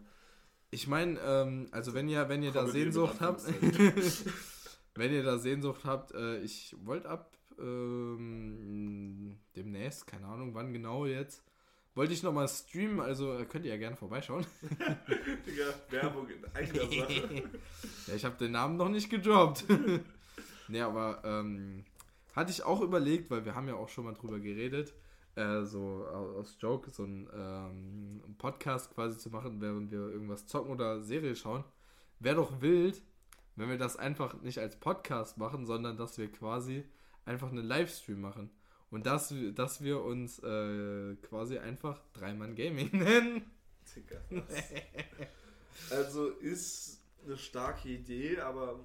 ich 0.72 0.88
meine, 0.88 1.20
ähm, 1.20 1.68
also 1.72 1.94
wenn 1.94 2.08
ihr, 2.10 2.30
wenn 2.30 2.44
ihr 2.44 2.52
da 2.52 2.68
Sehnsucht 2.68 3.22
habt, 3.22 3.42
wenn 4.96 5.14
ihr 5.14 5.24
da 5.24 5.38
Sehnsucht 5.38 5.86
habt, 5.86 6.14
äh, 6.14 6.40
ich 6.40 6.76
wollte 6.84 7.10
ab 7.10 7.38
ähm, 7.60 9.38
demnächst, 9.56 10.08
keine 10.08 10.28
Ahnung, 10.28 10.54
wann 10.54 10.72
genau 10.74 11.06
jetzt, 11.06 11.44
wollte 11.96 12.14
ich 12.14 12.24
nochmal 12.24 12.48
streamen, 12.48 13.00
also 13.00 13.38
äh, 13.38 13.46
könnt 13.46 13.66
ihr 13.66 13.72
ja 13.72 13.78
gerne 13.78 13.96
vorbeischauen. 13.96 14.46
Digga, 15.46 15.74
Werbung 15.90 16.28
in 16.30 16.46
eigener 16.54 16.82
Sache. 16.88 17.44
ja, 18.08 18.16
ich 18.16 18.24
habe 18.24 18.38
den 18.38 18.52
Namen 18.52 18.78
noch 18.78 18.90
nicht 18.90 19.10
gedroppt. 19.10 19.66
nee, 20.68 20.82
aber 20.82 21.22
ähm, 21.26 21.84
hatte 22.36 22.52
ich 22.52 22.64
auch 22.64 22.82
überlegt, 22.82 23.30
weil 23.32 23.44
wir 23.44 23.56
haben 23.56 23.68
ja 23.68 23.76
auch 23.76 23.90
schon 23.90 24.06
mal 24.06 24.14
drüber 24.14 24.40
geredet, 24.40 24.94
äh, 25.36 25.64
so 25.64 26.06
aus 26.06 26.58
Joke 26.60 26.90
so 26.92 27.04
einen 27.04 27.30
ähm, 27.34 28.36
Podcast 28.38 28.94
quasi 28.94 29.18
zu 29.18 29.30
machen, 29.30 29.62
während 29.62 29.92
wir 29.92 30.00
irgendwas 30.10 30.48
zocken 30.48 30.72
oder 30.72 31.02
Serie 31.02 31.36
schauen. 31.36 31.64
Wäre 32.20 32.38
doch 32.38 32.62
wild, 32.62 33.02
wenn 33.56 33.70
wir 33.70 33.78
das 33.78 33.98
einfach 33.98 34.42
nicht 34.42 34.60
als 34.60 34.80
Podcast 34.80 35.38
machen, 35.38 35.66
sondern 35.66 35.98
dass 35.98 36.18
wir 36.18 36.32
quasi 36.32 36.86
einfach 37.26 37.50
einen 37.52 37.66
Livestream 37.66 38.22
machen. 38.22 38.50
Und 38.92 39.06
dass, 39.06 39.34
dass 39.54 39.84
wir 39.84 40.02
uns 40.02 40.40
äh, 40.40 41.16
quasi 41.18 41.60
einfach 41.60 42.02
Dreimann 42.14 42.56
Gaming 42.56 42.90
nennen. 42.94 43.52
also 45.92 46.30
ist 46.30 47.02
eine 47.26 47.38
starke 47.38 47.90
Idee, 47.90 48.40
aber 48.40 48.80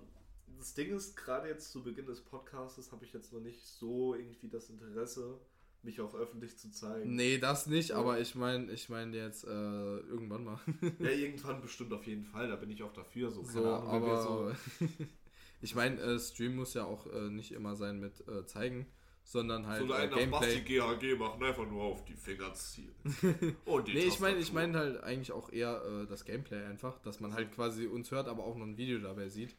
das 0.58 0.74
Ding 0.74 0.94
ist, 0.94 1.16
gerade 1.16 1.48
jetzt 1.48 1.70
zu 1.72 1.82
Beginn 1.82 2.06
des 2.06 2.20
Podcasts 2.20 2.92
habe 2.92 3.04
ich 3.04 3.12
jetzt 3.12 3.32
noch 3.32 3.40
nicht 3.40 3.64
so 3.64 4.14
irgendwie 4.14 4.48
das 4.48 4.68
Interesse, 4.70 5.38
mich 5.84 6.00
auch 6.00 6.14
öffentlich 6.14 6.56
zu 6.58 6.70
zeigen. 6.70 7.14
Nee, 7.14 7.38
das 7.38 7.66
nicht, 7.66 7.90
ja. 7.90 7.96
aber 7.96 8.20
ich 8.20 8.34
meine, 8.34 8.70
ich 8.72 8.88
meine 8.88 9.16
jetzt 9.16 9.44
äh, 9.44 9.48
irgendwann 9.48 10.44
mal. 10.44 10.60
ja, 10.98 11.10
irgendwann 11.10 11.60
bestimmt 11.60 11.92
auf 11.92 12.06
jeden 12.06 12.24
Fall, 12.24 12.48
da 12.48 12.56
bin 12.56 12.70
ich 12.70 12.82
auch 12.82 12.92
dafür. 12.92 13.30
So, 13.30 13.44
so 13.44 13.64
Ahnung, 13.64 13.88
aber 13.88 14.22
so 14.22 14.52
ich 15.60 15.74
meine, 15.74 16.00
äh, 16.00 16.18
Stream 16.18 16.56
muss 16.56 16.74
ja 16.74 16.84
auch 16.84 17.06
äh, 17.06 17.30
nicht 17.30 17.52
immer 17.52 17.74
sein 17.76 18.00
mit 18.00 18.26
äh, 18.28 18.46
zeigen, 18.46 18.86
sondern 19.24 19.66
halt 19.66 19.86
so 19.86 19.94
äh, 19.94 20.08
Gameplay. 20.08 20.60
GHG 20.60 21.18
machen, 21.18 21.42
einfach 21.42 21.66
nur 21.66 21.82
auf 21.82 22.04
die 22.04 22.14
Finger 22.14 22.52
zielen. 22.54 22.94
Und 23.64 23.88
die 23.88 23.94
nee, 23.94 24.04
ich 24.04 24.20
meine, 24.20 24.38
ich 24.38 24.52
meine 24.52 24.78
halt 24.78 25.02
eigentlich 25.02 25.32
auch 25.32 25.50
eher 25.50 25.82
äh, 25.84 26.06
das 26.06 26.24
Gameplay 26.24 26.64
einfach, 26.64 26.98
dass 27.00 27.20
man 27.20 27.32
halt 27.32 27.52
quasi 27.52 27.86
uns 27.86 28.10
hört, 28.10 28.28
aber 28.28 28.44
auch 28.44 28.56
noch 28.56 28.66
ein 28.66 28.76
Video 28.76 28.98
dabei 28.98 29.28
sieht. 29.28 29.56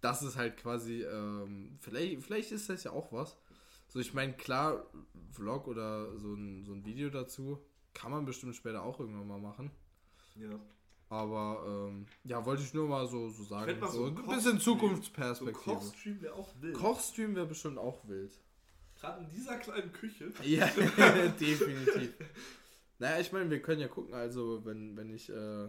Das 0.00 0.22
ist 0.22 0.36
halt 0.36 0.56
quasi, 0.58 1.02
ähm, 1.02 1.78
vielleicht, 1.80 2.22
vielleicht 2.22 2.52
ist 2.52 2.68
das 2.68 2.84
ja 2.84 2.90
auch 2.90 3.12
was. 3.12 3.38
So, 3.96 4.00
ich 4.00 4.12
meine, 4.12 4.34
klar, 4.34 4.84
Vlog 5.32 5.66
oder 5.68 6.18
so 6.18 6.34
ein, 6.34 6.66
so 6.66 6.74
ein 6.74 6.84
Video 6.84 7.08
dazu 7.08 7.64
kann 7.94 8.10
man 8.10 8.26
bestimmt 8.26 8.54
später 8.54 8.82
auch 8.82 9.00
irgendwann 9.00 9.26
mal 9.26 9.40
machen. 9.40 9.70
Ja. 10.34 10.50
Aber 11.08 11.88
ähm, 11.88 12.04
ja, 12.22 12.44
wollte 12.44 12.62
ich 12.62 12.74
nur 12.74 12.86
mal 12.88 13.06
so, 13.06 13.30
so 13.30 13.42
sagen. 13.44 13.74
So, 13.80 13.86
so 13.86 14.06
ein 14.08 14.26
bisschen 14.26 14.60
Zukunftsperspektive. 14.60 15.76
So 15.76 15.80
Kochstream 15.80 16.20
wäre 16.20 16.34
auch 16.34 16.52
wild. 16.60 16.74
Kochstream 16.74 17.34
wäre 17.36 17.46
bestimmt 17.46 17.78
auch 17.78 18.06
wild. 18.06 18.38
Gerade 19.00 19.24
in 19.24 19.30
dieser 19.30 19.56
kleinen 19.56 19.90
Küche. 19.94 20.30
Ja, 20.44 20.66
definitiv. 21.40 22.12
Naja, 22.98 23.18
ich 23.18 23.32
meine, 23.32 23.48
wir 23.48 23.62
können 23.62 23.80
ja 23.80 23.88
gucken, 23.88 24.12
also 24.12 24.62
wenn, 24.66 24.94
wenn 24.98 25.08
ich 25.08 25.30
äh, 25.30 25.68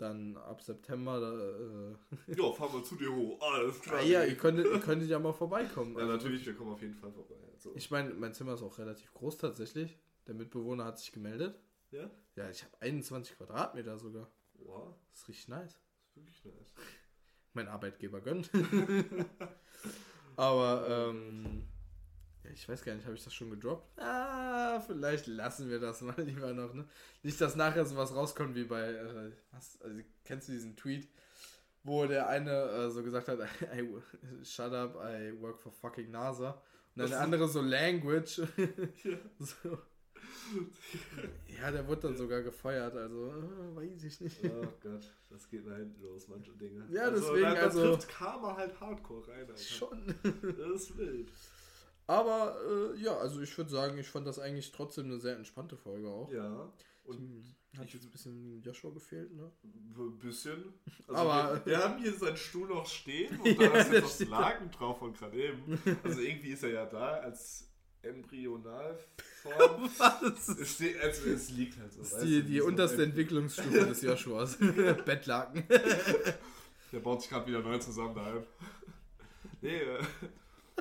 dann 0.00 0.36
ab 0.36 0.62
September. 0.62 1.96
Äh, 2.28 2.34
ja, 2.34 2.52
fahren 2.52 2.72
wir 2.72 2.82
zu 2.82 2.96
dir 2.96 3.14
hoch. 3.14 3.40
Alles 3.40 3.80
klar. 3.80 4.00
Ah, 4.00 4.02
ja, 4.02 4.24
ihr 4.24 4.36
könntet, 4.36 4.66
ihr 4.66 4.80
könntet 4.80 5.08
ja 5.08 5.18
mal 5.18 5.32
vorbeikommen. 5.32 5.94
Ja, 5.96 6.02
also, 6.02 6.12
natürlich, 6.12 6.46
wir 6.46 6.54
kommen 6.54 6.72
auf 6.72 6.82
jeden 6.82 6.94
Fall 6.94 7.12
vorbei. 7.12 7.36
Also. 7.52 7.72
Ich 7.74 7.90
meine, 7.90 8.14
mein 8.14 8.32
Zimmer 8.32 8.54
ist 8.54 8.62
auch 8.62 8.78
relativ 8.78 9.12
groß 9.14 9.38
tatsächlich. 9.38 9.98
Der 10.26 10.34
Mitbewohner 10.34 10.84
hat 10.84 10.98
sich 10.98 11.12
gemeldet. 11.12 11.58
Ja? 11.90 12.10
Ja, 12.36 12.48
ich 12.48 12.62
habe 12.62 12.80
21 12.80 13.36
Quadratmeter 13.36 13.98
sogar. 13.98 14.30
Wow. 14.54 14.94
Das 15.10 15.22
ist 15.22 15.28
richtig 15.28 15.48
nice. 15.48 15.80
Das 15.98 16.08
ist 16.10 16.16
wirklich 16.16 16.44
nice. 16.44 16.74
Mein 17.52 17.68
Arbeitgeber 17.68 18.20
gönnt. 18.20 18.50
Aber, 20.36 21.10
ähm, 21.10 21.68
ich 22.52 22.68
weiß 22.68 22.82
gar 22.84 22.94
nicht, 22.94 23.04
habe 23.04 23.16
ich 23.16 23.24
das 23.24 23.34
schon 23.34 23.50
gedroppt? 23.50 23.98
Ah, 23.98 24.80
vielleicht 24.80 25.26
lassen 25.26 25.68
wir 25.68 25.80
das 25.80 26.00
mal 26.02 26.20
lieber 26.20 26.52
noch, 26.52 26.74
ne? 26.74 26.86
Nicht, 27.22 27.40
dass 27.40 27.56
nachher 27.56 27.84
sowas 27.84 28.14
rauskommt 28.14 28.54
wie 28.54 28.64
bei, 28.64 28.82
äh, 28.82 29.32
was, 29.52 29.80
also, 29.82 30.00
kennst 30.24 30.48
du 30.48 30.52
diesen 30.52 30.76
Tweet, 30.76 31.08
wo 31.82 32.06
der 32.06 32.28
eine 32.28 32.50
äh, 32.50 32.90
so 32.90 33.02
gesagt 33.02 33.28
hat, 33.28 33.38
I, 33.74 33.88
shut 34.44 34.72
up, 34.72 34.96
I 34.96 35.40
work 35.40 35.58
for 35.58 35.72
fucking 35.72 36.10
NASA. 36.10 36.60
Und 36.94 37.02
dann 37.02 37.10
der 37.10 37.20
andere 37.20 37.48
so 37.48 37.60
Language. 37.60 38.42
Ja. 39.04 39.16
so. 39.38 39.78
Ja, 41.46 41.70
der 41.70 41.86
wurde 41.86 42.02
dann 42.02 42.16
sogar 42.16 42.42
gefeuert, 42.42 42.94
also 42.94 43.28
äh, 43.28 43.76
weiß 43.76 44.04
ich 44.04 44.20
nicht. 44.20 44.44
Oh 44.44 44.66
Gott, 44.82 45.14
das 45.30 45.48
geht 45.48 45.64
nach 45.64 45.76
hinten 45.76 46.02
los, 46.02 46.28
manche 46.28 46.52
Dinge. 46.52 46.86
Ja, 46.90 47.04
also, 47.04 47.32
deswegen, 47.32 47.42
da, 47.42 47.54
da 47.54 47.60
also. 47.62 47.94
trifft 47.94 48.08
Karma 48.08 48.56
halt 48.56 48.80
hardcore 48.80 49.28
rein, 49.28 49.48
Alter. 49.48 49.56
Schon. 49.56 50.14
Das 50.22 50.82
ist 50.82 50.98
wild. 50.98 51.30
Aber 52.10 52.56
äh, 52.68 53.00
ja, 53.00 53.16
also 53.18 53.40
ich 53.40 53.56
würde 53.56 53.70
sagen, 53.70 53.96
ich 53.96 54.08
fand 54.08 54.26
das 54.26 54.40
eigentlich 54.40 54.72
trotzdem 54.72 55.04
eine 55.04 55.20
sehr 55.20 55.36
entspannte 55.36 55.76
Folge 55.76 56.08
auch. 56.08 56.28
Ja. 56.32 56.68
Und 57.04 57.44
hat 57.78 57.88
jetzt 57.92 58.02
ein 58.02 58.10
bisschen 58.10 58.60
Joshua 58.64 58.90
gefehlt, 58.90 59.32
ne? 59.32 59.48
Ein 59.62 60.18
bisschen. 60.18 60.74
Also 61.06 61.20
aber 61.20 61.64
wir, 61.64 61.66
wir, 61.66 61.78
haben 61.78 62.02
hier 62.02 62.12
seinen 62.12 62.36
Stuhl 62.36 62.66
noch 62.66 62.84
stehen 62.84 63.38
und 63.38 63.46
da 63.60 63.66
ist 63.76 63.92
jetzt 63.92 64.20
das 64.22 64.28
Laken 64.28 64.72
drauf 64.72 64.98
von 64.98 65.12
gerade 65.12 65.40
eben. 65.40 65.80
Also 66.02 66.20
irgendwie 66.20 66.48
ist 66.48 66.64
er 66.64 66.70
ja 66.70 66.86
da 66.86 67.18
als 67.18 67.70
Embryonalform. 68.02 69.88
Was? 69.98 70.48
Es, 70.48 70.74
steht, 70.74 71.00
also 71.00 71.30
es 71.30 71.50
liegt 71.50 71.78
halt 71.78 71.92
so. 71.92 72.24
Die, 72.24 72.42
die 72.42 72.60
unterste 72.60 73.04
Entwicklungsstufe 73.04 73.86
des 73.86 74.02
Joshuas. 74.02 74.56
Bettlaken. 74.56 75.62
Der 76.90 76.98
baut 76.98 77.20
sich 77.20 77.30
gerade 77.30 77.46
wieder 77.46 77.60
neu 77.60 77.78
zusammen 77.78 78.16
daheim. 78.16 78.42
Nee, 79.60 79.76
äh, 79.76 80.02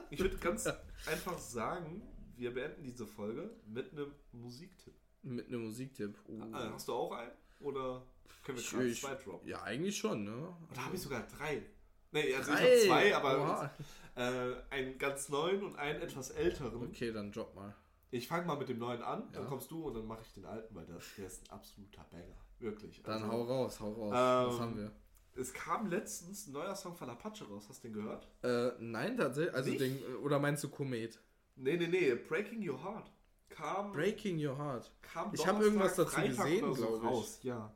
ich 0.10 0.20
würde 0.20 0.36
ganz 0.38 0.68
einfach 1.06 1.38
sagen, 1.38 2.02
wir 2.36 2.54
beenden 2.54 2.84
diese 2.84 3.06
Folge 3.06 3.50
mit 3.66 3.92
einem 3.92 4.12
Musiktipp. 4.32 4.94
Mit 5.22 5.48
einem 5.48 5.66
Musiktipp. 5.66 6.18
Oh. 6.28 6.54
Hast 6.54 6.88
du 6.88 6.94
auch 6.94 7.12
einen? 7.12 7.32
Oder 7.60 8.04
können 8.44 8.58
wir 8.58 8.64
gerade 8.64 8.94
zwei 8.94 9.16
droppen? 9.16 9.48
Ja, 9.48 9.64
eigentlich 9.64 9.98
schon, 9.98 10.24
ne? 10.24 10.56
Oder 10.72 10.86
habe 10.86 10.96
ich 10.96 11.02
sogar 11.02 11.28
drei? 11.28 11.64
Nee, 12.12 12.34
also 12.34 12.52
drei. 12.52 12.76
ich 12.76 12.90
habe 12.90 13.12
zwei, 13.12 13.16
aber 13.16 13.72
äh, 14.16 14.74
einen 14.74 14.98
ganz 14.98 15.30
neuen 15.30 15.64
und 15.64 15.76
einen 15.76 16.02
etwas 16.02 16.32
älteren. 16.32 16.88
Okay, 16.88 17.12
dann 17.12 17.32
drop 17.32 17.54
mal. 17.56 17.76
Ich 18.12 18.28
fange 18.28 18.48
mal 18.48 18.58
mit 18.58 18.70
dem 18.70 18.80
neuen 18.80 19.04
an, 19.04 19.30
ja. 19.32 19.40
dann 19.40 19.48
kommst 19.48 19.70
du 19.70 19.84
und 19.88 19.94
dann 19.94 20.08
mache 20.08 20.22
ich 20.26 20.34
den 20.34 20.46
alten, 20.46 20.74
weil 20.74 20.86
das, 20.86 21.04
der 21.16 21.28
ist 21.28 21.44
ein 21.44 21.50
absoluter 21.52 22.04
Banger. 22.10 22.36
Wirklich. 22.58 23.04
Dann 23.04 23.24
also, 23.24 23.32
hau 23.32 23.44
raus, 23.44 23.80
hau 23.80 23.92
raus. 23.92 24.12
Ähm, 24.12 24.54
Was 24.54 24.60
haben 24.60 24.78
wir? 24.78 24.92
Es 25.36 25.54
kam 25.54 25.88
letztens 25.88 26.48
ein 26.48 26.54
neuer 26.54 26.76
Song 26.76 26.96
von 26.96 27.10
Apache 27.10 27.46
raus. 27.46 27.66
Hast 27.70 27.84
du 27.84 27.88
den 27.88 27.94
gehört? 27.94 28.28
Äh, 28.44 28.72
nein, 28.80 29.18
tatsächlich. 29.18 29.54
Also 29.54 29.72
den, 29.72 30.04
oder 30.18 30.40
meinst 30.40 30.64
du 30.64 30.70
Komet? 30.70 31.20
Nee, 31.56 31.78
nee, 31.78 31.88
nee. 31.88 32.16
Breaking 32.16 32.68
Your 32.68 32.84
Heart. 32.84 33.12
Kam. 33.50 33.92
Breaking 33.92 34.46
Your 34.46 34.58
Heart. 34.58 34.92
Kam 35.02 35.34
ich 35.34 35.46
habe 35.46 35.64
irgendwas 35.64 35.96
dazu 35.96 36.12
Freitag 36.12 36.46
gesehen, 36.46 36.74
so 36.74 36.88
glaube 36.88 36.98
ich. 36.98 37.04
Raus. 37.04 37.40
Ja. 37.44 37.74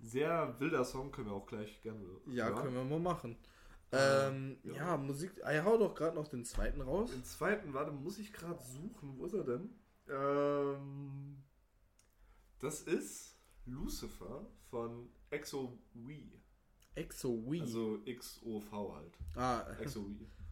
Sehr 0.00 0.56
wilder 0.58 0.84
Song, 0.84 1.12
können 1.12 1.28
wir 1.28 1.34
auch 1.34 1.46
gleich 1.46 1.80
gerne. 1.80 2.04
Ja, 2.26 2.46
hören. 2.46 2.62
können 2.62 2.74
wir 2.74 2.84
mal 2.84 3.00
machen. 3.00 3.36
Ähm, 3.92 4.58
ja. 4.64 4.74
ja. 4.74 4.96
Musik. 4.96 5.38
Er 5.38 5.64
haut 5.64 5.80
doch 5.80 5.94
gerade 5.94 6.16
noch 6.16 6.28
den 6.28 6.44
zweiten 6.44 6.80
raus. 6.80 7.10
Den 7.10 7.24
zweiten, 7.24 7.74
warte, 7.74 7.92
muss 7.92 8.18
ich 8.18 8.32
gerade 8.32 8.60
suchen. 8.62 9.18
Wo 9.18 9.26
ist 9.26 9.34
er 9.34 9.44
denn? 9.44 9.70
Ähm, 10.08 11.36
das 12.58 12.82
ist 12.82 13.36
Lucifer 13.66 14.46
von 14.70 15.08
Exo 15.30 15.78
Wee. 15.94 16.41
XOV. 16.96 17.60
Also 17.60 17.98
XOV 18.06 18.72
halt. 18.94 19.12
Ah, 19.36 19.64
XOV. 19.82 20.06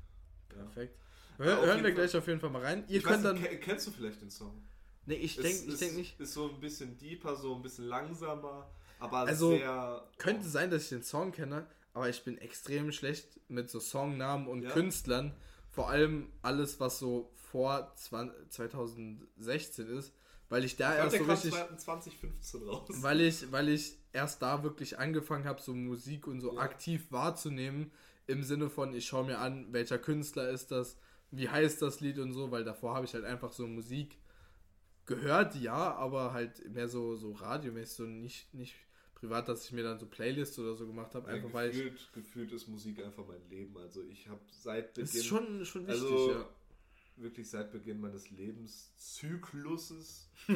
perfekt. 0.49 0.97
Hör, 1.39 1.65
hören 1.67 1.83
wir 1.83 1.93
gleich 1.93 2.15
auf 2.17 2.27
jeden 2.27 2.41
Fall 2.41 2.51
mal 2.51 2.63
rein. 2.63 2.85
Ihr 2.89 2.99
Ich 2.99 3.05
könnt 3.05 3.25
weiß 3.25 3.35
dann. 3.35 3.61
kennst 3.61 3.87
du 3.87 3.91
vielleicht 3.91 4.21
den 4.21 4.31
Song? 4.31 4.63
Nee, 5.07 5.15
ich 5.15 5.37
denke 5.37 5.75
denk 5.77 5.97
nicht. 5.97 6.21
Ist 6.21 6.35
so 6.35 6.51
ein 6.51 6.61
bisschen 6.61 6.99
deeper, 6.99 7.35
so 7.37 7.55
ein 7.55 7.63
bisschen 7.63 7.87
langsamer, 7.87 8.71
aber 8.99 9.19
Also, 9.21 9.51
sehr. 9.53 10.07
Könnte 10.19 10.47
sein, 10.49 10.71
dass 10.71 10.85
ich 10.85 10.89
den 10.91 11.03
Song 11.03 11.33
kenne, 11.33 11.67
aber 11.95 12.09
ich 12.11 12.23
bin 12.25 12.37
extrem 12.39 12.93
schlecht 12.93 13.41
mit 13.49 13.71
so 13.71 13.81
Songnamen 13.81 14.47
und 14.47 14.63
Ja? 14.63 14.71
Künstlern. 14.71 15.35
Vor 15.71 15.89
allem 15.89 16.31
alles, 16.43 16.79
was 16.81 16.99
so 16.99 17.33
vor 17.37 17.93
20, 17.97 18.51
2016 18.51 19.87
ist, 19.89 20.13
weil 20.51 20.65
ich 20.65 20.77
da 20.77 20.93
Ich 20.93 20.99
erst 20.99 21.17
so 21.17 21.25
richtig. 21.25 21.51
2015 21.53 22.63
raus. 22.69 22.89
Weil 23.03 23.21
ich, 23.23 23.51
weil 23.51 23.69
ich 23.71 23.95
erst 24.13 24.43
da 24.43 24.63
wirklich 24.63 24.99
angefangen 24.99 25.47
habe, 25.47 25.63
so 25.63 25.73
Musik 25.75 26.27
und 26.27 26.41
so 26.41 26.55
Ja. 26.57 26.61
aktiv 26.61 27.07
wahrzunehmen, 27.11 27.91
im 28.27 28.43
Sinne 28.43 28.69
von, 28.69 28.93
ich 28.95 29.07
schaue 29.07 29.25
mir 29.25 29.39
an, 29.39 29.73
welcher 29.73 29.99
Künstler 29.99 30.51
ist 30.51 30.71
das, 30.71 30.99
wie 31.31 31.49
heißt 31.49 31.81
das 31.81 32.01
Lied 32.01 32.19
und 32.19 32.33
so, 32.35 32.51
weil 32.51 32.65
davor 32.65 32.95
habe 32.95 33.07
ich 33.07 33.15
halt 33.15 33.25
einfach 33.25 33.53
so 33.53 33.67
Musik 33.67 34.19
gehört, 35.07 35.55
ja, 35.57 35.95
aber 35.95 36.33
halt 36.33 36.69
mehr 36.73 36.89
so, 36.89 37.17
so 37.17 37.33
radiomäßig, 37.33 37.97
so 37.97 38.03
nicht, 38.05 38.55
nicht 38.55 38.75
privat, 39.15 39.49
dass 39.49 39.65
ich 39.65 39.73
mir 39.73 39.83
dann 39.83 39.99
so 39.99 40.07
Playlists 40.07 40.59
oder 40.59 40.75
so 40.75 40.87
gemacht 40.87 41.15
habe, 41.15 41.29
Ja, 41.29 41.37
einfach 41.37 41.53
weil 41.53 41.71
ich. 41.71 41.77
gefühlt, 41.77 42.13
gefühlt 42.13 42.53
ist 42.53 42.69
Musik 42.69 43.05
einfach 43.05 43.27
mein 43.27 43.47
Leben. 43.49 43.77
Also 43.77 44.03
ich 44.05 44.29
habe 44.29 44.41
seit 44.51 44.97
Das 44.97 45.11
Beginn, 45.11 45.21
ist 45.21 45.27
schon, 45.27 45.65
schon 45.65 45.83
wichtig, 45.87 46.03
also 46.03 46.31
ja. 46.33 46.49
Wirklich 47.17 47.49
seit 47.51 47.73
Beginn 47.73 48.01
meines 48.01 48.31
Lebenszykluses. 48.31 50.29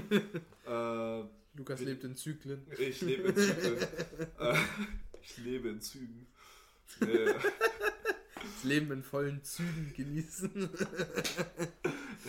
äh, 0.66 1.22
Lukas 1.54 1.78
bin- 1.78 1.88
lebt 1.88 2.04
in 2.04 2.16
Zyklen. 2.16 2.66
ich 2.78 3.00
lebe 3.00 3.28
in 3.28 3.36
Zyklen. 3.36 3.78
äh, 4.38 4.56
ich 5.22 5.36
lebe 5.38 5.68
in 5.68 5.80
Zügen. 5.80 6.26
Nee, 7.00 7.26
Das 7.26 8.64
Leben 8.64 8.92
in 8.92 9.02
vollen 9.02 9.42
Zügen 9.42 9.92
genießen. 9.96 10.68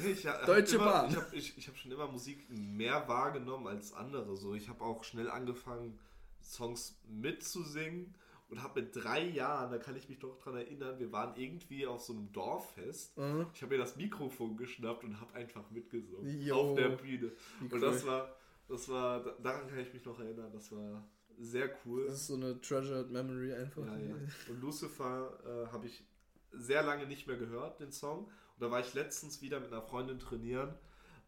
ich, 0.05 0.26
hab 0.26 0.45
Deutsche 0.45 0.76
immer, 0.76 0.86
Bahn. 0.86 1.09
Ich 1.09 1.15
habe 1.17 1.36
ich, 1.36 1.57
ich 1.57 1.67
hab 1.67 1.78
schon 1.78 1.91
immer 1.91 2.07
Musik 2.07 2.49
mehr 2.49 3.07
wahrgenommen 3.07 3.67
als 3.67 3.93
andere. 3.93 4.38
So, 4.38 4.55
ich 4.55 4.69
habe 4.69 4.82
auch 4.84 5.03
schnell 5.03 5.30
angefangen, 5.30 5.99
Songs 6.41 6.95
mitzusingen 7.09 8.13
und 8.49 8.61
habe 8.61 8.81
mit 8.81 8.95
drei 8.95 9.23
Jahren, 9.23 9.71
da 9.71 9.77
kann 9.77 9.95
ich 9.95 10.07
mich 10.07 10.19
doch 10.19 10.37
dran 10.37 10.55
erinnern, 10.55 10.99
wir 10.99 11.11
waren 11.11 11.35
irgendwie 11.35 11.87
auf 11.87 12.01
so 12.01 12.13
einem 12.13 12.31
Dorffest. 12.31 13.17
Mhm. 13.17 13.47
Ich 13.53 13.61
habe 13.61 13.75
mir 13.75 13.79
das 13.81 13.95
Mikrofon 13.95 14.55
geschnappt 14.55 15.03
und 15.03 15.19
habe 15.19 15.33
einfach 15.33 15.69
mitgesungen 15.71 16.41
Jo. 16.41 16.55
auf 16.55 16.75
der 16.75 16.89
Bühne. 16.89 17.31
Und 17.59 17.73
cool. 17.73 17.79
das 17.79 18.05
war, 18.05 18.35
das 18.67 18.87
war, 18.89 19.23
daran 19.41 19.67
kann 19.67 19.79
ich 19.79 19.93
mich 19.93 20.05
noch 20.05 20.19
erinnern. 20.19 20.51
Das 20.53 20.71
war 20.71 21.07
sehr 21.39 21.69
cool. 21.85 22.05
Das 22.05 22.21
ist 22.21 22.27
so 22.27 22.35
eine 22.35 22.59
treasured 22.61 23.11
memory 23.11 23.53
einfach. 23.53 23.85
Ja, 23.85 23.97
ja. 23.97 24.15
Und 24.49 24.61
Lucifer 24.61 25.39
äh, 25.45 25.71
habe 25.71 25.87
ich 25.87 26.03
sehr 26.51 26.83
lange 26.83 27.07
nicht 27.07 27.27
mehr 27.27 27.37
gehört, 27.37 27.79
den 27.79 27.91
Song. 27.91 28.25
Und 28.25 28.61
da 28.61 28.71
war 28.71 28.79
ich 28.79 28.93
letztens 28.93 29.41
wieder 29.41 29.59
mit 29.59 29.71
einer 29.71 29.81
Freundin 29.81 30.19
trainieren 30.19 30.75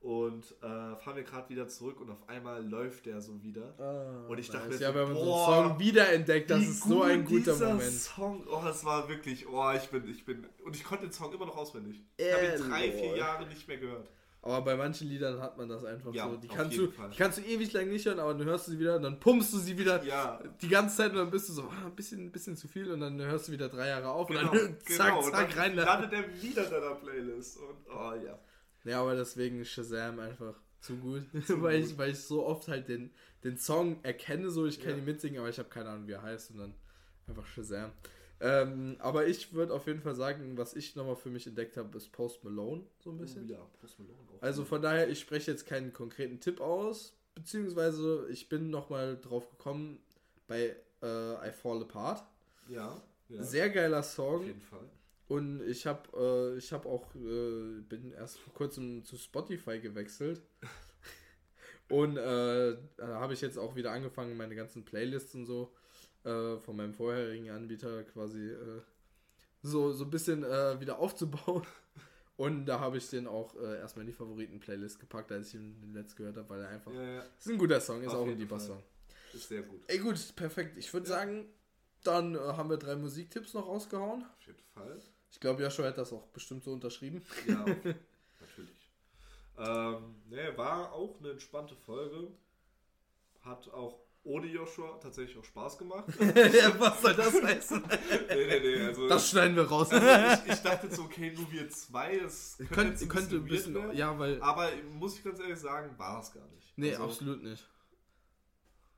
und 0.07 0.55
äh, 0.61 0.95
fahren 0.95 1.17
wir 1.17 1.23
gerade 1.23 1.49
wieder 1.49 1.67
zurück 1.67 1.99
und 1.99 2.09
auf 2.09 2.29
einmal 2.29 2.65
läuft 2.65 3.07
der 3.07 3.19
so 3.19 3.43
wieder. 3.43 3.73
Ah, 3.77 4.25
Und 4.29 4.39
ich 4.39 4.49
dachte 4.49 4.69
nice. 4.69 4.79
mir 4.79 4.85
ja, 4.85 4.93
so, 4.93 4.99
wenn 4.99 5.07
man 5.09 5.17
so 5.17 5.25
boah, 5.25 5.47
einen 5.57 5.67
Song 5.71 5.79
wiederentdeckt, 5.79 6.49
das 6.49 6.61
ist 6.61 6.83
so 6.83 7.01
ein 7.03 7.25
gut 7.25 7.43
guter 7.43 7.67
Moment. 7.67 7.91
Song, 7.91 8.47
oh, 8.49 8.61
das 8.63 8.85
war 8.85 9.09
wirklich, 9.09 9.45
oh, 9.49 9.69
ich 9.75 9.89
bin, 9.89 10.07
ich 10.09 10.23
bin, 10.23 10.47
und 10.63 10.73
ich 10.77 10.85
konnte 10.85 11.07
den 11.07 11.11
Song 11.11 11.33
immer 11.33 11.45
noch 11.45 11.57
auswendig. 11.57 12.01
Ich 12.15 12.33
habe 12.33 12.45
ihn 12.45 12.69
drei, 12.69 12.89
vier. 12.89 13.17
Jahre 13.17 13.47
nicht 13.47 13.67
mehr 13.67 13.75
gehört. 13.75 14.09
Aber 14.43 14.61
bei 14.61 14.77
manchen 14.77 15.09
Liedern 15.09 15.41
hat 15.41 15.57
man 15.57 15.67
das 15.67 15.83
einfach 15.83 16.13
Ja, 16.13 16.29
so. 16.29 16.37
Die 16.37 16.47
kannst, 16.47 16.77
du, 16.77 16.89
Fall. 16.89 17.09
die 17.09 17.17
kannst 17.17 17.39
du 17.39 17.41
ewig 17.41 17.73
lang 17.73 17.89
nicht 17.89 18.05
hören, 18.05 18.19
aber 18.19 18.33
dann 18.33 18.47
hörst 18.47 18.67
du 18.67 18.71
sie 18.71 18.79
wieder 18.79 18.95
und 18.95 19.03
dann 19.03 19.19
pumpst 19.19 19.51
du 19.51 19.57
sie 19.57 19.77
wieder 19.77 20.01
Ja, 20.05 20.39
die 20.61 20.69
ganze 20.69 20.95
Zeit 20.95 21.11
und 21.11 21.17
dann 21.17 21.31
bist 21.31 21.49
du 21.49 21.53
so, 21.53 21.63
ah, 21.63 21.85
ein 21.85 21.95
bisschen, 21.97 22.27
ein 22.27 22.31
bisschen 22.31 22.55
zu 22.55 22.69
viel 22.69 22.89
und 22.89 23.01
dann 23.01 23.19
hörst 23.19 23.49
du 23.49 23.51
wieder 23.51 23.67
drei 23.67 23.89
Jahre 23.89 24.09
auf 24.09 24.29
genau, 24.29 24.51
und 24.51 24.55
dann 24.55 24.77
zack, 24.85 25.07
genau. 25.07 25.17
Und 25.25 25.31
zack, 25.31 25.49
dann 25.49 25.59
rein. 25.59 25.75
landet 25.75 26.13
er 26.13 26.41
wieder 26.41 26.63
in 26.63 26.71
deiner 26.71 26.95
Playlist. 26.95 27.57
Und, 27.57 27.93
oh 27.93 28.13
ja. 28.25 28.39
Ja, 28.87 29.01
aber 29.01 29.15
deswegen 29.15 29.59
ist 29.61 29.69
Shazam 29.69 30.19
einfach 30.19 30.55
zu 30.79 30.95
gut, 30.97 31.23
Zu 31.45 31.61
weil, 31.61 31.81
gut. 31.81 31.91
Ich, 31.91 31.97
weil 31.97 32.11
ich 32.11 32.19
so 32.19 32.45
oft 32.45 32.67
halt 32.67 32.87
den, 32.87 33.11
den 33.43 33.57
Song 33.57 33.99
erkenne, 34.03 34.49
so 34.49 34.65
ich 34.65 34.79
kann 34.79 34.91
Ja. 34.91 34.97
ihn 34.97 35.05
mitsingen, 35.05 35.39
aber 35.39 35.49
ich 35.49 35.59
habe 35.59 35.69
keine 35.69 35.89
Ahnung, 35.89 36.07
wie 36.07 36.13
er 36.13 36.21
heißt 36.21 36.51
und 36.51 36.59
dann 36.59 36.73
einfach 37.27 37.45
Shazam. 37.45 37.91
Ähm, 38.39 38.95
aber 38.99 39.25
ich 39.27 39.53
würde 39.53 39.73
auf 39.73 39.87
jeden 39.87 39.99
Fall 40.01 40.13
sagen, 40.15 40.57
was 40.57 40.75
ich 40.75 40.95
nochmal 40.95 41.15
für 41.15 41.29
mich 41.29 41.47
entdeckt 41.47 41.75
habe, 41.75 41.97
ist 41.97 42.11
Post 42.11 42.43
Malone, 42.43 42.83
so 42.99 43.09
ein 43.09 43.17
bisschen. 43.17 43.45
Oh, 43.49 43.51
ja, 43.51 43.67
Post 43.81 43.99
Malone 43.99 44.17
auch. 44.37 44.41
Also 44.43 44.63
von 44.63 44.81
daher, 44.81 45.09
ich 45.09 45.19
spreche 45.19 45.49
jetzt 45.51 45.65
keinen 45.65 45.91
konkreten 45.91 46.39
Tipp 46.39 46.61
aus, 46.61 47.17
beziehungsweise 47.33 48.27
ich 48.29 48.47
bin 48.47 48.69
nochmal 48.69 49.19
drauf 49.19 49.49
gekommen 49.49 49.99
bei 50.47 50.75
äh, 51.01 51.49
I 51.49 51.51
Fall 51.51 51.81
Apart. 51.81 52.23
ja, 52.69 53.01
ja. 53.29 53.43
Sehr 53.43 53.69
geiler 53.71 53.99
auf 53.99 54.05
Song 54.05 54.45
jeden 54.45 54.61
Fall. 54.61 54.87
Und 55.27 55.61
ich 55.67 55.85
habe 55.85 56.53
äh, 56.55 56.57
ich 56.57 56.71
habe 56.71 56.87
auch 56.87 57.13
äh, 57.15 57.81
bin 57.81 58.11
erst 58.13 58.39
vor 58.39 58.53
kurzem 58.53 59.03
zu 59.03 59.17
Spotify 59.17 59.79
gewechselt 59.79 60.41
und 61.89 62.17
äh, 62.17 62.77
da 62.97 63.07
habe 63.19 63.33
ich 63.33 63.41
jetzt 63.41 63.57
auch 63.57 63.75
wieder 63.75 63.91
angefangen 63.91 64.37
meine 64.37 64.55
ganzen 64.55 64.83
Playlists 64.85 65.33
und 65.35 65.45
so 65.45 65.73
äh, 66.23 66.57
von 66.57 66.75
meinem 66.75 66.93
vorherigen 66.93 67.49
Anbieter 67.49 68.03
quasi 68.03 68.49
äh, 68.51 68.81
so 69.61 69.91
so 69.91 70.03
ein 70.05 70.09
bisschen 70.11 70.43
äh, 70.43 70.79
wieder 70.79 70.99
aufzubauen 70.99 71.65
und 72.37 72.65
da 72.65 72.79
habe 72.79 72.97
ich 72.97 73.09
den 73.09 73.27
auch 73.27 73.55
erstmal 73.55 74.01
in 74.03 74.07
die 74.11 74.13
Favoriten-Playlist 74.13 74.99
gepackt, 74.99 75.31
als 75.31 75.49
ich 75.49 75.55
ihn 75.55 75.91
letzt 75.93 76.15
gehört 76.15 76.37
habe, 76.37 76.49
weil 76.49 76.61
er 76.61 76.69
einfach 76.69 76.93
Ja, 76.93 77.01
ja, 77.15 77.21
ist 77.39 77.47
ein 77.49 77.57
guter 77.57 77.81
Song, 77.81 78.01
ist 78.03 78.09
Auf 78.09 78.19
auch 78.21 78.27
ein 78.27 78.37
lieber. 78.37 78.59
Song. 78.59 78.81
ist 79.33 79.47
sehr 79.49 79.63
gut. 79.63 79.81
Ey 79.87 79.97
gut, 79.97 80.35
perfekt. 80.35 80.77
Ich 80.77 80.93
würde 80.93 81.09
Ja. 81.09 81.15
sagen, 81.15 81.47
dann 82.03 82.35
äh, 82.35 82.37
haben 82.39 82.69
wir 82.69 82.77
drei 82.77 82.95
Musiktipps 82.95 83.53
noch 83.55 83.67
rausgehauen. 83.67 84.23
Auf 84.23 84.45
jeden 84.45 84.59
Fall. 84.73 84.99
Ich 85.31 85.39
glaube, 85.39 85.61
Joshua 85.63 85.85
hat 85.87 85.97
das 85.97 86.11
auch 86.13 86.27
bestimmt 86.27 86.63
so 86.63 86.71
unterschrieben. 86.73 87.23
Ja, 87.47 87.59
natürlich. 88.39 88.91
Ähm, 89.57 90.15
ne, 90.29 90.53
war 90.57 90.93
auch 90.93 91.19
eine 91.19 91.31
entspannte 91.31 91.75
Folge. 91.75 92.27
Hat 93.41 93.69
auch 93.71 93.99
ohne 94.23 94.47
Joshua 94.47 94.99
tatsächlich 95.01 95.37
auch 95.37 95.43
Spaß 95.45 95.77
gemacht. 95.77 96.05
was 96.79 97.01
soll 97.01 97.13
das 97.13 97.33
heißen? 97.43 97.81
nee, 98.29 98.45
nee, 98.47 98.59
nee. 98.59 98.85
Also, 98.87 99.07
Das 99.07 99.29
schneiden 99.29 99.55
wir 99.55 99.63
raus. 99.63 99.89
also 99.91 100.43
ich, 100.45 100.53
ich 100.53 100.59
dachte 100.61 100.87
jetzt, 100.87 100.99
okay, 100.99 101.31
nur 101.35 101.49
wir 101.51 101.69
zwei. 101.69 102.17
Das 102.19 102.57
könnte, 102.57 102.73
Könnt, 102.75 102.99
jetzt 103.01 103.09
könnte 103.09 103.35
ein 103.37 103.45
bisschen, 103.45 103.73
werden. 103.75 103.95
ja, 103.95 104.17
weil. 104.19 104.41
Aber 104.41 104.69
muss 104.93 105.17
ich 105.17 105.23
ganz 105.23 105.39
ehrlich 105.39 105.57
sagen, 105.59 105.97
war 105.97 106.19
es 106.21 106.33
gar 106.33 106.45
nicht. 106.49 106.73
Nee, 106.77 106.91
also, 106.91 107.03
absolut 107.05 107.41
nicht. 107.43 107.65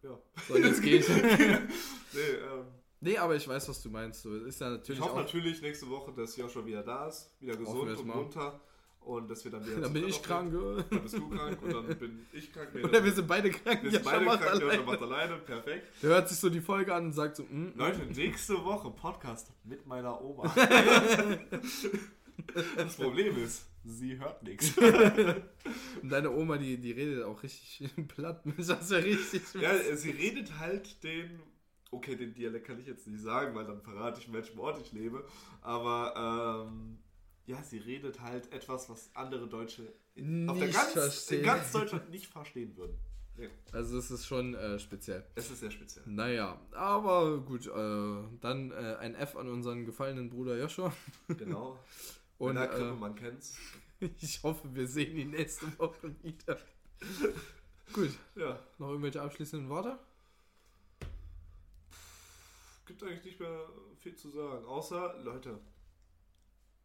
Ja. 0.01 0.17
So, 0.47 0.57
jetzt 0.57 0.81
geht. 0.81 1.07
Nee, 1.09 2.19
ähm, 2.19 2.65
nee, 3.01 3.17
aber 3.17 3.35
ich 3.35 3.47
weiß, 3.47 3.69
was 3.69 3.81
du 3.81 3.89
meinst. 3.89 4.21
So, 4.23 4.35
ist 4.35 4.59
ja 4.61 4.67
ich 4.71 4.77
natürlich 4.79 5.01
hoffe 5.01 5.13
auch. 5.13 5.17
natürlich 5.17 5.61
nächste 5.61 5.89
Woche, 5.89 6.11
dass 6.13 6.35
Joshua 6.37 6.65
wieder 6.65 6.83
da 6.83 7.07
ist, 7.07 7.31
wieder 7.39 7.55
gesund 7.55 7.89
es 7.89 7.99
und 7.99 8.07
mal. 8.07 8.17
munter. 8.17 8.59
Und 9.01 9.29
dass 9.31 9.43
wir 9.45 9.51
dann 9.51 9.65
wieder 9.65 9.77
Dann 9.81 9.93
bin 9.93 10.07
ich 10.07 10.21
krank. 10.21 10.53
Dann 10.89 11.01
bist 11.01 11.15
du 11.17 11.29
krank 11.29 11.61
und 11.63 11.73
dann 11.73 11.87
bin 11.97 12.25
ich 12.33 12.51
krank. 12.51 12.69
Nee, 12.73 12.83
Oder 12.85 13.03
wir 13.03 13.11
sind 13.13 13.27
beide 13.27 13.49
krank. 13.49 13.81
wir 13.81 13.91
sind 13.91 14.03
Joshua 14.03 14.19
beide 14.19 14.25
krank, 14.43 14.53
Joshua 14.61 14.67
alleine. 14.69 14.83
macht 14.83 15.01
alleine. 15.01 15.37
Perfekt. 15.37 15.87
Der 16.03 16.09
hört 16.09 16.29
sich 16.29 16.37
so 16.37 16.49
die 16.49 16.59
Folge 16.61 16.93
an 16.93 17.05
und 17.05 17.13
sagt 17.13 17.37
so, 17.37 17.43
mm, 17.43 17.73
Leute, 17.75 18.05
nächste 18.05 18.63
Woche 18.63 18.91
Podcast 18.91 19.47
mit 19.63 19.87
meiner 19.87 20.21
Oma. 20.21 20.53
das 22.75 22.95
Problem 22.97 23.37
ist, 23.43 23.65
sie 23.85 24.19
hört 24.19 24.43
nichts. 24.43 24.73
und 24.77 26.09
deine 26.09 26.31
Oma, 26.31 26.57
die, 26.57 26.77
die 26.77 26.91
redet 26.91 27.23
auch 27.23 27.41
richtig 27.41 27.89
platt. 28.09 28.43
Das 28.57 28.69
ist 28.69 28.91
ja 28.91 28.97
richtig. 28.97 29.41
Ja, 29.59 29.95
sie 29.95 30.11
redet 30.11 30.59
halt 30.59 31.01
den. 31.03 31.39
Okay, 31.91 32.15
den 32.15 32.33
Dialekt 32.33 32.67
kann 32.67 32.79
ich 32.79 32.85
jetzt 32.87 33.07
nicht 33.07 33.21
sagen, 33.21 33.55
weil 33.55 33.65
dann 33.65 33.81
verrate 33.81 34.19
ich, 34.19 34.27
in 34.27 34.33
welchem 34.33 34.59
Ort 34.59 34.79
ich 34.79 34.91
lebe. 34.91 35.25
Aber 35.61 36.67
ähm, 36.69 36.99
ja, 37.47 37.61
sie 37.63 37.79
redet 37.79 38.21
halt 38.21 38.51
etwas, 38.51 38.89
was 38.89 39.09
andere 39.15 39.47
Deutsche 39.47 39.91
in, 40.13 40.47
auf 40.47 40.57
der 40.57 40.67
Nicht 40.67 40.77
ganz, 40.77 40.91
verstehen. 40.93 41.39
in 41.39 41.45
ganz 41.45 41.71
Deutschland 41.71 42.09
nicht 42.11 42.27
verstehen 42.27 42.75
würden. 42.77 42.97
Also 43.71 43.97
es 43.97 44.11
ist 44.11 44.27
schon 44.27 44.53
äh, 44.53 44.77
speziell. 44.79 45.25
es 45.35 45.49
ist 45.49 45.61
sehr 45.61 45.71
speziell. 45.71 46.03
Naja, 46.05 46.59
aber 46.73 47.37
gut, 47.39 47.67
äh, 47.67 48.37
dann 48.41 48.71
äh, 48.71 48.97
ein 48.99 49.15
F 49.15 49.37
an 49.37 49.47
unseren 49.47 49.85
gefallenen 49.85 50.29
Bruder 50.29 50.57
Joshua. 50.59 50.93
Genau. 51.29 51.79
Und 52.37 52.57
Und 52.57 52.63
äh, 52.63 52.91
man 52.99 53.15
kennt's. 53.15 53.57
ich 54.21 54.43
hoffe, 54.43 54.67
wir 54.75 54.87
sehen 54.87 55.15
ihn 55.17 55.31
nächste 55.31 55.65
Woche 55.79 56.13
wieder. 56.21 56.57
gut, 57.93 58.11
Ja, 58.35 58.59
noch 58.77 58.89
irgendwelche 58.89 59.21
abschließenden 59.21 59.69
Worte? 59.69 59.97
Gibt 62.89 63.03
eigentlich 63.03 63.23
nicht 63.23 63.39
mehr 63.39 63.69
viel 63.97 64.15
zu 64.15 64.29
sagen. 64.29 64.65
Außer, 64.65 65.19
Leute, 65.23 65.59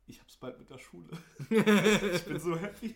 ich 0.06 0.20
hab's 0.20 0.36
bald 0.36 0.58
mit 0.58 0.68
der 0.68 0.76
Schule. 0.76 1.08
ich 1.48 2.24
bin 2.24 2.38
so 2.38 2.54
happy. 2.56 2.94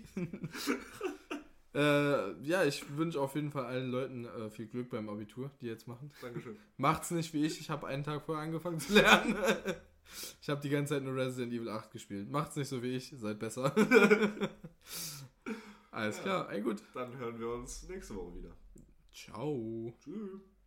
Äh, 1.74 2.32
ja, 2.42 2.64
ich 2.64 2.96
wünsche 2.98 3.18
auf 3.18 3.34
jeden 3.34 3.50
Fall 3.50 3.64
allen 3.64 3.90
Leuten 3.90 4.26
äh, 4.26 4.50
viel 4.50 4.66
Glück 4.66 4.90
beim 4.90 5.08
Abitur, 5.08 5.50
die 5.62 5.66
jetzt 5.66 5.88
machen. 5.88 6.10
Dankeschön. 6.20 6.58
Macht's 6.76 7.10
nicht 7.10 7.32
wie 7.32 7.46
ich, 7.46 7.60
ich 7.60 7.70
habe 7.70 7.86
einen 7.86 8.04
Tag 8.04 8.24
vorher 8.24 8.44
angefangen 8.44 8.78
zu 8.78 8.92
lernen. 8.92 9.36
ich 10.42 10.50
habe 10.50 10.60
die 10.60 10.68
ganze 10.68 10.94
Zeit 10.94 11.02
nur 11.02 11.16
Resident 11.16 11.52
Evil 11.52 11.70
8 11.70 11.90
gespielt. 11.90 12.30
Macht's 12.30 12.56
nicht 12.56 12.68
so 12.68 12.82
wie 12.82 12.94
ich, 12.96 13.14
seid 13.16 13.38
besser. 13.38 13.74
Alles 15.90 16.20
klar, 16.20 16.50
ey 16.50 16.60
gut. 16.60 16.82
Dann 16.92 17.16
hören 17.16 17.38
wir 17.38 17.48
uns 17.54 17.88
nächste 17.88 18.14
Woche 18.16 18.34
wieder. 18.34 18.56
Ciao. 19.12 19.94
Tschüss. 20.04 20.57